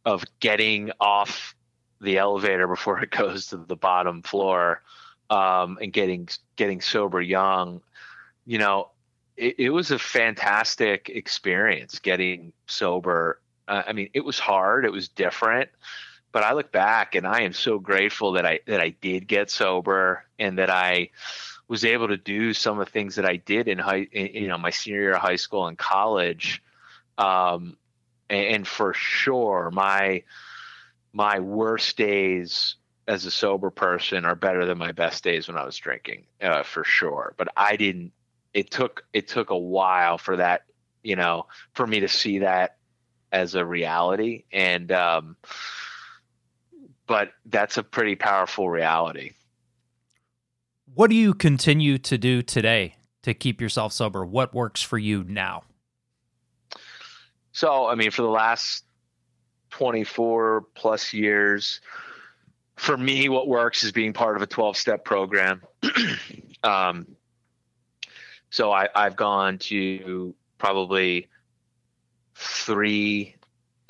of 0.05 0.24
getting 0.41 0.91
off 1.01 1.55
the 2.01 2.18
elevator 2.18 2.66
before 2.66 3.01
it 3.03 3.11
goes 3.16 3.49
to 3.49 3.59
the 3.59 3.76
bottom 3.76 4.22
floor 4.22 4.82
um 5.28 5.78
and 5.80 5.93
getting 5.93 6.28
getting 6.57 6.80
sober 6.80 7.20
young, 7.20 7.80
you 8.47 8.59
know, 8.59 8.91
it, 9.36 9.55
it 9.59 9.70
was 9.70 9.91
a 9.91 9.99
fantastic 9.99 11.09
experience 11.09 11.99
getting 11.99 12.53
sober. 12.66 13.41
Uh, 13.66 13.82
I 13.86 13.93
mean, 13.93 14.11
it 14.12 14.24
was 14.24 14.38
hard. 14.38 14.84
It 14.84 14.93
was 14.93 15.09
different, 15.09 15.70
but 16.33 16.43
I 16.43 16.53
look 16.53 16.72
back 16.72 17.14
and 17.14 17.26
I 17.26 17.43
am 17.43 17.53
so 17.53 17.78
grateful 17.78 18.33
that 18.33 18.47
I 18.47 18.61
that 18.66 18.81
I 18.81 18.91
did 18.91 19.26
get 19.26 19.51
sober 19.51 20.24
and 20.39 20.59
that 20.59 20.70
I 20.70 21.11
was 21.68 21.85
able 21.85 22.09
to 22.09 22.16
do 22.16 22.53
some 22.53 22.78
of 22.78 22.87
the 22.87 22.91
things 22.91 23.14
that 23.16 23.24
I 23.24 23.37
did 23.37 23.68
in 23.68 23.78
high, 23.78 24.07
in, 24.11 24.43
you 24.43 24.49
know, 24.49 24.59
my 24.59 24.70
senior 24.70 25.01
year 25.01 25.14
of 25.14 25.20
high 25.20 25.37
school 25.37 25.66
and 25.66 25.78
college. 25.78 26.62
Um, 27.16 27.76
and, 28.28 28.47
and 28.47 28.68
for 28.68 28.95
sure, 28.95 29.70
my 29.72 30.24
my 31.12 31.41
worst 31.41 31.97
days 31.97 32.76
as 33.07 33.24
a 33.24 33.31
sober 33.31 33.70
person 33.70 34.24
are 34.24 34.37
better 34.37 34.66
than 34.66 34.78
my 34.78 34.93
best 34.93 35.24
days 35.24 35.49
when 35.49 35.57
I 35.57 35.64
was 35.64 35.76
drinking, 35.76 36.26
uh, 36.41 36.62
for 36.62 36.85
sure. 36.85 37.35
But 37.37 37.49
I 37.57 37.76
didn't 37.76 38.12
it 38.53 38.70
took 38.70 39.05
it 39.12 39.28
took 39.28 39.51
a 39.51 39.59
while 39.59 40.18
for 40.18 40.37
that 40.37 40.62
you 41.03 41.16
know 41.16 41.47
for 41.72 41.87
me 41.87 42.01
to 42.01 42.09
see 42.09 42.41
that 42.41 42.76
as 43.33 43.55
a 43.55 43.64
reality 43.64 44.45
and 44.53 44.91
um 44.93 45.37
but 47.11 47.32
that's 47.46 47.76
a 47.76 47.82
pretty 47.82 48.14
powerful 48.14 48.70
reality. 48.70 49.32
What 50.94 51.11
do 51.11 51.16
you 51.16 51.34
continue 51.34 51.98
to 51.98 52.16
do 52.16 52.40
today 52.40 52.94
to 53.24 53.34
keep 53.34 53.61
yourself 53.61 53.92
sober? 53.92 54.24
What 54.24 54.54
works 54.54 54.80
for 54.80 54.96
you 54.96 55.24
now? 55.24 55.64
So 57.50 57.88
i 57.88 57.96
mean 57.96 58.12
for 58.12 58.22
the 58.22 58.28
last 58.28 58.84
24 59.70 60.66
plus 60.76 61.12
years 61.12 61.80
for 62.76 62.96
me 62.96 63.28
what 63.28 63.48
works 63.48 63.82
is 63.82 63.90
being 63.90 64.12
part 64.12 64.36
of 64.36 64.42
a 64.42 64.46
12 64.46 64.76
step 64.76 65.04
program. 65.04 65.62
Um, 66.62 67.16
so 68.50 68.70
I, 68.70 68.90
I've 68.94 69.16
gone 69.16 69.56
to 69.70 70.34
probably 70.58 71.28
three 72.34 73.36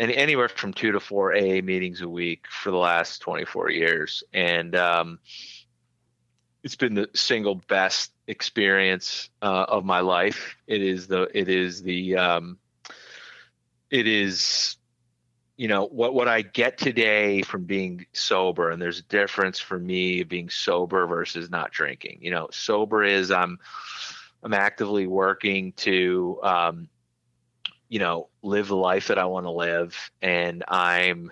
and 0.00 0.10
anywhere 0.10 0.48
from 0.48 0.72
two 0.72 0.92
to 0.92 0.98
four 0.98 1.36
AA 1.36 1.60
meetings 1.60 2.00
a 2.00 2.08
week 2.08 2.46
for 2.48 2.70
the 2.70 2.78
last 2.78 3.20
24 3.20 3.70
years. 3.70 4.24
And 4.32 4.74
um, 4.74 5.18
it's 6.64 6.74
been 6.74 6.94
the 6.94 7.10
single 7.14 7.56
best 7.68 8.10
experience 8.26 9.28
uh, 9.42 9.66
of 9.68 9.84
my 9.84 10.00
life. 10.00 10.56
It 10.66 10.80
is 10.80 11.06
the, 11.06 11.28
it 11.34 11.50
is 11.50 11.82
the, 11.82 12.16
um, 12.16 12.58
it 13.90 14.06
is, 14.06 14.78
you 15.58 15.68
know, 15.68 15.84
what, 15.84 16.14
what 16.14 16.28
I 16.28 16.40
get 16.40 16.78
today 16.78 17.42
from 17.42 17.64
being 17.64 18.06
sober. 18.14 18.70
And 18.70 18.80
there's 18.80 19.00
a 19.00 19.04
difference 19.04 19.60
for 19.60 19.78
me 19.78 20.22
being 20.22 20.48
sober 20.48 21.06
versus 21.08 21.50
not 21.50 21.72
drinking. 21.72 22.20
You 22.22 22.30
know, 22.30 22.48
sober 22.52 23.04
is 23.04 23.30
I'm, 23.30 23.58
I'm 24.42 24.54
actively 24.54 25.06
working 25.06 25.72
to, 25.72 26.40
um, 26.42 26.88
you 27.90 27.98
know 27.98 28.28
live 28.42 28.68
the 28.68 28.76
life 28.76 29.08
that 29.08 29.18
i 29.18 29.26
want 29.26 29.44
to 29.44 29.50
live. 29.50 30.10
And 30.22 30.64
i'm 30.66 31.30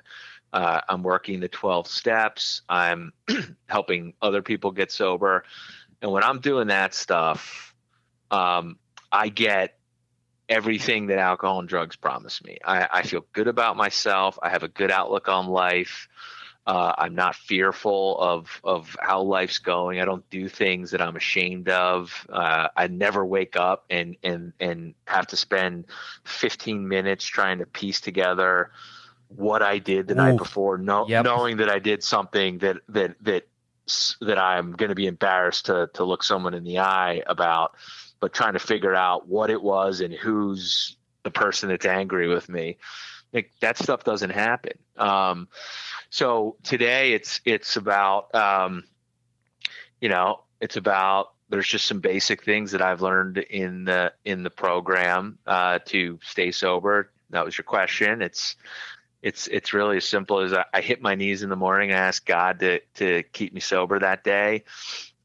uh, 0.52 0.82
i'm 0.88 1.02
working 1.02 1.40
the 1.40 1.48
12 1.48 1.86
steps. 1.86 2.62
I'm 2.68 3.12
helping 3.66 4.12
other 4.20 4.42
people 4.42 4.72
get 4.72 4.92
sober. 4.92 5.44
And 6.02 6.12
when 6.12 6.22
i'm 6.22 6.40
doing 6.40 6.68
that 6.68 6.92
stuff 6.92 7.74
um, 8.30 8.78
i 9.10 9.30
get 9.30 9.78
everything 10.48 11.06
that 11.08 11.18
alcohol 11.18 11.60
and 11.60 11.68
drugs 11.68 11.96
promise 11.96 12.42
me. 12.42 12.58
I, 12.64 12.88
I 12.90 13.02
feel 13.02 13.26
good 13.32 13.48
about 13.48 13.76
myself. 13.76 14.38
I 14.42 14.48
have 14.48 14.62
a 14.62 14.68
good 14.68 14.90
outlook 14.90 15.28
on 15.28 15.46
life 15.46 16.08
uh, 16.68 16.94
I'm 16.98 17.14
not 17.14 17.34
fearful 17.34 18.18
of 18.20 18.60
of 18.62 18.94
how 19.00 19.22
life's 19.22 19.56
going. 19.56 20.00
I 20.00 20.04
don't 20.04 20.28
do 20.28 20.50
things 20.50 20.90
that 20.90 21.00
I'm 21.00 21.16
ashamed 21.16 21.70
of. 21.70 22.26
Uh, 22.30 22.68
I 22.76 22.88
never 22.88 23.24
wake 23.24 23.56
up 23.56 23.86
and 23.88 24.16
and 24.22 24.52
and 24.60 24.94
have 25.06 25.26
to 25.28 25.36
spend 25.36 25.86
15 26.24 26.86
minutes 26.86 27.24
trying 27.24 27.60
to 27.60 27.66
piece 27.66 28.02
together 28.02 28.70
what 29.28 29.62
I 29.62 29.78
did 29.78 30.08
the 30.08 30.12
Ooh. 30.12 30.18
night 30.18 30.36
before, 30.36 30.76
no, 30.76 31.08
yep. 31.08 31.24
knowing 31.24 31.56
that 31.56 31.70
I 31.70 31.78
did 31.78 32.04
something 32.04 32.58
that 32.58 32.76
that 32.90 33.16
that 33.22 33.48
that 34.20 34.38
I'm 34.38 34.72
going 34.72 34.90
to 34.90 34.94
be 34.94 35.06
embarrassed 35.06 35.66
to 35.66 35.88
to 35.94 36.04
look 36.04 36.22
someone 36.22 36.52
in 36.52 36.64
the 36.64 36.80
eye 36.80 37.22
about, 37.26 37.76
but 38.20 38.34
trying 38.34 38.52
to 38.52 38.58
figure 38.58 38.94
out 38.94 39.26
what 39.26 39.48
it 39.48 39.62
was 39.62 40.02
and 40.02 40.12
who's 40.12 40.98
the 41.22 41.30
person 41.30 41.70
that's 41.70 41.86
angry 41.86 42.28
with 42.28 42.50
me. 42.50 42.76
Like 43.32 43.52
that 43.60 43.78
stuff 43.78 44.04
doesn't 44.04 44.30
happen. 44.30 44.72
Um, 44.98 45.48
so 46.10 46.56
today 46.62 47.12
it's 47.12 47.40
it's 47.44 47.76
about 47.76 48.34
um, 48.34 48.84
you 50.00 50.08
know 50.08 50.40
it's 50.60 50.76
about 50.76 51.32
there's 51.50 51.68
just 51.68 51.86
some 51.86 52.00
basic 52.00 52.44
things 52.44 52.72
that 52.72 52.82
I've 52.82 53.00
learned 53.00 53.38
in 53.38 53.84
the 53.84 54.12
in 54.24 54.42
the 54.42 54.50
program 54.50 55.38
uh, 55.46 55.78
to 55.86 56.18
stay 56.22 56.50
sober. 56.50 57.10
That 57.30 57.44
was 57.44 57.56
your 57.56 57.64
question. 57.64 58.22
It's 58.22 58.56
it's 59.22 59.46
it's 59.48 59.72
really 59.72 59.96
as 59.96 60.04
simple 60.04 60.40
as 60.40 60.52
I, 60.52 60.64
I 60.72 60.80
hit 60.80 61.02
my 61.02 61.14
knees 61.14 61.42
in 61.42 61.48
the 61.50 61.56
morning 61.56 61.90
and 61.90 61.98
ask 61.98 62.24
God 62.24 62.60
to 62.60 62.80
to 62.96 63.22
keep 63.22 63.52
me 63.52 63.60
sober 63.60 63.98
that 63.98 64.24
day. 64.24 64.64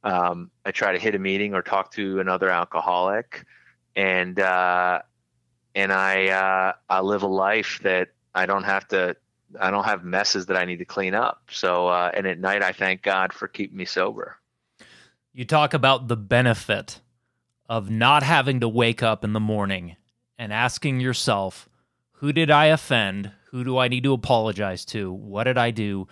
Um, 0.04 0.52
I 0.66 0.72
try 0.72 0.92
to 0.92 1.00
hit 1.00 1.16
a 1.16 1.20
meeting 1.20 1.54
or 1.54 1.62
talk 1.62 1.92
to 1.94 2.20
another 2.20 2.50
alcoholic, 2.50 3.46
and 3.96 4.40
uh, 4.40 5.02
and 5.76 5.92
I 5.94 6.28
uh, 6.28 6.74
I 6.90 7.02
live 7.02 7.24
a 7.24 7.28
life 7.28 7.80
that 7.84 8.10
I 8.34 8.46
don't 8.46 8.64
have 8.64 8.88
to 8.90 9.16
I 9.60 9.72
don't 9.72 9.84
have 9.84 10.04
messes 10.04 10.46
that 10.48 10.58
I 10.58 10.66
need 10.66 10.78
to 10.78 10.86
clean 10.86 11.14
up. 11.14 11.50
So, 11.52 11.88
uh, 11.88 12.12
and 12.14 12.28
at 12.28 12.40
night, 12.40 12.64
I 12.64 12.72
thank 12.72 13.02
God 13.02 13.34
for 13.34 13.48
keeping 13.48 13.78
me 13.78 13.86
sober. 13.86 14.38
You 15.32 15.46
talk 15.46 15.74
about 15.74 16.08
the 16.08 16.18
benefit 16.18 17.00
of 17.68 17.90
not 17.90 18.24
having 18.24 18.60
to 18.60 18.68
wake 18.68 19.02
up 19.02 19.24
in 19.24 19.34
the 19.34 19.40
morning 19.40 19.96
and 20.38 20.54
asking 20.54 21.00
yourself, 21.00 21.70
who 22.14 22.32
did 22.32 22.52
I 22.52 22.66
offend? 22.66 23.32
Who 23.52 23.64
do 23.64 23.78
I 23.78 23.88
need 23.88 24.04
to 24.04 24.14
apologize 24.14 24.86
to? 24.86 25.12
What 25.12 25.46
did 25.46 25.58
I 25.58 25.72
do? 25.72 26.08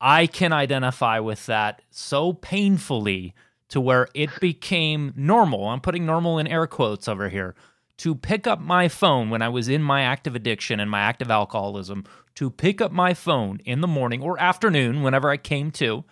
I 0.00 0.26
can 0.26 0.52
identify 0.52 1.18
with 1.18 1.46
that 1.46 1.82
so 1.90 2.32
painfully 2.32 3.34
to 3.68 3.80
where 3.80 4.08
it 4.14 4.30
became 4.40 5.12
normal. 5.16 5.68
I'm 5.68 5.80
putting 5.80 6.06
normal 6.06 6.38
in 6.38 6.46
air 6.46 6.66
quotes 6.66 7.08
over 7.08 7.28
here 7.28 7.54
to 7.98 8.14
pick 8.14 8.46
up 8.46 8.60
my 8.60 8.88
phone 8.88 9.28
when 9.28 9.42
I 9.42 9.48
was 9.48 9.68
in 9.68 9.82
my 9.82 10.02
active 10.02 10.34
addiction 10.34 10.80
and 10.80 10.90
my 10.90 11.00
active 11.00 11.30
alcoholism, 11.30 12.04
to 12.38 12.50
pick 12.50 12.80
up 12.80 12.92
my 12.92 13.14
phone 13.14 13.58
in 13.64 13.80
the 13.80 13.88
morning 13.88 14.22
or 14.22 14.40
afternoon, 14.40 15.02
whenever 15.02 15.28
I 15.28 15.36
came 15.36 15.72
to, 15.72 16.04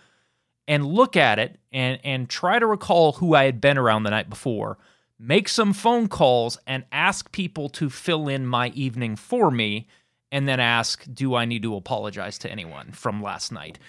and 0.67 0.85
look 0.85 1.15
at 1.15 1.39
it 1.39 1.57
and, 1.71 2.01
and 2.03 2.27
try 2.27 2.59
to 2.59 2.65
recall 2.65 3.13
who 3.13 3.33
I 3.33 3.45
had 3.45 3.61
been 3.61 3.77
around 3.77 4.03
the 4.03 4.09
night 4.09 4.29
before, 4.29 4.77
make 5.17 5.47
some 5.47 5.71
phone 5.71 6.09
calls 6.09 6.57
and 6.67 6.83
ask 6.91 7.31
people 7.31 7.69
to 7.69 7.89
fill 7.89 8.27
in 8.27 8.45
my 8.45 8.67
evening 8.75 9.15
for 9.15 9.49
me, 9.49 9.87
and 10.29 10.49
then 10.49 10.59
ask, 10.59 11.05
Do 11.13 11.33
I 11.33 11.45
need 11.45 11.63
to 11.63 11.77
apologize 11.77 12.37
to 12.39 12.51
anyone 12.51 12.91
from 12.91 13.23
last 13.23 13.53
night? 13.53 13.79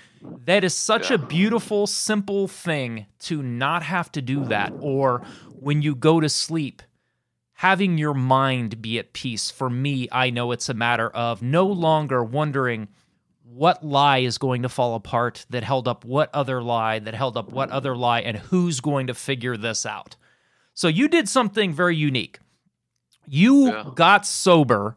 That 0.45 0.63
is 0.63 0.77
such 0.77 1.11
yeah. 1.11 1.17
a 1.17 1.19
beautiful, 1.19 1.89
simple 1.89 2.47
thing 2.47 3.07
to 3.23 3.43
not 3.43 3.83
have 3.83 4.13
to 4.13 4.23
do 4.23 4.45
that. 4.45 4.73
Or 4.79 5.23
when 5.59 5.83
you 5.83 5.97
go 5.97 6.21
to 6.21 6.29
sleep, 6.29 6.83
having 7.59 7.99
your 7.99 8.15
mind 8.15 8.81
be 8.81 9.01
at 9.01 9.13
peace. 9.13 9.51
For 9.51 9.69
me, 9.69 10.09
I 10.13 10.31
know 10.31 10.53
it's 10.53 10.69
a 10.69 10.75
matter 10.75 11.11
of 11.11 11.43
no 11.43 11.67
longer 11.67 12.23
wondering 12.23 12.87
what 13.43 13.85
lie 13.85 14.19
is 14.19 14.39
going 14.39 14.63
to 14.63 14.69
fall 14.69 14.95
apart 14.95 15.45
that 15.51 15.65
held 15.65 15.89
up 15.89 16.05
what 16.05 16.31
other 16.33 16.63
lie, 16.63 17.01
that 17.01 17.17
held 17.17 17.37
up 17.37 17.51
what 17.51 17.69
other 17.71 17.97
lie, 17.97 18.21
and 18.21 18.37
who's 18.37 18.79
going 18.79 19.09
to 19.09 19.15
figure 19.15 19.57
this 19.57 19.85
out. 19.85 20.15
So 20.75 20.87
you 20.87 21.09
did 21.09 21.29
something 21.29 21.73
very 21.73 21.97
unique. 21.97 22.39
You 23.27 23.73
yeah. 23.73 23.91
got 23.93 24.25
sober 24.25 24.97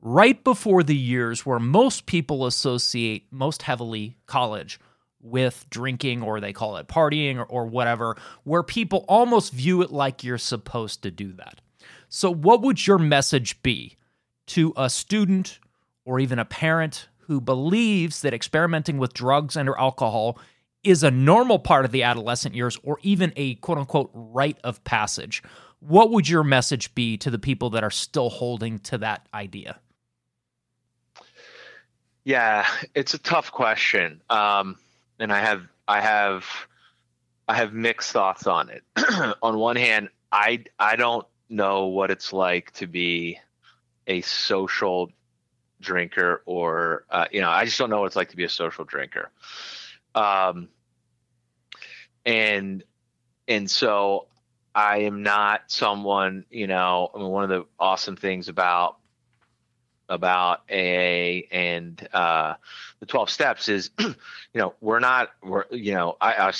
right 0.00 0.42
before 0.42 0.82
the 0.82 0.96
years 0.96 1.44
where 1.44 1.58
most 1.58 2.06
people 2.06 2.46
associate 2.46 3.26
most 3.30 3.60
heavily 3.60 4.16
college 4.24 4.80
with 5.20 5.66
drinking 5.68 6.22
or 6.22 6.40
they 6.40 6.54
call 6.54 6.78
it 6.78 6.88
partying 6.88 7.36
or, 7.36 7.44
or 7.44 7.66
whatever, 7.66 8.16
where 8.44 8.62
people 8.62 9.04
almost 9.06 9.52
view 9.52 9.82
it 9.82 9.92
like 9.92 10.24
you're 10.24 10.38
supposed 10.38 11.02
to 11.02 11.10
do 11.10 11.34
that. 11.34 11.60
So, 12.12 12.28
what 12.28 12.60
would 12.62 12.88
your 12.88 12.98
message 12.98 13.62
be 13.62 13.96
to 14.46 14.74
a 14.76 14.90
student 14.90 15.60
or 16.04 16.18
even 16.18 16.40
a 16.40 16.44
parent 16.44 17.08
who 17.20 17.40
believes 17.40 18.22
that 18.22 18.34
experimenting 18.34 18.98
with 18.98 19.14
drugs 19.14 19.56
and 19.56 19.68
or 19.68 19.78
alcohol 19.78 20.36
is 20.82 21.04
a 21.04 21.10
normal 21.12 21.60
part 21.60 21.84
of 21.84 21.92
the 21.92 22.02
adolescent 22.02 22.56
years 22.56 22.76
or 22.82 22.98
even 23.02 23.32
a 23.36 23.54
quote 23.56 23.78
unquote 23.78 24.10
rite 24.12 24.58
of 24.64 24.82
passage? 24.82 25.40
What 25.78 26.10
would 26.10 26.28
your 26.28 26.42
message 26.42 26.92
be 26.96 27.16
to 27.18 27.30
the 27.30 27.38
people 27.38 27.70
that 27.70 27.84
are 27.84 27.92
still 27.92 28.28
holding 28.28 28.80
to 28.80 28.98
that 28.98 29.28
idea? 29.32 29.78
Yeah, 32.24 32.66
it's 32.96 33.14
a 33.14 33.18
tough 33.18 33.52
question. 33.52 34.20
Um, 34.28 34.76
and 35.20 35.32
I 35.32 35.38
have 35.38 35.62
I 35.86 36.00
have 36.00 36.44
I 37.46 37.54
have 37.54 37.72
mixed 37.72 38.10
thoughts 38.10 38.48
on 38.48 38.68
it. 38.68 38.82
on 39.42 39.58
one 39.58 39.76
hand, 39.76 40.08
I 40.32 40.64
I 40.80 40.96
don't 40.96 41.24
know 41.50 41.86
what 41.86 42.10
it's 42.10 42.32
like 42.32 42.72
to 42.72 42.86
be 42.86 43.38
a 44.06 44.20
social 44.22 45.10
drinker 45.80 46.42
or 46.46 47.04
uh, 47.10 47.26
you 47.30 47.40
know 47.40 47.48
i 47.50 47.64
just 47.64 47.78
don't 47.78 47.90
know 47.90 48.00
what 48.00 48.06
it's 48.06 48.16
like 48.16 48.30
to 48.30 48.36
be 48.36 48.44
a 48.44 48.48
social 48.48 48.84
drinker. 48.84 49.30
Um 50.14 50.68
and 52.26 52.84
and 53.48 53.70
so 53.70 54.26
i 54.74 54.98
am 54.98 55.22
not 55.22 55.62
someone 55.68 56.44
you 56.50 56.66
know 56.66 57.10
i 57.14 57.18
mean 57.18 57.28
one 57.28 57.44
of 57.44 57.50
the 57.50 57.64
awesome 57.78 58.16
things 58.16 58.48
about 58.48 58.98
about 60.08 60.60
aa 60.70 61.40
and 61.52 62.06
uh 62.12 62.54
the 62.98 63.06
12 63.06 63.30
steps 63.30 63.68
is 63.68 63.90
you 63.98 64.14
know 64.54 64.74
we're 64.80 65.00
not 65.00 65.30
we're 65.42 65.64
you 65.70 65.94
know 65.94 66.16
i, 66.20 66.48
I 66.48 66.52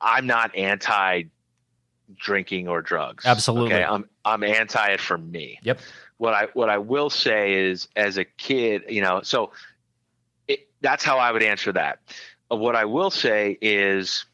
i'm 0.00 0.26
not 0.26 0.56
anti 0.56 1.24
drinking 2.16 2.68
or 2.68 2.82
drugs. 2.82 3.24
Absolutely. 3.24 3.74
Okay? 3.74 3.84
I'm 3.84 4.08
I'm 4.24 4.42
anti 4.42 4.86
it 4.88 5.00
for 5.00 5.18
me. 5.18 5.58
Yep. 5.62 5.80
What 6.18 6.34
I 6.34 6.48
what 6.54 6.70
I 6.70 6.78
will 6.78 7.10
say 7.10 7.54
is 7.54 7.88
as 7.96 8.18
a 8.18 8.24
kid, 8.24 8.84
you 8.88 9.02
know, 9.02 9.22
so 9.22 9.52
it, 10.48 10.68
that's 10.80 11.04
how 11.04 11.18
I 11.18 11.32
would 11.32 11.42
answer 11.42 11.72
that. 11.72 12.00
Uh, 12.50 12.56
what 12.56 12.76
I 12.76 12.84
will 12.84 13.10
say 13.10 13.58
is 13.60 14.24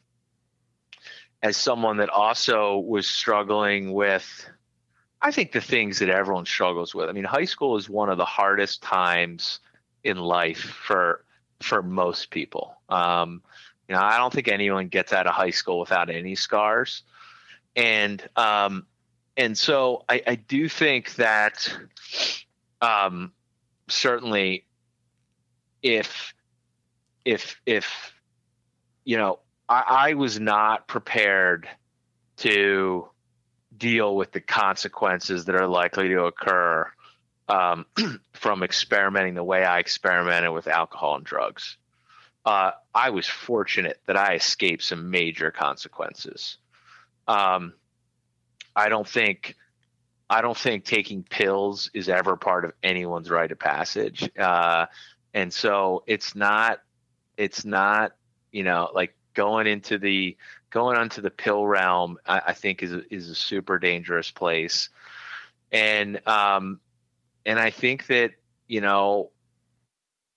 as 1.41 1.57
someone 1.57 1.97
that 1.97 2.09
also 2.09 2.77
was 2.77 3.07
struggling 3.07 3.93
with 3.93 4.49
I 5.23 5.31
think 5.31 5.51
the 5.51 5.61
things 5.61 5.99
that 5.99 6.09
everyone 6.09 6.45
struggles 6.45 6.95
with. 6.95 7.07
I 7.07 7.11
mean, 7.11 7.23
high 7.23 7.45
school 7.45 7.77
is 7.77 7.87
one 7.87 8.09
of 8.09 8.17
the 8.17 8.25
hardest 8.25 8.81
times 8.81 9.59
in 10.03 10.17
life 10.17 10.59
for 10.59 11.25
for 11.61 11.83
most 11.83 12.31
people. 12.31 12.75
Um, 12.89 13.43
you 13.87 13.95
know, 13.95 14.01
I 14.01 14.17
don't 14.17 14.33
think 14.33 14.47
anyone 14.47 14.87
gets 14.87 15.13
out 15.13 15.27
of 15.27 15.33
high 15.33 15.51
school 15.51 15.79
without 15.79 16.09
any 16.09 16.33
scars 16.33 17.03
and 17.75 18.27
um, 18.35 18.85
and 19.37 19.57
so 19.57 20.03
I, 20.09 20.21
I 20.27 20.35
do 20.35 20.67
think 20.67 21.15
that 21.15 21.75
um, 22.81 23.31
certainly 23.87 24.65
if 25.81 26.33
if 27.25 27.59
if 27.65 28.13
you 29.03 29.17
know 29.17 29.39
I, 29.69 29.83
I 29.87 30.13
was 30.13 30.39
not 30.39 30.87
prepared 30.87 31.67
to 32.37 33.07
deal 33.75 34.15
with 34.15 34.31
the 34.31 34.41
consequences 34.41 35.45
that 35.45 35.55
are 35.55 35.67
likely 35.67 36.09
to 36.09 36.25
occur 36.25 36.91
um, 37.47 37.85
from 38.33 38.63
experimenting 38.63 39.33
the 39.33 39.43
way 39.43 39.63
I 39.63 39.79
experimented 39.79 40.51
with 40.51 40.67
alcohol 40.67 41.15
and 41.15 41.23
drugs. 41.23 41.77
Uh, 42.45 42.71
I 42.93 43.11
was 43.11 43.27
fortunate 43.27 43.99
that 44.07 44.17
I 44.17 44.35
escaped 44.35 44.83
some 44.83 45.11
major 45.11 45.51
consequences. 45.51 46.57
Um, 47.27 47.73
I 48.75 48.89
don't 48.89 49.07
think 49.07 49.55
I 50.29 50.41
don't 50.41 50.57
think 50.57 50.85
taking 50.85 51.23
pills 51.23 51.91
is 51.93 52.07
ever 52.09 52.37
part 52.37 52.65
of 52.65 52.73
anyone's 52.83 53.29
rite 53.29 53.51
of 53.51 53.59
passage, 53.59 54.29
uh, 54.37 54.85
and 55.33 55.53
so 55.53 56.03
it's 56.07 56.35
not 56.35 56.79
it's 57.37 57.65
not 57.65 58.13
you 58.51 58.63
know 58.63 58.89
like 58.93 59.15
going 59.33 59.67
into 59.67 59.97
the 59.97 60.37
going 60.69 60.97
onto 60.97 61.21
the 61.21 61.31
pill 61.31 61.65
realm. 61.65 62.17
I, 62.25 62.41
I 62.47 62.53
think 62.53 62.81
is 62.81 62.93
is 63.09 63.29
a 63.29 63.35
super 63.35 63.77
dangerous 63.77 64.31
place, 64.31 64.89
and 65.71 66.25
um, 66.27 66.79
and 67.45 67.59
I 67.59 67.69
think 67.69 68.07
that 68.07 68.31
you 68.67 68.79
know 68.79 69.31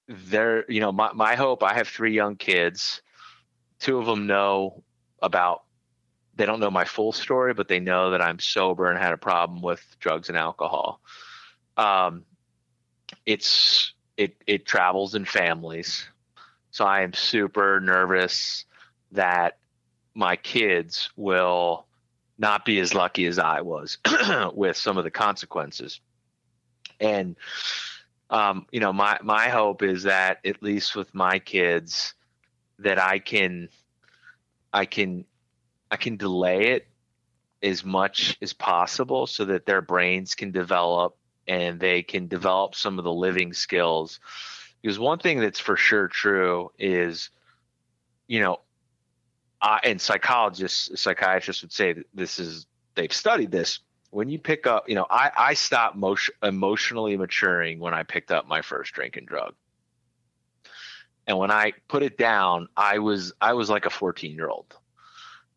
there 0.09 0.71
you 0.71 0.81
know 0.81 0.93
my, 0.93 1.13
my 1.13 1.35
hope 1.35 1.63
i 1.63 1.75
have 1.75 1.89
three 1.89 2.13
young 2.15 2.37
kids 2.37 3.01
two 3.79 3.99
of 3.99 4.07
them 4.07 4.27
know 4.27 4.83
about 5.23 5.63
they 6.37 6.47
don't 6.47 6.61
know 6.61 6.71
my 6.71 6.85
full 6.85 7.13
story 7.13 7.55
but 7.55 7.69
they 7.69 7.81
know 7.81 8.11
that 8.11 8.21
i'm 8.21 8.39
sober 8.39 8.91
and 8.91 8.99
had 8.99 9.13
a 9.13 9.19
problem 9.19 9.63
with 9.63 9.85
drugs 10.01 10.29
and 10.29 10.39
alcohol. 10.39 11.01
Um, 11.77 12.25
it's 13.27 13.93
it 14.17 14.37
it 14.47 14.67
travels 14.67 15.15
in 15.15 15.25
families. 15.25 16.07
So 16.71 16.85
i 16.85 17.03
am 17.03 17.13
super 17.13 17.81
nervous 17.81 18.65
that 19.13 19.59
my 20.15 20.37
kids 20.37 21.11
will 21.17 21.87
not 22.37 22.65
be 22.65 22.81
as 22.81 22.95
lucky 22.95 23.27
as 23.27 23.39
i 23.39 23.61
was 23.61 23.99
with 24.55 24.77
some 24.77 24.99
of 24.99 25.05
the 25.05 25.11
consequences. 25.11 26.01
And 27.01 27.37
um, 28.31 28.67
you 28.73 28.81
know, 28.81 28.93
my 28.93 29.19
my 29.23 29.49
hope 29.49 29.83
is 29.83 30.05
that 30.05 30.39
at 30.45 30.63
least 30.63 30.97
with 30.97 31.15
my 31.15 31.39
kids, 31.39 32.15
that 32.79 32.99
I 32.99 33.19
can, 33.19 33.69
I 34.73 34.87
can, 34.87 35.25
I 35.95 35.97
can 35.97 36.17
delay 36.17 36.73
it 36.73 36.89
as 37.63 37.85
much 37.85 38.37
as 38.43 38.53
possible 38.53 39.29
so 39.29 39.45
that 39.45 39.65
their 39.65 39.81
brains 39.81 40.35
can 40.35 40.51
develop 40.51 41.17
and 41.47 41.79
they 41.79 42.03
can 42.03 42.27
develop 42.27 42.75
some 42.75 42.99
of 42.99 43.05
the 43.05 43.13
living 43.13 43.53
skills. 43.53 44.19
Because 44.83 44.99
one 44.99 45.21
thing 45.21 45.39
that's 45.39 45.61
for 45.61 45.77
sure 45.77 46.09
true 46.09 46.73
is, 46.81 47.31
you 48.27 48.41
know, 48.41 48.59
I, 49.63 49.79
and 49.85 50.01
psychologists, 50.01 51.01
psychiatrists 51.01 51.63
would 51.63 51.71
say 51.71 51.93
that 51.93 52.07
this 52.13 52.41
is 52.41 52.67
they've 52.97 53.13
studied 53.13 53.53
this 53.53 53.79
when 54.11 54.29
you 54.29 54.41
pick 54.41 54.67
up, 54.67 54.89
you 54.89 54.97
know, 54.97 55.07
I, 55.09 55.31
I 55.37 55.55
stopped 55.55 55.95
motion, 55.95 56.35
emotionally 56.43 57.17
maturing 57.17 57.79
when 57.79 57.95
I 57.95 58.03
picked 58.03 58.33
up 58.33 58.49
my 58.49 58.63
first 58.63 58.95
drinking 58.95 59.27
drug. 59.27 59.55
And 61.29 61.39
when 61.39 61.53
I 61.53 61.73
put 61.87 62.03
it 62.03 62.19
down, 62.19 62.69
I 62.77 62.99
was 62.99 63.33
I 63.41 63.53
was 63.53 63.71
like 63.71 63.87
a 63.87 63.91
14 63.91 64.35
year 64.35 64.49
old. 64.49 64.77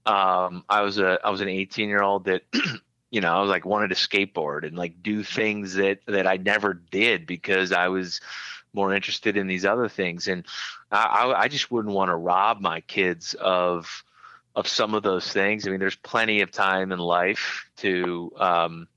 Um, 0.07 0.63
I 0.69 0.81
was 0.81 0.97
a 0.97 1.19
I 1.23 1.29
was 1.29 1.41
an 1.41 1.49
18 1.49 1.89
year 1.89 2.01
old 2.01 2.25
that, 2.25 2.43
you 3.11 3.21
know, 3.21 3.33
I 3.33 3.41
was 3.41 3.49
like 3.49 3.65
wanted 3.65 3.89
to 3.89 3.95
skateboard 3.95 4.65
and 4.65 4.77
like 4.77 5.03
do 5.03 5.23
things 5.23 5.75
that 5.75 5.99
that 6.07 6.25
I 6.25 6.37
never 6.37 6.73
did 6.73 7.27
because 7.27 7.71
I 7.71 7.89
was 7.89 8.21
more 8.73 8.93
interested 8.93 9.37
in 9.37 9.47
these 9.47 9.65
other 9.65 9.89
things. 9.89 10.27
And 10.27 10.45
I, 10.91 11.33
I, 11.35 11.47
just 11.47 11.71
wouldn't 11.71 11.93
want 11.93 12.09
to 12.09 12.15
rob 12.15 12.61
my 12.61 12.81
kids 12.81 13.33
of 13.33 14.03
of 14.55 14.67
some 14.67 14.93
of 14.93 15.03
those 15.03 15.31
things. 15.31 15.67
I 15.67 15.71
mean, 15.71 15.79
there's 15.79 15.95
plenty 15.95 16.41
of 16.41 16.51
time 16.51 16.91
in 16.91 16.99
life 16.99 17.69
to 17.77 18.31
um, 18.37 18.87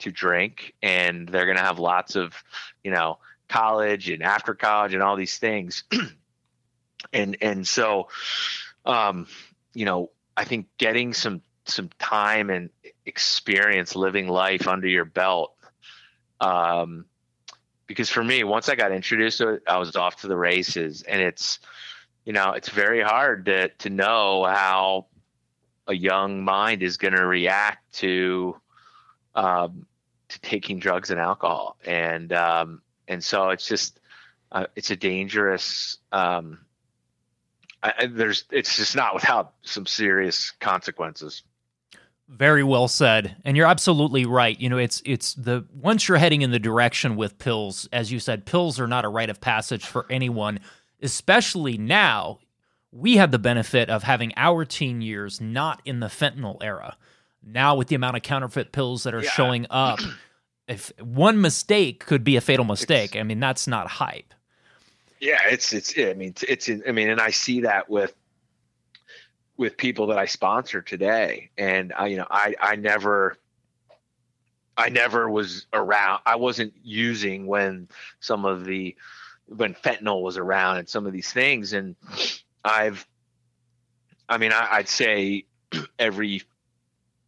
to 0.00 0.10
drink, 0.12 0.74
and 0.82 1.28
they're 1.28 1.46
going 1.46 1.56
to 1.56 1.62
have 1.62 1.78
lots 1.78 2.16
of, 2.16 2.34
you 2.84 2.90
know, 2.90 3.18
college 3.48 4.08
and 4.08 4.22
after 4.22 4.54
college 4.54 4.94
and 4.94 5.02
all 5.02 5.16
these 5.16 5.38
things. 5.38 5.84
and 7.12 7.36
and 7.40 7.66
so, 7.66 8.08
um, 8.86 9.26
you 9.74 9.84
know, 9.84 10.10
I 10.36 10.44
think 10.44 10.66
getting 10.78 11.14
some 11.14 11.42
some 11.64 11.90
time 11.98 12.50
and 12.50 12.70
experience 13.06 13.94
living 13.94 14.28
life 14.28 14.66
under 14.66 14.88
your 14.88 15.04
belt. 15.04 15.54
Um, 16.40 17.04
because 17.86 18.08
for 18.08 18.24
me, 18.24 18.42
once 18.42 18.68
I 18.68 18.74
got 18.74 18.92
introduced 18.92 19.38
to 19.38 19.50
it, 19.50 19.62
I 19.66 19.78
was 19.78 19.94
off 19.96 20.22
to 20.22 20.28
the 20.28 20.36
races, 20.36 21.02
and 21.02 21.20
it's 21.20 21.58
you 22.24 22.32
know, 22.32 22.52
it's 22.52 22.68
very 22.68 23.02
hard 23.02 23.46
to 23.46 23.68
to 23.68 23.90
know 23.90 24.44
how 24.44 25.06
a 25.86 25.94
young 25.94 26.44
mind 26.44 26.82
is 26.82 26.96
going 26.96 27.14
to 27.14 27.26
react 27.26 27.92
to 27.94 28.56
um, 29.34 29.86
to 30.28 30.40
taking 30.40 30.78
drugs 30.78 31.10
and 31.10 31.20
alcohol, 31.20 31.76
and 31.84 32.32
um, 32.32 32.82
and 33.08 33.22
so 33.22 33.50
it's 33.50 33.66
just 33.66 34.00
uh, 34.50 34.66
it's 34.76 34.90
a 34.90 34.96
dangerous. 34.96 35.98
Um, 36.12 36.60
I, 37.82 38.06
there's 38.06 38.44
it's 38.50 38.76
just 38.76 38.94
not 38.94 39.14
without 39.14 39.54
some 39.62 39.86
serious 39.86 40.52
consequences. 40.60 41.42
Very 42.28 42.62
well 42.62 42.88
said. 42.88 43.36
And 43.44 43.56
you're 43.56 43.66
absolutely 43.66 44.24
right. 44.24 44.58
You 44.58 44.68
know, 44.68 44.78
it's 44.78 45.02
it's 45.04 45.34
the 45.34 45.66
once 45.74 46.08
you're 46.08 46.18
heading 46.18 46.42
in 46.42 46.50
the 46.50 46.58
direction 46.58 47.16
with 47.16 47.38
pills, 47.38 47.88
as 47.92 48.12
you 48.12 48.20
said, 48.20 48.46
pills 48.46 48.78
are 48.80 48.86
not 48.86 49.04
a 49.04 49.08
rite 49.08 49.30
of 49.30 49.40
passage 49.40 49.84
for 49.84 50.06
anyone 50.08 50.60
especially 51.02 51.76
now, 51.76 52.38
we 52.92 53.16
had 53.16 53.32
the 53.32 53.38
benefit 53.38 53.90
of 53.90 54.04
having 54.04 54.32
our 54.36 54.64
teen 54.64 55.02
years 55.02 55.40
not 55.40 55.82
in 55.84 56.00
the 56.00 56.06
fentanyl 56.06 56.62
era. 56.62 56.96
Now, 57.44 57.74
with 57.74 57.88
the 57.88 57.96
amount 57.96 58.16
of 58.16 58.22
counterfeit 58.22 58.72
pills 58.72 59.02
that 59.02 59.14
are 59.14 59.22
yeah. 59.22 59.30
showing 59.30 59.66
up, 59.68 59.98
if 60.68 60.92
one 61.00 61.40
mistake 61.40 62.06
could 62.06 62.22
be 62.22 62.36
a 62.36 62.40
fatal 62.40 62.64
mistake, 62.64 63.14
it's, 63.14 63.20
I 63.20 63.24
mean, 63.24 63.40
that's 63.40 63.66
not 63.66 63.88
hype. 63.88 64.32
Yeah, 65.22 65.38
it's 65.50 65.72
it's. 65.72 65.94
I 65.96 66.14
mean, 66.14 66.34
it's. 66.48 66.68
I 66.68 66.90
mean, 66.90 67.08
and 67.08 67.20
I 67.20 67.30
see 67.30 67.60
that 67.60 67.88
with 67.88 68.12
with 69.56 69.76
people 69.76 70.08
that 70.08 70.18
I 70.18 70.26
sponsor 70.26 70.82
today, 70.82 71.50
and 71.56 71.92
I, 71.96 72.08
you 72.08 72.16
know, 72.16 72.26
I 72.28 72.56
I 72.60 72.74
never 72.74 73.38
I 74.76 74.88
never 74.88 75.30
was 75.30 75.68
around. 75.72 76.22
I 76.26 76.34
wasn't 76.34 76.74
using 76.82 77.46
when 77.46 77.88
some 78.18 78.44
of 78.44 78.64
the 78.64 78.96
when 79.46 79.74
fentanyl 79.74 80.22
was 80.22 80.38
around 80.38 80.78
and 80.78 80.88
some 80.88 81.06
of 81.06 81.12
these 81.12 81.32
things. 81.32 81.72
And 81.72 81.94
I've, 82.64 83.06
I 84.28 84.38
mean, 84.38 84.52
I, 84.52 84.66
I'd 84.72 84.88
say 84.88 85.44
every 86.00 86.42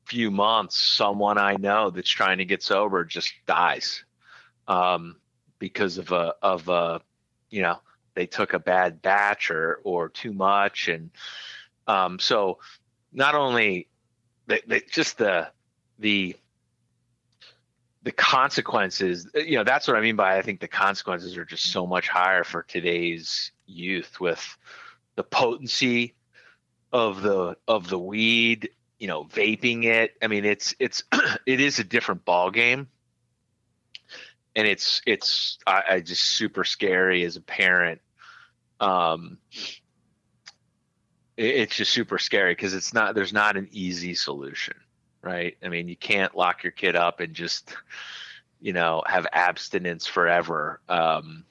few 0.07 0.33
months, 0.33 0.77
someone 0.77 1.39
I 1.39 1.55
know 1.59 1.91
that's 1.91 2.11
trying 2.11 2.39
to 2.39 2.45
get 2.45 2.61
sober 2.61 3.05
just 3.05 3.33
dies 3.47 4.05
um, 4.67 5.21
because 5.61 5.99
of 5.99 6.11
a 6.11 6.35
of 6.43 6.69
a 6.69 7.01
you 7.55 7.63
know 7.63 7.79
they 8.15 8.27
took 8.27 8.53
a 8.53 8.59
bad 8.59 9.01
batch 9.01 9.51
or 9.51 9.81
or 9.85 10.09
too 10.09 10.33
much, 10.33 10.89
and 10.89 11.11
um, 11.87 12.19
so 12.19 12.59
not 13.13 13.35
only 13.35 13.89
they, 14.47 14.61
they, 14.67 14.81
just 14.81 15.19
the 15.19 15.49
the 15.99 16.37
the 18.03 18.13
consequences 18.13 19.29
you 19.35 19.57
know 19.57 19.65
that's 19.65 19.89
what 19.89 19.97
i 19.97 20.01
mean 20.01 20.17
by 20.17 20.37
i 20.37 20.43
think 20.43 20.61
the 20.61 20.69
consequences 20.69 21.39
are 21.39 21.45
just 21.47 21.73
so 21.73 21.87
much 21.87 22.07
higher 22.07 22.45
for 22.45 22.63
today's 22.63 23.51
youth 23.65 24.21
with 24.21 24.59
the 25.15 25.23
potency 25.23 26.15
of 26.93 27.23
the 27.23 27.57
of 27.67 27.89
the 27.89 27.99
weed 27.99 28.69
you 28.99 29.09
know 29.09 29.25
vaping 29.25 29.85
it. 29.85 30.15
I 30.23 30.29
mean 30.29 30.45
it's 30.45 30.75
it's 30.79 31.03
it 31.47 31.61
is 31.61 31.79
a 31.79 31.85
different 31.85 32.25
ball 32.25 32.51
game 32.51 32.89
and 34.57 34.67
it's 34.67 35.03
it's 35.07 35.59
I, 35.67 35.83
I 35.91 36.01
just 36.01 36.23
super 36.23 36.65
scary 36.65 37.25
as 37.25 37.37
a 37.37 37.41
parent 37.41 38.01
um 38.81 39.39
it, 41.37 41.57
it's 41.57 41.77
just 41.77 41.93
super 41.93 42.19
scary 42.19 42.53
because 42.53 42.75
it's 42.75 42.95
not 42.95 43.15
there's 43.15 43.33
not 43.33 43.57
an 43.57 43.69
easy 43.73 44.15
solution 44.15 44.75
right? 45.25 45.57
I 45.63 45.69
mean, 45.69 45.89
you 45.89 45.97
can't 45.97 46.37
lock 46.37 46.63
your 46.63 46.71
kid 46.71 46.95
up 46.95 47.21
and 47.21 47.35
just, 47.35 47.75
you 48.61 48.73
know, 48.73 49.03
have 49.07 49.27
abstinence 49.33 50.07
forever. 50.07 50.81
Um, 50.89 51.45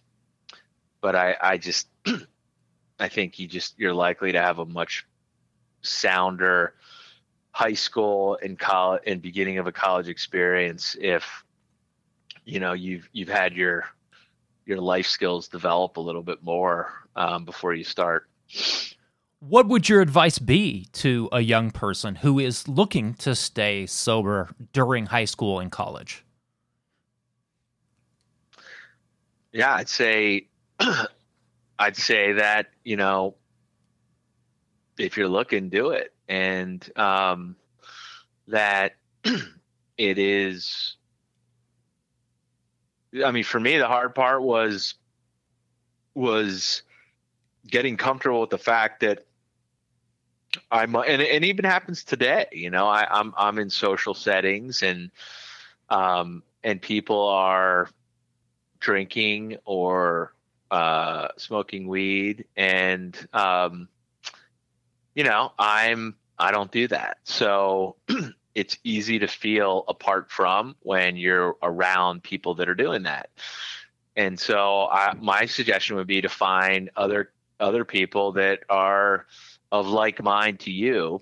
but 1.02 1.16
I, 1.16 1.36
I 1.42 1.58
just, 1.58 1.88
I 3.00 3.10
think 3.10 3.40
you 3.40 3.48
just 3.48 3.78
you're 3.78 3.94
likely 3.94 4.32
to 4.32 4.42
have 4.42 4.60
a 4.60 4.66
much 4.66 5.06
sounder 5.82 6.76
high 7.52 7.74
school 7.74 8.38
and 8.42 8.58
college 8.58 9.02
and 9.06 9.22
beginning 9.22 9.58
of 9.58 9.68
a 9.68 9.72
college 9.72 10.08
experience 10.08 10.96
if 11.00 11.44
you 12.46 12.60
know 12.60 12.74
you've 12.74 13.10
you've 13.14 13.30
had 13.30 13.54
your 13.54 13.86
your 14.66 14.80
life 14.80 15.08
skills 15.08 15.48
develop 15.48 15.98
a 15.98 16.02
little 16.02 16.24
bit 16.24 16.42
more 16.44 16.92
um, 17.16 17.46
before 17.46 17.74
you 17.74 17.84
start. 17.84 18.30
What 19.40 19.68
would 19.68 19.90
your 19.90 20.00
advice 20.00 20.40
be 20.40 20.88
to 20.94 21.28
a 21.34 21.42
young 21.42 21.70
person 21.72 22.16
who 22.16 22.40
is 22.40 22.68
looking 22.68 23.14
to 23.16 23.36
stay 23.36 23.86
sober 23.86 24.50
during 24.72 25.08
high 25.08 25.26
school 25.26 25.60
and 25.60 25.70
college? 25.70 26.24
Yeah, 29.52 29.74
I'd 29.76 29.90
say 29.90 30.48
I'd 31.80 31.98
say 31.98 32.34
that, 32.34 32.68
you 32.84 32.96
know, 32.96 33.36
if 34.98 35.18
you're 35.18 35.28
looking, 35.28 35.70
do 35.70 35.90
it. 35.90 36.14
And 36.30 36.98
um, 36.98 37.56
that 38.48 38.96
it 39.98 40.18
is 40.18 40.96
I 43.24 43.32
mean, 43.32 43.44
for 43.44 43.60
me, 43.60 43.78
the 43.78 43.88
hard 43.88 44.16
part 44.16 44.42
was 44.42 44.96
was 46.16 46.84
getting 47.68 47.98
comfortable 47.98 48.42
with 48.42 48.50
the 48.52 48.58
fact 48.58 49.00
that 49.02 49.26
I'm, 50.72 50.96
and 50.96 51.22
it 51.22 51.44
even 51.44 51.66
happens 51.66 52.04
today. 52.04 52.46
You 52.52 52.70
know, 52.70 52.88
I, 52.88 53.08
I'm 53.10 53.34
I'm 53.38 53.60
in 53.60 53.70
social 53.70 54.14
settings 54.14 54.84
and 54.84 55.12
um 55.90 56.44
and 56.64 56.82
people 56.82 57.28
are 57.28 57.90
drinking 58.80 59.58
or 59.66 60.34
uh, 60.74 61.28
smoking 61.38 61.88
weed, 61.88 62.46
and 62.56 63.16
um, 63.34 63.88
you 65.14 65.24
know, 65.24 65.52
I'm 65.60 66.16
I 66.40 66.52
don't 66.52 66.72
do 66.72 66.88
that. 66.88 67.18
So 67.24 67.96
it's 68.56 68.78
easy 68.84 69.20
to 69.20 69.28
feel 69.28 69.84
apart 69.88 70.30
from 70.30 70.76
when 70.82 71.18
you're 71.18 71.56
around 71.62 72.24
people 72.24 72.56
that 72.56 72.70
are 72.70 72.76
doing 72.76 73.04
that. 73.04 73.30
And 74.16 74.40
so 74.40 74.88
I, 74.92 75.14
my 75.20 75.46
suggestion 75.46 75.96
would 75.96 76.08
be 76.08 76.22
to 76.22 76.30
find 76.30 76.90
other 76.96 77.32
other 77.60 77.86
people 77.86 78.34
that 78.34 78.62
are 78.70 79.26
of 79.72 79.88
like 79.88 80.22
mind 80.22 80.60
to 80.62 80.72
you. 80.72 81.22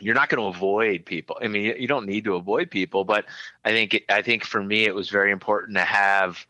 You're 0.00 0.14
not 0.14 0.28
going 0.28 0.40
to 0.40 0.56
avoid 0.56 1.04
people. 1.04 1.38
I 1.42 1.48
mean, 1.48 1.74
you 1.78 1.88
don't 1.88 2.06
need 2.06 2.24
to 2.24 2.34
avoid 2.34 2.70
people, 2.70 3.04
but 3.04 3.24
I 3.64 3.70
think 3.70 4.04
I 4.08 4.22
think 4.22 4.44
for 4.44 4.62
me 4.62 4.84
it 4.84 4.94
was 4.94 5.08
very 5.08 5.32
important 5.32 5.76
to 5.76 5.84
have 5.84 6.44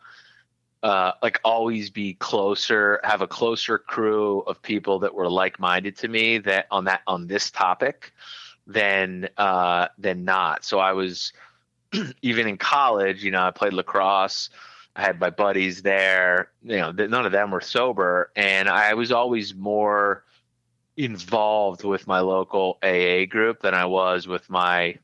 uh, 0.82 1.12
like 1.22 1.40
always 1.44 1.90
be 1.90 2.14
closer, 2.14 3.00
have 3.04 3.20
a 3.22 3.26
closer 3.28 3.78
crew 3.78 4.40
of 4.40 4.60
people 4.62 4.98
that 5.00 5.14
were 5.14 5.30
like 5.30 5.58
minded 5.58 5.96
to 5.98 6.08
me 6.08 6.38
that 6.38 6.66
on 6.70 6.84
that 6.84 7.02
on 7.06 7.26
this 7.26 7.50
topic 7.50 8.12
than 8.68 9.28
uh, 9.36 9.88
than 9.98 10.24
not. 10.24 10.64
So 10.64 10.78
I 10.78 10.92
was 10.92 11.32
even 12.22 12.46
in 12.46 12.58
college, 12.58 13.24
you 13.24 13.30
know, 13.30 13.42
I 13.42 13.50
played 13.50 13.72
lacrosse. 13.72 14.50
I 14.94 15.02
had 15.02 15.20
my 15.20 15.30
buddies 15.30 15.82
there. 15.82 16.50
You 16.62 16.76
know, 16.76 16.92
none 16.92 17.24
of 17.26 17.32
them 17.32 17.50
were 17.50 17.60
sober, 17.60 18.30
and 18.36 18.68
I 18.68 18.94
was 18.94 19.10
always 19.10 19.54
more 19.54 20.24
involved 20.96 21.84
with 21.84 22.06
my 22.06 22.20
local 22.20 22.78
AA 22.82 23.24
group 23.24 23.62
than 23.62 23.74
I 23.74 23.86
was 23.86 24.26
with 24.26 24.50
my 24.50 24.98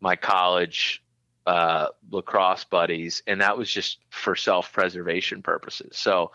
my 0.00 0.16
college 0.16 1.02
uh, 1.46 1.88
lacrosse 2.10 2.64
buddies, 2.64 3.22
and 3.26 3.40
that 3.40 3.58
was 3.58 3.70
just 3.70 3.98
for 4.10 4.34
self 4.34 4.72
preservation 4.72 5.42
purposes. 5.42 5.96
So 5.96 6.32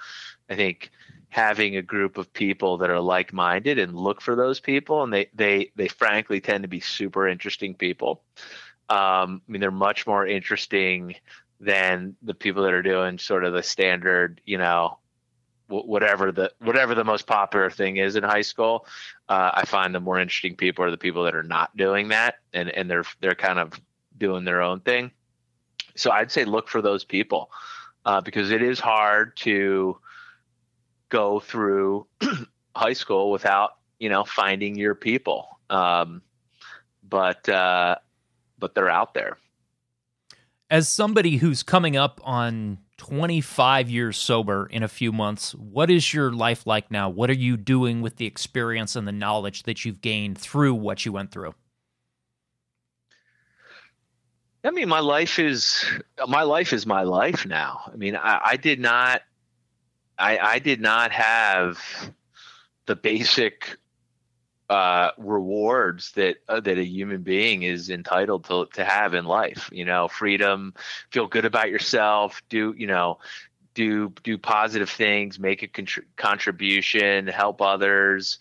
I 0.49 0.55
think 0.55 0.91
having 1.29 1.77
a 1.77 1.81
group 1.81 2.17
of 2.17 2.33
people 2.33 2.77
that 2.79 2.89
are 2.89 2.99
like 2.99 3.31
minded 3.31 3.77
and 3.77 3.95
look 3.95 4.19
for 4.19 4.35
those 4.35 4.59
people 4.59 5.03
and 5.03 5.13
they 5.13 5.29
they 5.33 5.71
they 5.75 5.87
frankly 5.87 6.41
tend 6.41 6.63
to 6.63 6.67
be 6.67 6.79
super 6.79 7.27
interesting 7.27 7.75
people 7.75 8.23
um, 8.89 9.41
i 9.47 9.51
mean 9.51 9.61
they're 9.61 9.71
much 9.71 10.07
more 10.07 10.25
interesting 10.25 11.15
than 11.59 12.15
the 12.23 12.33
people 12.33 12.63
that 12.63 12.73
are 12.73 12.81
doing 12.81 13.17
sort 13.19 13.45
of 13.45 13.53
the 13.53 13.61
standard 13.61 14.41
you 14.45 14.57
know 14.57 14.97
whatever 15.67 16.31
the 16.31 16.51
whatever 16.61 16.95
the 16.95 17.03
most 17.03 17.27
popular 17.27 17.69
thing 17.69 17.97
is 17.97 18.15
in 18.15 18.23
high 18.23 18.41
school 18.41 18.87
uh, 19.29 19.51
i 19.53 19.63
find 19.65 19.93
the 19.93 19.99
more 19.99 20.19
interesting 20.19 20.55
people 20.55 20.83
are 20.83 20.89
the 20.89 20.97
people 20.97 21.23
that 21.23 21.35
are 21.35 21.43
not 21.43 21.75
doing 21.77 22.07
that 22.07 22.39
and 22.53 22.69
and 22.69 22.89
they're 22.89 23.05
they're 23.21 23.35
kind 23.35 23.59
of 23.59 23.79
doing 24.19 24.45
their 24.45 24.61
own 24.61 24.81
thing. 24.81 25.11
So 25.95 26.11
i'd 26.11 26.31
say 26.31 26.45
look 26.45 26.69
for 26.69 26.81
those 26.81 27.03
people 27.03 27.51
uh, 28.05 28.21
because 28.21 28.51
it 28.51 28.61
is 28.61 28.79
hard 28.79 29.35
to 29.37 29.97
go 31.09 31.39
through 31.39 32.07
high 32.75 32.93
school 32.93 33.31
without 33.31 33.71
you 33.99 34.09
know 34.09 34.23
finding 34.23 34.75
your 34.75 34.95
people. 34.95 35.59
Um, 35.69 36.21
but 37.07 37.47
uh, 37.49 37.95
but 38.57 38.75
they're 38.75 38.89
out 38.89 39.13
there. 39.13 39.37
As 40.71 40.87
somebody 40.87 41.37
who's 41.37 41.63
coming 41.63 41.97
up 41.97 42.21
on 42.23 42.77
25 42.97 43.89
years 43.89 44.17
sober 44.17 44.67
in 44.67 44.83
a 44.83 44.87
few 44.87 45.11
months 45.11 45.55
what 45.55 45.89
is 45.89 46.13
your 46.13 46.31
life 46.31 46.67
like 46.67 46.91
now? 46.91 47.09
What 47.09 47.29
are 47.29 47.33
you 47.33 47.57
doing 47.57 48.01
with 48.01 48.17
the 48.17 48.25
experience 48.25 48.95
and 48.95 49.07
the 49.07 49.11
knowledge 49.11 49.63
that 49.63 49.83
you've 49.83 50.01
gained 50.01 50.37
through 50.37 50.75
what 50.75 51.05
you 51.05 51.11
went 51.11 51.31
through 51.31 51.55
I 54.63 54.71
mean, 54.71 54.89
my 54.89 54.99
life 54.99 55.39
is 55.39 55.85
my 56.27 56.43
life 56.43 56.73
is 56.73 56.85
my 56.85 57.03
life 57.03 57.45
now. 57.45 57.89
I 57.91 57.95
mean, 57.95 58.15
I, 58.15 58.39
I 58.43 58.55
did 58.57 58.79
not 58.79 59.21
I, 60.17 60.37
I 60.37 60.59
did 60.59 60.81
not 60.81 61.11
have 61.11 61.79
the 62.85 62.95
basic 62.95 63.77
uh, 64.69 65.11
rewards 65.17 66.11
that 66.11 66.37
uh, 66.47 66.59
that 66.59 66.77
a 66.77 66.83
human 66.83 67.23
being 67.23 67.63
is 67.63 67.89
entitled 67.89 68.45
to 68.45 68.67
to 68.73 68.83
have 68.83 69.13
in 69.13 69.25
life. 69.25 69.69
You 69.71 69.85
know, 69.85 70.07
freedom, 70.09 70.73
feel 71.11 71.27
good 71.27 71.45
about 71.45 71.69
yourself, 71.69 72.41
do 72.49 72.75
you 72.77 72.87
know, 72.87 73.19
do 73.73 74.13
do 74.23 74.37
positive 74.37 74.89
things, 74.89 75.39
make 75.39 75.63
a 75.63 75.67
contr- 75.67 76.03
contribution, 76.17 77.27
help 77.27 77.61
others, 77.61 78.39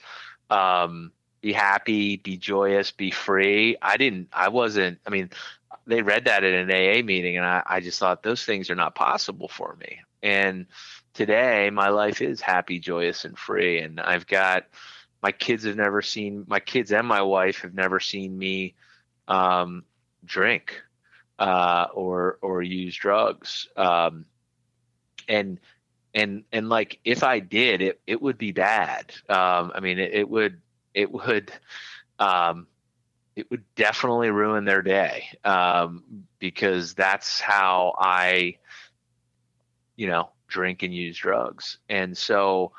um, 0.50 1.12
be 1.40 1.52
happy, 1.52 2.16
be 2.16 2.36
joyous, 2.36 2.90
be 2.90 3.10
free. 3.12 3.76
I 3.80 3.96
didn't. 3.96 4.28
I 4.32 4.48
wasn't. 4.48 4.98
I 5.06 5.10
mean, 5.10 5.30
they 5.88 6.02
read 6.02 6.26
that 6.26 6.44
at 6.44 6.52
an 6.52 6.70
AA 6.70 7.02
meeting, 7.02 7.38
and 7.38 7.46
I, 7.46 7.62
I 7.66 7.80
just 7.80 7.98
thought 7.98 8.22
those 8.22 8.44
things 8.44 8.70
are 8.70 8.74
not 8.74 8.94
possible 8.94 9.48
for 9.48 9.74
me. 9.80 10.00
And 10.22 10.66
today 11.14 11.70
my 11.70 11.88
life 11.88 12.20
is 12.20 12.40
happy, 12.40 12.78
joyous, 12.78 13.24
and 13.24 13.38
free. 13.38 13.78
And 13.78 13.98
I've 13.98 14.26
got 14.26 14.66
my 15.22 15.32
kids 15.32 15.64
have 15.64 15.76
never 15.76 16.02
seen 16.02 16.44
my 16.46 16.60
kids 16.60 16.92
and 16.92 17.06
my 17.06 17.22
wife 17.22 17.62
have 17.62 17.74
never 17.74 18.00
seen 18.00 18.38
me 18.38 18.74
um, 19.26 19.84
drink 20.24 20.80
uh, 21.38 21.86
or 21.94 22.38
or 22.42 22.62
use 22.62 22.94
drugs. 22.94 23.68
Um, 23.76 24.26
and 25.26 25.58
and 26.14 26.44
and 26.52 26.68
like 26.68 27.00
if 27.04 27.22
I 27.22 27.40
did, 27.40 27.80
it 27.80 28.00
it 28.06 28.20
would 28.20 28.36
be 28.36 28.52
bad. 28.52 29.12
Um, 29.28 29.72
I 29.74 29.80
mean, 29.80 29.98
it, 29.98 30.12
it 30.12 30.28
would 30.28 30.60
it 30.92 31.10
would 31.10 31.50
um, 32.18 32.66
it 33.38 33.48
would 33.52 33.62
definitely 33.76 34.30
ruin 34.30 34.64
their 34.64 34.82
day 34.82 35.28
um, 35.44 36.02
because 36.40 36.94
that's 36.94 37.40
how 37.40 37.94
I, 37.96 38.56
you 39.94 40.08
know, 40.08 40.30
drink 40.48 40.82
and 40.82 40.92
use 40.92 41.16
drugs. 41.16 41.78
And 41.88 42.18
so, 42.18 42.72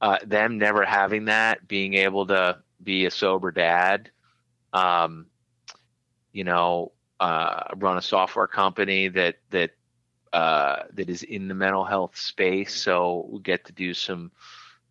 uh, 0.00 0.18
them 0.24 0.58
never 0.58 0.84
having 0.84 1.24
that, 1.24 1.66
being 1.66 1.94
able 1.94 2.28
to 2.28 2.58
be 2.80 3.06
a 3.06 3.10
sober 3.10 3.50
dad, 3.50 4.10
um, 4.72 5.26
you 6.32 6.44
know, 6.44 6.92
uh, 7.18 7.64
run 7.76 7.98
a 7.98 8.02
software 8.02 8.46
company 8.46 9.08
that 9.08 9.36
that 9.50 9.70
uh, 10.32 10.84
that 10.92 11.10
is 11.10 11.24
in 11.24 11.48
the 11.48 11.54
mental 11.54 11.84
health 11.84 12.16
space. 12.16 12.74
So 12.74 13.26
we 13.30 13.40
get 13.40 13.64
to 13.64 13.72
do 13.72 13.94
some, 13.94 14.30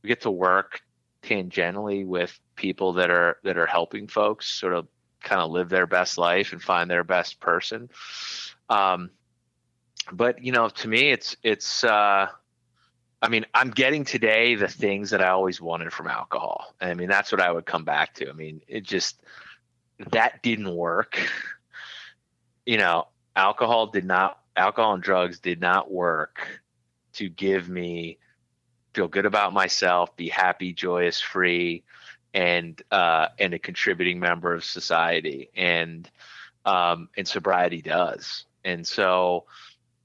we 0.01 0.09
get 0.09 0.21
to 0.21 0.31
work 0.31 0.81
tangentially 1.21 2.05
with 2.05 2.37
people 2.57 2.93
that 2.93 3.09
are 3.09 3.37
that 3.43 3.57
are 3.57 3.65
helping 3.65 4.07
folks 4.07 4.51
sort 4.51 4.73
of 4.73 4.87
kind 5.23 5.41
of 5.41 5.51
live 5.51 5.69
their 5.69 5.87
best 5.87 6.17
life 6.17 6.51
and 6.53 6.61
find 6.61 6.89
their 6.89 7.03
best 7.03 7.39
person. 7.39 7.89
Um, 8.69 9.09
but 10.11 10.43
you 10.43 10.51
know, 10.51 10.69
to 10.69 10.87
me, 10.87 11.11
it's 11.11 11.35
it's. 11.43 11.83
Uh, 11.83 12.27
I 13.21 13.29
mean, 13.29 13.45
I'm 13.53 13.71
getting 13.71 14.03
today 14.03 14.55
the 14.55 14.67
things 14.67 15.11
that 15.11 15.21
I 15.21 15.29
always 15.29 15.61
wanted 15.61 15.93
from 15.93 16.07
alcohol. 16.07 16.75
I 16.81 16.93
mean, 16.93 17.07
that's 17.07 17.31
what 17.31 17.39
I 17.39 17.49
would 17.49 17.65
come 17.65 17.85
back 17.85 18.15
to. 18.15 18.29
I 18.29 18.33
mean, 18.33 18.61
it 18.67 18.83
just 18.83 19.21
that 20.11 20.43
didn't 20.43 20.75
work. 20.75 21.19
You 22.65 22.77
know, 22.77 23.07
alcohol 23.35 23.87
did 23.87 24.05
not. 24.05 24.39
Alcohol 24.55 24.93
and 24.93 25.03
drugs 25.03 25.39
did 25.39 25.59
not 25.59 25.91
work 25.91 26.61
to 27.13 27.27
give 27.27 27.69
me 27.69 28.19
feel 28.93 29.07
good 29.07 29.25
about 29.25 29.53
myself, 29.53 30.15
be 30.15 30.29
happy, 30.29 30.71
joyous, 30.71 31.19
free, 31.19 31.83
and 32.33 32.81
uh, 32.91 33.27
and 33.39 33.53
a 33.53 33.59
contributing 33.59 34.19
member 34.19 34.53
of 34.53 34.63
society. 34.63 35.49
And 35.55 36.09
um, 36.65 37.09
and 37.17 37.27
sobriety 37.27 37.81
does. 37.81 38.45
And 38.63 38.87
so 38.87 39.45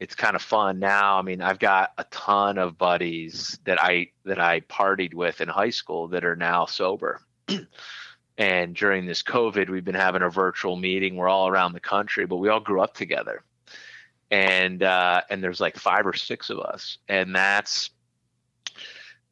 it's 0.01 0.15
kind 0.15 0.37
of 0.37 0.43
fun 0.43 0.79
now. 0.79 1.19
I 1.19 1.23
mean, 1.23 1.43
I've 1.43 1.59
got 1.59 1.93
a 1.99 2.05
ton 2.05 2.59
of 2.59 2.79
buddies 2.79 3.59
that 3.65 3.83
I 3.83 4.09
that 4.25 4.39
I 4.39 4.61
partied 4.61 5.15
with 5.15 5.41
in 5.41 5.49
high 5.49 5.71
school 5.71 6.09
that 6.09 6.25
are 6.25 6.37
now 6.37 6.67
sober. 6.67 7.21
and 8.39 8.75
during 8.75 9.07
this 9.07 9.23
COVID, 9.23 9.69
we've 9.69 9.85
been 9.85 9.95
having 9.95 10.23
a 10.23 10.31
virtual 10.31 10.77
meeting. 10.77 11.17
We're 11.17 11.29
all 11.29 11.49
around 11.49 11.73
the 11.73 11.81
country, 11.81 12.27
but 12.27 12.37
we 12.37 12.49
all 12.49 12.61
grew 12.61 12.81
up 12.81 12.95
together. 12.95 13.43
And 14.31 14.83
uh, 14.83 15.23
and 15.31 15.43
there's 15.43 15.61
like 15.61 15.77
five 15.77 16.07
or 16.07 16.13
six 16.13 16.51
of 16.51 16.59
us, 16.59 16.99
and 17.09 17.35
that's 17.35 17.91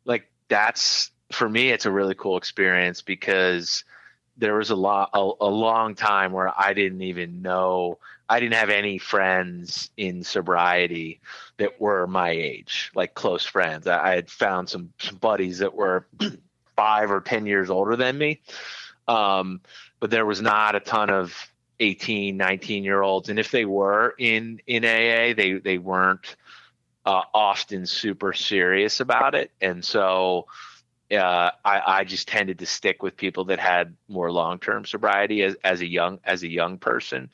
like 0.05 0.30
that's 0.49 1.11
for 1.32 1.48
me. 1.48 1.70
It's 1.70 1.86
a 1.86 1.90
really 1.90 2.14
cool 2.14 2.36
experience 2.36 3.02
because 3.02 3.84
there 4.36 4.54
was 4.54 4.70
a 4.70 4.76
lot 4.76 5.10
a, 5.14 5.30
a 5.40 5.50
long 5.50 5.94
time 5.94 6.32
where 6.32 6.52
I 6.56 6.74
didn't 6.74 7.02
even 7.02 7.42
know 7.42 7.98
I 8.28 8.40
didn't 8.40 8.54
have 8.54 8.70
any 8.70 8.98
friends 8.98 9.90
in 9.96 10.24
sobriety 10.24 11.20
that 11.58 11.80
were 11.80 12.06
my 12.06 12.30
age, 12.30 12.90
like 12.94 13.14
close 13.14 13.44
friends. 13.44 13.86
I, 13.86 14.12
I 14.12 14.14
had 14.16 14.30
found 14.30 14.68
some, 14.68 14.92
some, 14.98 15.16
buddies 15.16 15.58
that 15.58 15.74
were 15.74 16.06
five 16.76 17.10
or 17.10 17.20
ten 17.20 17.46
years 17.46 17.70
older 17.70 17.96
than 17.96 18.18
me, 18.18 18.40
um, 19.06 19.60
but 20.00 20.10
there 20.10 20.26
was 20.26 20.42
not 20.42 20.74
a 20.74 20.80
ton 20.80 21.10
of 21.10 21.34
18 21.78 22.38
19 22.38 22.84
year 22.84 23.02
olds 23.02 23.28
and 23.28 23.38
if 23.38 23.50
they 23.50 23.66
were 23.66 24.14
in 24.18 24.58
in 24.66 24.82
aa 24.82 25.34
they 25.36 25.60
they 25.62 25.76
weren't 25.76 26.36
uh, 27.04 27.20
often 27.34 27.84
super 27.84 28.32
serious 28.32 29.00
about 29.00 29.34
it 29.34 29.50
and 29.60 29.84
so 29.84 30.46
uh, 31.12 31.50
I, 31.64 31.82
I 31.86 32.04
just 32.04 32.28
tended 32.28 32.59
to 32.61 32.66
stick 32.66 33.02
with 33.02 33.16
people 33.16 33.46
that 33.46 33.59
had 33.59 33.96
more 34.09 34.30
long-term 34.30 34.84
sobriety 34.84 35.42
as, 35.42 35.57
as 35.62 35.80
a 35.80 35.86
young 35.86 36.18
as 36.24 36.42
a 36.42 36.48
young 36.48 36.78
person. 36.78 37.30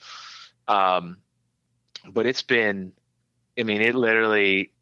Um, 0.68 1.18
but 2.10 2.26
it's 2.26 2.42
been 2.42 2.92
i 3.58 3.62
mean 3.62 3.80
it 3.80 3.94
literally 3.94 4.72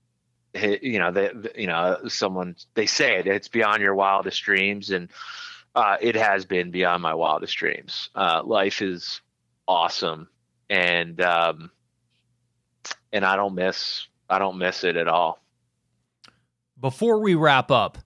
you 0.55 0.99
know 0.99 1.12
the, 1.12 1.53
you 1.57 1.66
know 1.66 1.99
someone 2.09 2.57
they 2.74 2.86
say 2.86 3.18
it 3.18 3.26
it's 3.26 3.49
beyond 3.49 3.82
your 3.82 3.95
wildest 3.95 4.43
dreams 4.43 4.91
and 4.91 5.09
uh, 5.72 5.97
it 6.01 6.16
has 6.16 6.45
been 6.47 6.72
beyond 6.72 7.01
my 7.01 7.14
wildest 7.14 7.57
dreams. 7.57 8.11
Uh, 8.16 8.43
life 8.45 8.82
is 8.82 9.20
awesome 9.68 10.28
and 10.68 11.20
um, 11.20 11.70
and 13.12 13.24
i 13.24 13.36
don't 13.36 13.55
miss 13.55 14.09
i 14.28 14.38
don't 14.38 14.59
miss 14.59 14.84
it 14.84 14.97
at 14.97 15.09
all. 15.09 15.41
Before 16.80 17.20
we 17.20 17.34
wrap 17.34 17.70
up, 17.70 17.99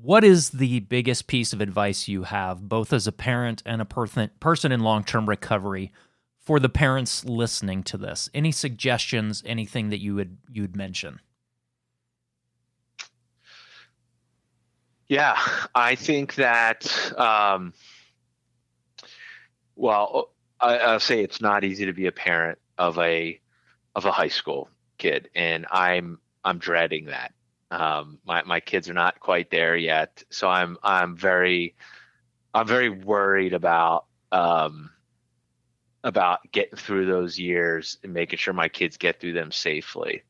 what 0.00 0.24
is 0.24 0.50
the 0.50 0.80
biggest 0.80 1.26
piece 1.26 1.52
of 1.52 1.60
advice 1.60 2.08
you 2.08 2.24
have, 2.24 2.68
both 2.68 2.92
as 2.92 3.06
a 3.06 3.12
parent 3.12 3.62
and 3.66 3.80
a 3.80 3.84
person 3.84 4.30
person 4.40 4.72
in 4.72 4.80
long 4.80 5.04
term 5.04 5.28
recovery, 5.28 5.92
for 6.38 6.60
the 6.60 6.68
parents 6.68 7.24
listening 7.24 7.82
to 7.84 7.96
this? 7.96 8.30
Any 8.32 8.52
suggestions? 8.52 9.42
Anything 9.44 9.90
that 9.90 10.00
you 10.00 10.14
would 10.14 10.38
you 10.50 10.62
would 10.62 10.76
mention? 10.76 11.20
Yeah, 15.08 15.38
I 15.74 15.94
think 15.94 16.34
that. 16.36 17.18
Um, 17.18 17.72
well, 19.74 20.32
I, 20.60 20.78
I'll 20.78 21.00
say 21.00 21.22
it's 21.22 21.40
not 21.40 21.64
easy 21.64 21.86
to 21.86 21.92
be 21.92 22.06
a 22.06 22.12
parent 22.12 22.58
of 22.76 22.98
a 22.98 23.40
of 23.94 24.04
a 24.04 24.12
high 24.12 24.28
school 24.28 24.68
kid, 24.98 25.28
and 25.34 25.66
I'm 25.70 26.18
I'm 26.44 26.58
dreading 26.58 27.06
that. 27.06 27.32
Um, 27.70 28.18
my 28.24 28.42
my 28.44 28.60
kids 28.60 28.88
are 28.88 28.94
not 28.94 29.20
quite 29.20 29.50
there 29.50 29.76
yet, 29.76 30.22
so 30.30 30.48
I'm 30.48 30.78
I'm 30.82 31.16
very 31.16 31.74
I'm 32.54 32.66
very 32.66 32.88
worried 32.88 33.52
about 33.52 34.06
um, 34.32 34.90
about 36.02 36.40
getting 36.50 36.78
through 36.78 37.06
those 37.06 37.38
years 37.38 37.98
and 38.02 38.12
making 38.12 38.38
sure 38.38 38.54
my 38.54 38.68
kids 38.68 38.96
get 38.96 39.20
through 39.20 39.34
them 39.34 39.52
safely. 39.52 40.22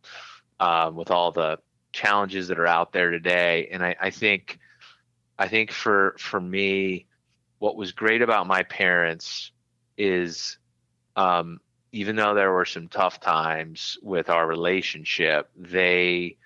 Um, 0.61 0.97
with 0.97 1.13
all 1.13 1.31
the 1.31 1.61
challenges 1.93 2.49
that 2.49 2.59
are 2.59 2.67
out 2.67 2.93
there 2.93 3.11
today, 3.11 3.69
and 3.71 3.85
I, 3.85 3.95
I 4.01 4.11
think 4.11 4.59
I 5.39 5.47
think 5.47 5.71
for 5.71 6.17
for 6.19 6.41
me, 6.41 7.07
what 7.59 7.77
was 7.77 7.93
great 7.93 8.23
about 8.23 8.49
my 8.49 8.65
parents 8.65 9.53
is 9.97 10.59
um, 11.15 11.61
even 11.93 12.17
though 12.17 12.35
there 12.35 12.53
were 12.53 12.65
some 12.65 12.89
tough 12.89 13.21
times 13.21 13.99
with 14.03 14.31
our 14.31 14.47
relationship, 14.47 15.51
they, 15.57 16.37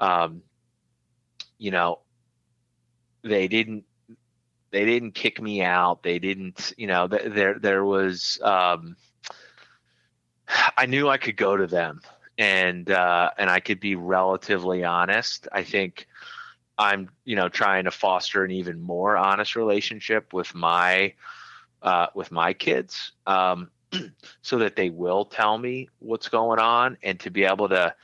um, 0.00 0.42
you 1.58 1.70
know, 1.70 2.00
they 3.22 3.48
didn't 3.48 3.84
they 4.72 4.86
didn't 4.86 5.12
kick 5.12 5.40
me 5.40 5.62
out. 5.62 6.02
They 6.02 6.18
didn't, 6.18 6.72
you 6.76 6.86
know, 6.86 7.06
th- 7.06 7.32
there 7.32 7.58
there 7.58 7.84
was. 7.84 8.40
Um, 8.42 8.96
I 10.76 10.86
knew 10.86 11.08
I 11.08 11.18
could 11.18 11.36
go 11.36 11.56
to 11.56 11.66
them, 11.66 12.00
and 12.38 12.90
uh, 12.90 13.30
and 13.38 13.48
I 13.48 13.60
could 13.60 13.80
be 13.80 13.94
relatively 13.94 14.82
honest. 14.82 15.46
I 15.52 15.62
think 15.62 16.08
I'm, 16.78 17.10
you 17.24 17.36
know, 17.36 17.48
trying 17.48 17.84
to 17.84 17.90
foster 17.90 18.44
an 18.44 18.50
even 18.50 18.80
more 18.80 19.16
honest 19.16 19.56
relationship 19.56 20.32
with 20.32 20.54
my 20.54 21.14
uh, 21.82 22.06
with 22.14 22.32
my 22.32 22.54
kids, 22.54 23.12
um, 23.26 23.70
so 24.42 24.58
that 24.58 24.74
they 24.74 24.88
will 24.88 25.26
tell 25.26 25.58
me 25.58 25.88
what's 25.98 26.28
going 26.28 26.58
on, 26.58 26.96
and 27.02 27.20
to 27.20 27.30
be 27.30 27.44
able 27.44 27.68
to 27.68 27.94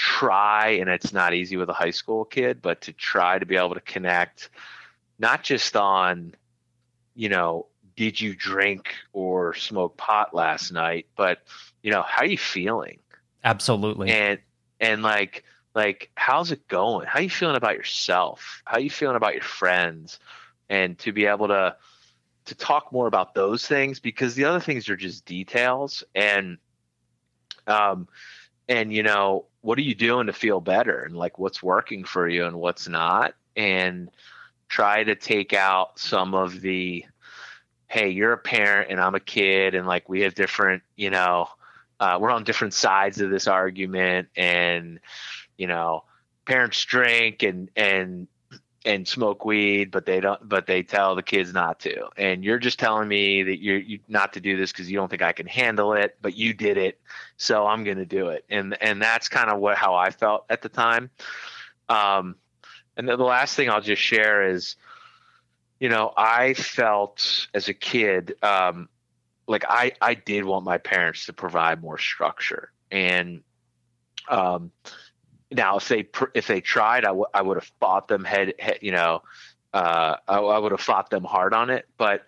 try. 0.00 0.70
And 0.80 0.88
it's 0.88 1.12
not 1.12 1.34
easy 1.34 1.58
with 1.58 1.68
a 1.68 1.74
high 1.74 1.90
school 1.90 2.24
kid, 2.24 2.62
but 2.62 2.80
to 2.82 2.92
try 2.94 3.38
to 3.38 3.44
be 3.44 3.56
able 3.56 3.74
to 3.74 3.82
connect, 3.82 4.48
not 5.18 5.42
just 5.42 5.76
on, 5.76 6.34
you 7.14 7.28
know, 7.28 7.66
did 7.96 8.18
you 8.18 8.34
drink 8.34 8.94
or 9.12 9.52
smoke 9.52 9.98
pot 9.98 10.34
last 10.34 10.72
night, 10.72 11.06
but 11.16 11.42
you 11.82 11.90
know, 11.90 12.00
how 12.00 12.22
are 12.22 12.26
you 12.26 12.38
feeling? 12.38 12.98
Absolutely. 13.44 14.10
And 14.10 14.38
and 14.80 15.02
like 15.02 15.44
like 15.74 16.10
how's 16.16 16.50
it 16.50 16.66
going 16.66 17.06
how 17.06 17.18
are 17.18 17.22
you 17.22 17.30
feeling 17.30 17.54
about 17.54 17.76
yourself 17.76 18.62
how 18.64 18.78
are 18.78 18.80
you 18.80 18.90
feeling 18.90 19.14
about 19.14 19.34
your 19.34 19.42
friends 19.42 20.18
and 20.68 20.98
to 20.98 21.12
be 21.12 21.26
able 21.26 21.46
to 21.46 21.76
to 22.46 22.54
talk 22.56 22.90
more 22.90 23.06
about 23.06 23.34
those 23.34 23.66
things 23.66 24.00
because 24.00 24.34
the 24.34 24.44
other 24.44 24.58
things 24.58 24.88
are 24.88 24.96
just 24.96 25.24
details 25.26 26.02
and 26.14 26.58
um 27.68 28.08
and 28.68 28.92
you 28.92 29.02
know 29.04 29.44
what 29.62 29.78
are 29.78 29.82
you 29.82 29.94
doing 29.94 30.26
to 30.26 30.32
feel 30.32 30.60
better? 30.60 31.02
And 31.02 31.16
like 31.16 31.38
what's 31.38 31.62
working 31.62 32.04
for 32.04 32.28
you 32.28 32.46
and 32.46 32.56
what's 32.56 32.88
not? 32.88 33.34
And 33.56 34.10
try 34.70 35.02
to 35.04 35.16
take 35.16 35.52
out 35.52 35.98
some 35.98 36.32
of 36.32 36.60
the 36.60 37.04
hey 37.88 38.08
you're 38.08 38.32
a 38.32 38.38
parent 38.38 38.88
and 38.90 39.00
i'm 39.00 39.16
a 39.16 39.20
kid 39.20 39.74
and 39.74 39.86
like 39.86 40.08
we 40.08 40.20
have 40.20 40.34
different 40.34 40.82
you 40.96 41.10
know 41.10 41.48
uh, 41.98 42.16
we're 42.18 42.30
on 42.30 42.44
different 42.44 42.72
sides 42.72 43.20
of 43.20 43.28
this 43.28 43.46
argument 43.46 44.28
and 44.36 45.00
you 45.58 45.66
know 45.66 46.04
parents 46.46 46.82
drink 46.84 47.42
and 47.42 47.68
and 47.76 48.28
and 48.84 49.06
smoke 49.06 49.44
weed 49.44 49.90
but 49.90 50.06
they 50.06 50.20
don't 50.20 50.48
but 50.48 50.66
they 50.66 50.82
tell 50.82 51.14
the 51.14 51.22
kids 51.22 51.52
not 51.52 51.80
to. 51.80 52.08
And 52.16 52.42
you're 52.44 52.58
just 52.58 52.78
telling 52.78 53.08
me 53.08 53.42
that 53.42 53.62
you're 53.62 53.78
you, 53.78 53.98
not 54.08 54.32
to 54.34 54.40
do 54.40 54.56
this 54.56 54.72
because 54.72 54.90
you 54.90 54.96
don't 54.96 55.08
think 55.08 55.22
i 55.22 55.32
can 55.32 55.46
handle 55.46 55.92
it 55.92 56.16
but 56.22 56.34
you 56.36 56.54
did 56.54 56.76
it 56.78 57.00
so 57.36 57.66
i'm 57.66 57.84
going 57.84 57.98
to 57.98 58.06
do 58.06 58.28
it. 58.28 58.44
And 58.48 58.76
and 58.82 59.00
that's 59.00 59.28
kind 59.28 59.50
of 59.50 59.58
what 59.60 59.76
how 59.76 59.94
i 59.94 60.10
felt 60.10 60.46
at 60.48 60.62
the 60.62 60.68
time. 60.68 61.10
Um 61.88 62.36
and 62.96 63.08
the, 63.08 63.16
the 63.16 63.24
last 63.24 63.54
thing 63.54 63.68
i'll 63.68 63.80
just 63.82 64.02
share 64.02 64.48
is 64.48 64.76
you 65.78 65.88
know 65.88 66.12
i 66.16 66.54
felt 66.54 67.48
as 67.52 67.68
a 67.68 67.74
kid 67.74 68.34
um 68.42 68.88
like 69.46 69.64
i 69.68 69.92
i 70.00 70.14
did 70.14 70.44
want 70.44 70.64
my 70.64 70.78
parents 70.78 71.26
to 71.26 71.32
provide 71.34 71.82
more 71.82 71.98
structure. 71.98 72.72
And 72.90 73.42
um 74.28 74.72
now, 75.50 75.76
if 75.76 75.88
they 75.88 76.06
if 76.34 76.46
they 76.46 76.60
tried, 76.60 77.04
I, 77.04 77.08
w- 77.08 77.26
I 77.34 77.42
would 77.42 77.56
have 77.56 77.70
fought 77.80 78.08
them 78.08 78.24
head, 78.24 78.54
head 78.58 78.78
you 78.82 78.92
know, 78.92 79.22
uh, 79.72 80.16
I, 80.28 80.38
I 80.38 80.58
would 80.58 80.72
have 80.72 80.80
fought 80.80 81.10
them 81.10 81.24
hard 81.24 81.54
on 81.54 81.70
it. 81.70 81.88
But 81.98 82.26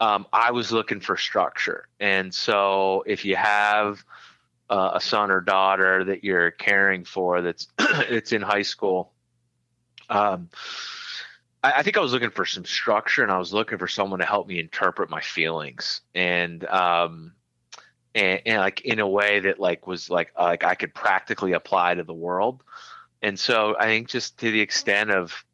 um, 0.00 0.26
I 0.32 0.50
was 0.50 0.72
looking 0.72 1.00
for 1.00 1.16
structure, 1.16 1.88
and 2.00 2.34
so 2.34 3.04
if 3.06 3.24
you 3.24 3.36
have 3.36 4.04
uh, 4.68 4.92
a 4.94 5.00
son 5.00 5.30
or 5.30 5.40
daughter 5.40 6.04
that 6.04 6.24
you're 6.24 6.50
caring 6.50 7.04
for 7.04 7.40
that's 7.40 7.68
it's 7.78 8.32
in 8.32 8.42
high 8.42 8.62
school, 8.62 9.12
um, 10.10 10.50
I, 11.62 11.74
I 11.76 11.82
think 11.84 11.96
I 11.96 12.00
was 12.00 12.12
looking 12.12 12.30
for 12.30 12.44
some 12.44 12.64
structure, 12.64 13.22
and 13.22 13.30
I 13.30 13.38
was 13.38 13.52
looking 13.52 13.78
for 13.78 13.88
someone 13.88 14.18
to 14.18 14.26
help 14.26 14.48
me 14.48 14.58
interpret 14.58 15.08
my 15.08 15.20
feelings, 15.20 16.00
and 16.16 16.64
um, 16.66 17.32
and, 18.16 18.40
and, 18.46 18.58
like 18.58 18.80
in 18.80 18.98
a 18.98 19.06
way 19.06 19.40
that 19.40 19.60
like 19.60 19.86
was 19.86 20.10
like 20.10 20.32
uh, 20.36 20.44
like 20.44 20.64
I 20.64 20.74
could 20.74 20.94
practically 20.94 21.52
apply 21.52 21.94
to 21.94 22.02
the 22.02 22.14
world. 22.14 22.62
And 23.22 23.38
so 23.38 23.76
I 23.78 23.84
think 23.86 24.08
just 24.08 24.38
to 24.38 24.50
the 24.50 24.60
extent 24.60 25.10
of 25.10 25.44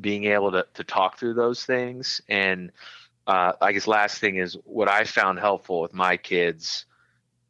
being 0.00 0.24
able 0.24 0.52
to 0.52 0.66
to 0.74 0.84
talk 0.84 1.18
through 1.18 1.34
those 1.34 1.64
things 1.64 2.20
and 2.28 2.70
uh, 3.26 3.52
I 3.60 3.72
guess 3.72 3.86
last 3.86 4.18
thing 4.18 4.36
is 4.36 4.56
what 4.64 4.88
I 4.88 5.04
found 5.04 5.38
helpful 5.38 5.80
with 5.80 5.94
my 5.94 6.16
kids 6.16 6.86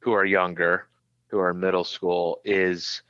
who 0.01 0.13
are 0.13 0.25
younger, 0.25 0.87
who 1.29 1.39
are 1.39 1.51
in 1.51 1.61
middle 1.61 1.85
school 1.85 2.41
is 2.45 3.03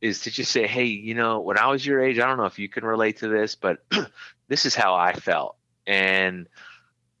is 0.00 0.22
to 0.22 0.30
just 0.32 0.50
say, 0.50 0.66
hey, 0.66 0.86
you 0.86 1.14
know, 1.14 1.38
when 1.38 1.58
I 1.58 1.68
was 1.68 1.86
your 1.86 2.02
age, 2.02 2.18
I 2.18 2.26
don't 2.26 2.38
know 2.38 2.46
if 2.46 2.58
you 2.58 2.68
can 2.68 2.84
relate 2.84 3.18
to 3.18 3.28
this, 3.28 3.54
but 3.54 3.84
this 4.48 4.66
is 4.66 4.74
how 4.74 4.96
I 4.96 5.12
felt. 5.12 5.54
And 5.86 6.48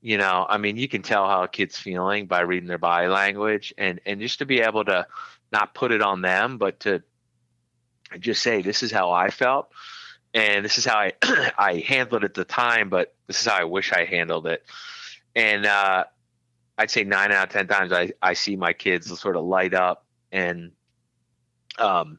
you 0.02 0.18
know 0.18 0.44
i 0.48 0.58
mean 0.58 0.76
you 0.76 0.88
can 0.88 1.00
tell 1.00 1.26
how 1.26 1.44
a 1.44 1.48
kid's 1.48 1.78
feeling 1.78 2.26
by 2.26 2.40
reading 2.40 2.68
their 2.68 2.76
body 2.76 3.06
language 3.06 3.72
and 3.78 4.00
and 4.04 4.20
just 4.20 4.40
to 4.40 4.44
be 4.44 4.60
able 4.60 4.84
to 4.84 5.06
not 5.52 5.74
put 5.74 5.92
it 5.92 6.02
on 6.02 6.20
them 6.20 6.58
but 6.58 6.80
to 6.80 7.02
just 8.18 8.42
say 8.42 8.60
this 8.60 8.82
is 8.82 8.90
how 8.90 9.10
i 9.12 9.30
felt 9.30 9.70
and 10.34 10.64
this 10.64 10.76
is 10.76 10.84
how 10.84 10.98
i 10.98 11.12
i 11.56 11.84
handled 11.86 12.24
it 12.24 12.26
at 12.26 12.34
the 12.34 12.44
time 12.44 12.90
but 12.90 13.14
this 13.28 13.40
is 13.40 13.46
how 13.46 13.56
i 13.56 13.64
wish 13.64 13.92
i 13.92 14.04
handled 14.04 14.46
it. 14.46 14.62
And 15.34 15.64
uh 15.64 16.04
i'd 16.76 16.90
say 16.90 17.04
nine 17.04 17.32
out 17.32 17.46
of 17.46 17.52
ten 17.52 17.68
times 17.68 17.92
i 17.92 18.12
i 18.20 18.34
see 18.34 18.56
my 18.56 18.72
kids 18.72 19.18
sort 19.18 19.36
of 19.36 19.44
light 19.44 19.72
up 19.72 20.04
and 20.32 20.72
um 21.78 22.18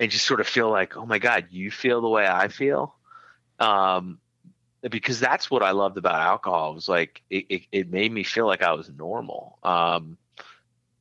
and 0.00 0.10
just 0.10 0.26
sort 0.26 0.40
of 0.40 0.48
feel 0.48 0.70
like 0.70 0.96
oh 0.96 1.06
my 1.06 1.18
god 1.18 1.46
you 1.50 1.70
feel 1.70 2.02
the 2.02 2.08
way 2.08 2.26
i 2.26 2.48
feel? 2.48 2.96
Um 3.60 4.18
because 4.90 5.20
that's 5.20 5.50
what 5.50 5.62
I 5.62 5.70
loved 5.72 5.96
about 5.96 6.20
alcohol. 6.20 6.72
It 6.72 6.74
was 6.74 6.88
like 6.88 7.22
it, 7.30 7.46
it, 7.48 7.62
it 7.72 7.90
made 7.90 8.12
me 8.12 8.22
feel 8.24 8.46
like 8.46 8.62
I 8.62 8.72
was 8.72 8.90
normal. 8.90 9.58
Um, 9.62 10.18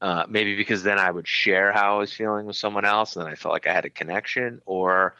uh, 0.02 0.26
maybe 0.28 0.56
because 0.56 0.84
then 0.84 1.00
I 1.00 1.10
would 1.10 1.28
share 1.28 1.72
how 1.72 1.96
I 1.96 2.00
was 2.00 2.12
feeling 2.12 2.46
with 2.46 2.58
someone 2.58 2.84
else, 2.84 3.16
and 3.16 3.26
then 3.26 3.32
I 3.32 3.36
felt 3.36 3.54
like 3.54 3.68
I 3.68 3.74
had 3.74 3.86
a 3.86 3.90
connection, 3.90 4.62
or 4.66 5.16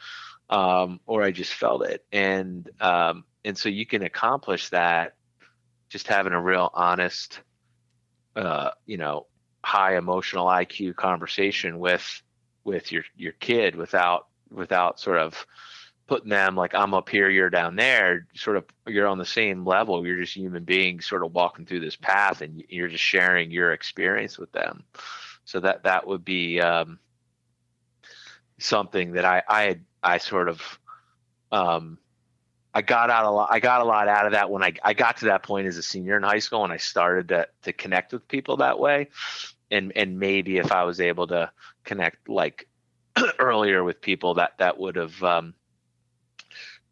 um, 0.50 1.00
or 1.06 1.22
I 1.22 1.30
just 1.30 1.54
felt 1.54 1.84
it, 1.86 2.04
and 2.12 2.68
um, 2.80 3.24
and 3.44 3.56
so 3.56 3.68
you 3.68 3.86
can 3.86 4.02
accomplish 4.02 4.68
that 4.70 5.14
just 5.88 6.06
having 6.06 6.32
a 6.32 6.40
real 6.40 6.70
honest 6.74 7.40
uh, 8.36 8.70
you 8.86 8.96
know, 8.96 9.26
high 9.62 9.96
emotional 9.96 10.46
IQ 10.46 10.96
conversation 10.96 11.78
with 11.78 12.22
with 12.64 12.92
your 12.92 13.04
your 13.16 13.32
kid 13.32 13.76
without 13.76 14.26
without 14.50 15.00
sort 15.00 15.18
of 15.18 15.46
putting 16.06 16.28
them 16.28 16.56
like 16.56 16.74
I'm 16.74 16.94
up 16.94 17.08
here, 17.08 17.30
you're 17.30 17.50
down 17.50 17.76
there. 17.76 18.26
Sort 18.34 18.56
of, 18.56 18.64
you're 18.86 19.06
on 19.06 19.18
the 19.18 19.24
same 19.24 19.64
level. 19.64 20.06
You're 20.06 20.20
just 20.20 20.36
human 20.36 20.64
beings, 20.64 21.06
sort 21.06 21.24
of 21.24 21.32
walking 21.32 21.66
through 21.66 21.80
this 21.80 21.96
path, 21.96 22.40
and 22.40 22.62
you're 22.68 22.88
just 22.88 23.04
sharing 23.04 23.50
your 23.50 23.72
experience 23.72 24.38
with 24.38 24.52
them. 24.52 24.84
So 25.44 25.60
that 25.60 25.84
that 25.84 26.06
would 26.06 26.24
be 26.24 26.60
um, 26.60 26.98
something 28.58 29.12
that 29.12 29.24
I 29.24 29.42
I 29.48 29.80
I 30.02 30.18
sort 30.18 30.48
of 30.48 30.78
um, 31.52 31.98
I 32.72 32.82
got 32.82 33.10
out 33.10 33.24
a 33.24 33.30
lot. 33.30 33.48
I 33.50 33.60
got 33.60 33.80
a 33.80 33.84
lot 33.84 34.08
out 34.08 34.26
of 34.26 34.32
that 34.32 34.50
when 34.50 34.62
I 34.62 34.72
I 34.82 34.94
got 34.94 35.18
to 35.18 35.26
that 35.26 35.42
point 35.42 35.66
as 35.66 35.76
a 35.76 35.82
senior 35.82 36.16
in 36.16 36.22
high 36.22 36.38
school, 36.40 36.64
and 36.64 36.72
I 36.72 36.78
started 36.78 37.28
to 37.28 37.48
to 37.62 37.72
connect 37.72 38.12
with 38.12 38.26
people 38.28 38.58
that 38.58 38.78
way. 38.78 39.08
And 39.70 39.92
and 39.96 40.18
maybe 40.18 40.58
if 40.58 40.72
I 40.72 40.84
was 40.84 41.00
able 41.00 41.26
to 41.28 41.50
connect 41.84 42.28
like 42.28 42.68
earlier 43.38 43.84
with 43.84 44.00
people, 44.00 44.34
that 44.34 44.58
that 44.58 44.78
would 44.78 44.96
have 44.96 45.22
um, 45.22 45.54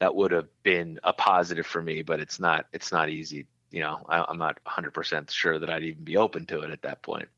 that 0.02 0.16
would 0.16 0.32
have 0.32 0.48
been 0.64 0.98
a 1.04 1.12
positive 1.12 1.64
for 1.64 1.80
me. 1.80 2.02
But 2.02 2.18
it's 2.18 2.40
not 2.40 2.66
it's 2.72 2.90
not 2.90 3.08
easy. 3.08 3.46
You 3.70 3.82
know, 3.82 4.04
I, 4.08 4.24
I'm 4.26 4.36
not 4.36 4.58
100 4.64 4.92
percent 4.92 5.30
sure 5.30 5.60
that 5.60 5.70
I'd 5.70 5.84
even 5.84 6.02
be 6.02 6.16
open 6.16 6.44
to 6.46 6.62
it 6.62 6.72
at 6.72 6.82
that 6.82 7.02
point. 7.02 7.28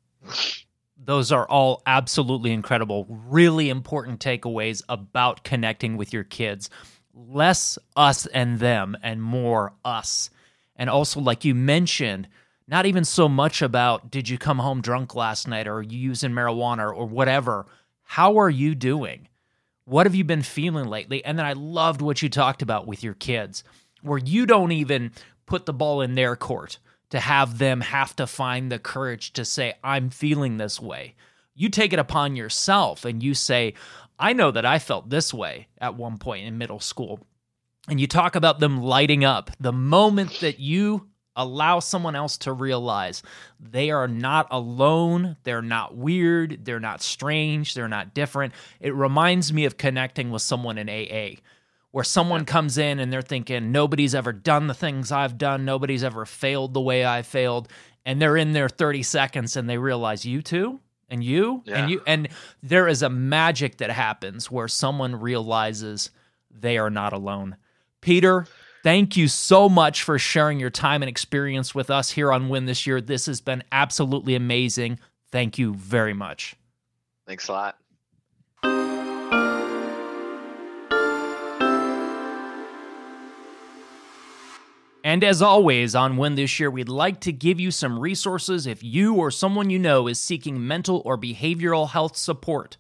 Those 0.97 1.31
are 1.31 1.47
all 1.47 1.83
absolutely 1.85 2.53
incredible, 2.53 3.05
really 3.29 3.69
important 3.69 4.21
takeaways 4.21 4.83
about 4.89 5.45
connecting 5.45 5.99
with 5.99 6.15
your 6.15 6.25
kids. 6.25 6.71
Less 7.13 7.79
us 7.97 8.25
and 8.27 8.59
them, 8.59 8.97
and 9.03 9.23
more 9.23 9.75
us. 9.85 10.31
And 10.75 10.89
also, 10.89 11.21
like 11.21 11.45
you 11.45 11.55
mentioned, 11.55 12.29
not 12.67 12.87
even 12.87 13.05
so 13.05 13.29
much 13.29 13.61
about 13.61 14.11
did 14.11 14.27
you 14.31 14.39
come 14.39 14.59
home 14.59 14.81
drunk 14.81 15.15
last 15.15 15.47
night 15.47 15.69
or 15.69 15.77
are 15.77 15.83
you 15.83 15.99
using 15.99 16.31
marijuana 16.31 16.91
or 16.97 17.05
whatever. 17.05 17.67
How 18.05 18.39
are 18.39 18.49
you 18.51 18.75
doing? 18.75 19.29
What 19.85 20.07
have 20.07 20.15
you 20.15 20.25
been 20.25 20.43
feeling 20.43 20.89
lately? 20.89 21.25
And 21.25 21.39
then 21.39 21.47
I 21.47 21.53
loved 21.53 22.01
what 22.01 22.23
you 22.23 22.29
talked 22.29 22.63
about 22.63 22.87
with 22.87 23.03
your 23.03 23.15
kids, 23.15 23.65
where 24.03 24.19
you 24.19 24.47
don't 24.47 24.73
even 24.73 25.13
put 25.47 25.67
the 25.67 25.73
ball 25.75 26.01
in 26.01 26.15
their 26.15 26.37
court 26.37 26.79
to 27.11 27.21
have 27.21 27.59
them 27.59 27.81
have 27.81 28.17
to 28.17 28.27
find 28.27 28.73
the 28.73 28.79
courage 28.79 29.33
to 29.35 29.45
say, 29.45 29.75
I'm 29.85 30.11
feeling 30.11 30.57
this 30.57 30.81
way. 30.81 31.15
You 31.55 31.69
take 31.69 31.93
it 31.93 31.99
upon 31.99 32.35
yourself 32.35 33.05
and 33.05 33.23
you 33.23 33.35
say, 33.35 33.75
I 34.19 34.33
know 34.33 34.51
that 34.51 34.65
I 34.65 34.79
felt 34.79 35.11
this 35.11 35.35
way 35.35 35.69
at 35.79 35.97
one 35.97 36.19
point 36.19 36.47
in 36.47 36.59
middle 36.59 36.81
school. 36.81 37.21
And 37.89 38.01
you 38.01 38.07
talk 38.07 38.35
about 38.35 38.61
them 38.61 38.83
lighting 38.83 39.25
up 39.25 39.51
the 39.61 39.73
moment 39.73 40.41
that 40.41 40.59
you 40.59 41.09
allow 41.37 41.81
someone 41.81 42.15
else 42.15 42.37
to 42.39 42.53
realize 42.53 43.23
they 43.59 43.91
are 43.91 44.09
not 44.09 44.47
alone, 44.51 45.37
they're 45.43 45.63
not 45.63 45.97
weird, 45.97 46.65
they're 46.65 46.81
not 46.81 47.03
strange, 47.03 47.75
they're 47.75 47.89
not 47.89 48.15
different. 48.15 48.53
It 48.81 48.95
reminds 48.95 49.53
me 49.53 49.65
of 49.65 49.77
connecting 49.77 50.31
with 50.31 50.43
someone 50.43 50.79
in 50.79 50.89
AA 50.89 51.41
where 51.91 52.05
someone 52.05 52.45
comes 52.45 52.77
in 52.79 52.99
and 52.99 53.13
they're 53.13 53.23
thinking 53.23 53.71
nobody's 53.71 54.15
ever 54.17 54.33
done 54.33 54.67
the 54.67 54.75
things 54.75 55.13
I've 55.13 55.39
done, 55.39 55.65
nobody's 55.65 56.03
ever 56.03 56.25
failed 56.27 56.75
the 56.75 56.81
way 56.81 57.07
I 57.07 57.23
failed, 57.23 57.69
and 58.05 58.21
they're 58.21 58.37
in 58.37 58.53
there 58.53 58.69
30 58.69 59.03
seconds 59.05 59.57
and 59.57 59.71
they 59.71 59.79
realize 59.79 60.25
you 60.25 60.43
too 60.43 60.81
and 61.09 61.23
you 61.23 61.63
Yeah. 61.65 61.77
and 61.83 61.91
you 61.91 62.03
and 62.07 62.29
there 62.63 62.89
is 62.89 63.03
a 63.03 63.09
magic 63.11 63.77
that 63.79 63.91
happens 63.91 64.51
where 64.51 64.67
someone 64.69 65.15
realizes 65.17 66.11
they 66.51 66.79
are 66.79 66.91
not 66.91 67.13
alone. 67.13 67.57
Peter, 68.01 68.47
thank 68.85 69.17
you 69.17 69.27
so 69.27 69.69
much 69.69 70.03
for 70.03 70.19
sharing 70.19 70.61
your 70.61 70.71
time 70.71 71.03
and 71.03 71.09
experience 71.09 71.75
with 71.75 71.91
us 71.91 72.11
here 72.11 72.31
on 72.31 72.49
Win 72.51 72.67
this 72.67 72.87
year. 72.87 73.01
This 73.01 73.27
has 73.27 73.41
been 73.41 73.65
absolutely 73.73 74.37
amazing. 74.37 75.01
Thank 75.33 75.59
you 75.59 75.75
very 75.75 76.13
much. 76.13 76.55
Thanks 77.27 77.49
a 77.49 77.53
lot. 77.53 77.79
And 85.03 85.23
as 85.23 85.43
always, 85.43 85.95
on 85.95 86.17
Win 86.17 86.35
This 86.35 86.59
Year, 86.59 86.71
we'd 86.71 86.89
like 86.89 87.21
to 87.21 87.33
give 87.33 87.61
you 87.61 87.71
some 87.71 87.99
resources 87.99 88.67
if 88.67 88.83
you 88.83 89.15
or 89.15 89.31
someone 89.31 89.69
you 89.69 89.79
know 89.79 90.09
is 90.09 90.19
seeking 90.19 90.67
mental 90.67 91.03
or 91.05 91.19
behavioral 91.19 91.91
health 91.91 92.17
support. 92.17 92.79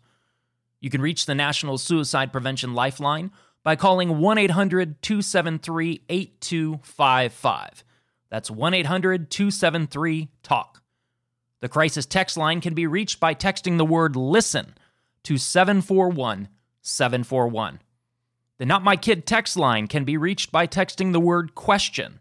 You 0.80 0.88
can 0.88 1.02
reach 1.02 1.26
the 1.26 1.34
National 1.34 1.76
Suicide 1.76 2.32
Prevention 2.32 2.74
Lifeline 2.74 3.30
by 3.64 3.74
calling 3.74 4.20
1 4.20 4.38
800 4.38 5.02
273 5.02 6.02
8255. 6.08 7.84
That's 8.30 8.50
1 8.50 8.74
800 8.74 9.30
273 9.30 10.28
TALK. 10.42 10.82
The 11.60 11.68
crisis 11.68 12.06
text 12.06 12.36
line 12.36 12.60
can 12.60 12.74
be 12.74 12.86
reached 12.86 13.18
by 13.18 13.34
texting 13.34 13.78
the 13.78 13.84
word 13.84 14.14
LISTEN 14.14 14.74
to 15.24 15.38
741 15.38 16.48
741. 16.82 17.80
The 18.58 18.66
Not 18.66 18.84
My 18.84 18.96
Kid 18.96 19.26
text 19.26 19.56
line 19.56 19.88
can 19.88 20.04
be 20.04 20.16
reached 20.16 20.52
by 20.52 20.66
texting 20.66 21.12
the 21.12 21.20
word 21.20 21.54
question 21.54 22.20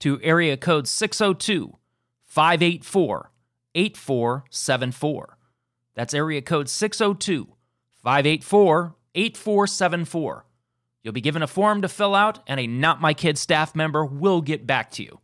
to 0.00 0.20
area 0.22 0.56
code 0.56 0.86
602 0.86 1.78
584 2.26 3.30
8474. 3.74 5.38
That's 5.94 6.14
area 6.14 6.42
code 6.42 6.68
602 6.68 7.48
584 8.02 8.94
8474. 9.14 10.44
You'll 11.04 11.12
be 11.12 11.20
given 11.20 11.42
a 11.42 11.46
form 11.46 11.82
to 11.82 11.88
fill 11.88 12.14
out, 12.14 12.38
and 12.48 12.58
a 12.58 12.66
Not 12.66 13.00
My 13.00 13.12
Kid 13.12 13.36
staff 13.36 13.76
member 13.76 14.04
will 14.04 14.40
get 14.40 14.66
back 14.66 14.90
to 14.92 15.02
you. 15.02 15.20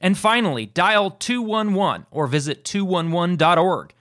And 0.00 0.18
finally, 0.18 0.66
dial 0.66 1.12
211 1.12 2.06
or 2.10 2.26
visit 2.26 2.64
211.org 2.64 3.94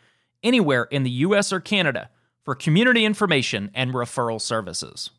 anywhere 0.43 0.84
in 0.86 1.03
the 1.03 1.10
US 1.12 1.53
or 1.53 1.60
Canada 1.60 2.10
for 2.43 2.56
community 2.56 3.06
information 3.06 3.70
and 3.74 3.93
referral 3.93 4.41
services. 4.41 5.12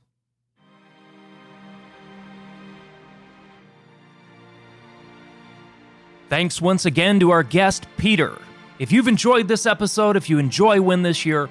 Thanks 6.28 6.61
once 6.61 6.84
again 6.84 7.20
to 7.20 7.30
our 7.30 7.45
guest, 7.45 7.87
Peter. 7.97 8.37
If 8.80 8.91
you've 8.91 9.07
enjoyed 9.07 9.47
this 9.47 9.64
episode, 9.64 10.16
if 10.16 10.28
you 10.28 10.39
enjoy 10.39 10.82
Win 10.82 11.03
This 11.03 11.24
Year, 11.24 11.49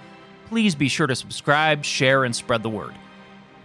please 0.49 0.75
be 0.75 0.89
sure 0.89 1.07
to 1.07 1.15
subscribe, 1.15 1.85
share, 1.85 2.25
and 2.25 2.35
spread 2.35 2.61
the 2.61 2.69
word. 2.69 2.93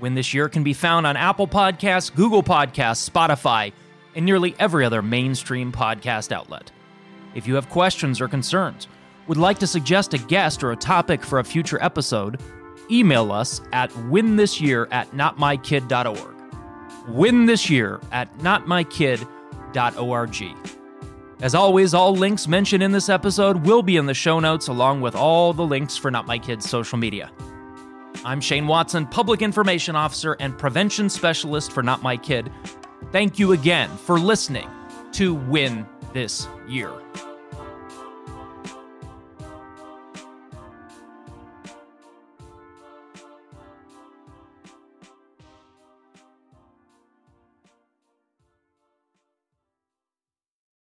Win 0.01 0.15
This 0.15 0.33
Year 0.33 0.49
can 0.49 0.63
be 0.63 0.73
found 0.73 1.07
on 1.07 1.17
Apple 1.17 1.47
Podcasts, 1.47 2.15
Google 2.15 2.43
Podcasts, 2.43 3.09
Spotify, 3.09 3.73
and 4.15 4.25
nearly 4.25 4.55
every 4.59 4.85
other 4.85 5.03
mainstream 5.03 5.71
podcast 5.71 6.33
outlet. 6.33 6.73
If 7.35 7.47
you 7.47 7.55
have 7.55 7.69
questions 7.69 8.21
or 8.21 8.29
concerns, 8.29 8.89
would 9.27 9.37
like 9.37 9.59
to 9.59 9.67
suggest 9.67 10.15
a 10.15 10.19
guest 10.19 10.65
or 10.65 10.73
a 10.73 10.77
topic 10.77 11.23
for 11.23 11.39
a 11.39 11.45
future 11.45 11.81
episode, 11.83 12.41
email 12.91 13.31
us 13.31 13.61
at 13.73 13.91
winthisyear 13.91 14.89
at 14.91 15.11
notmykid.org. 15.13 16.37
Win 17.09 17.47
this 17.47 17.71
year 17.71 18.01
at 18.11 18.37
notmykid.org. 18.39 20.57
As 21.43 21.55
always, 21.55 21.95
all 21.95 22.15
links 22.15 22.49
mentioned 22.49 22.83
in 22.83 22.93
this 22.93 23.09
episode 23.09 23.65
will 23.65 23.83
be 23.83 23.97
in 23.97 24.07
the 24.07 24.15
show 24.15 24.41
notes 24.41 24.69
along 24.69 25.01
with 25.01 25.15
all 25.15 25.53
the 25.53 25.65
links 25.65 25.97
for 25.97 26.11
Not 26.11 26.27
My 26.27 26.39
Kids 26.39 26.69
social 26.69 26.99
media. 26.99 27.31
I'm 28.25 28.41
Shane 28.41 28.67
Watson, 28.67 29.07
Public 29.07 29.41
Information 29.43 29.97
Officer 29.97 30.37
and 30.41 30.57
Prevention 30.57 31.09
Specialist 31.09 31.73
for 31.73 31.83
Not 31.83 32.03
My 32.03 32.17
Kid. 32.17 32.53
Thank 33.13 33.39
you 33.39 33.53
again 33.53 33.89
for 33.97 34.19
listening 34.19 34.69
to 35.13 35.35
Win 35.35 35.87
This 36.13 36.47
Year. 36.69 36.93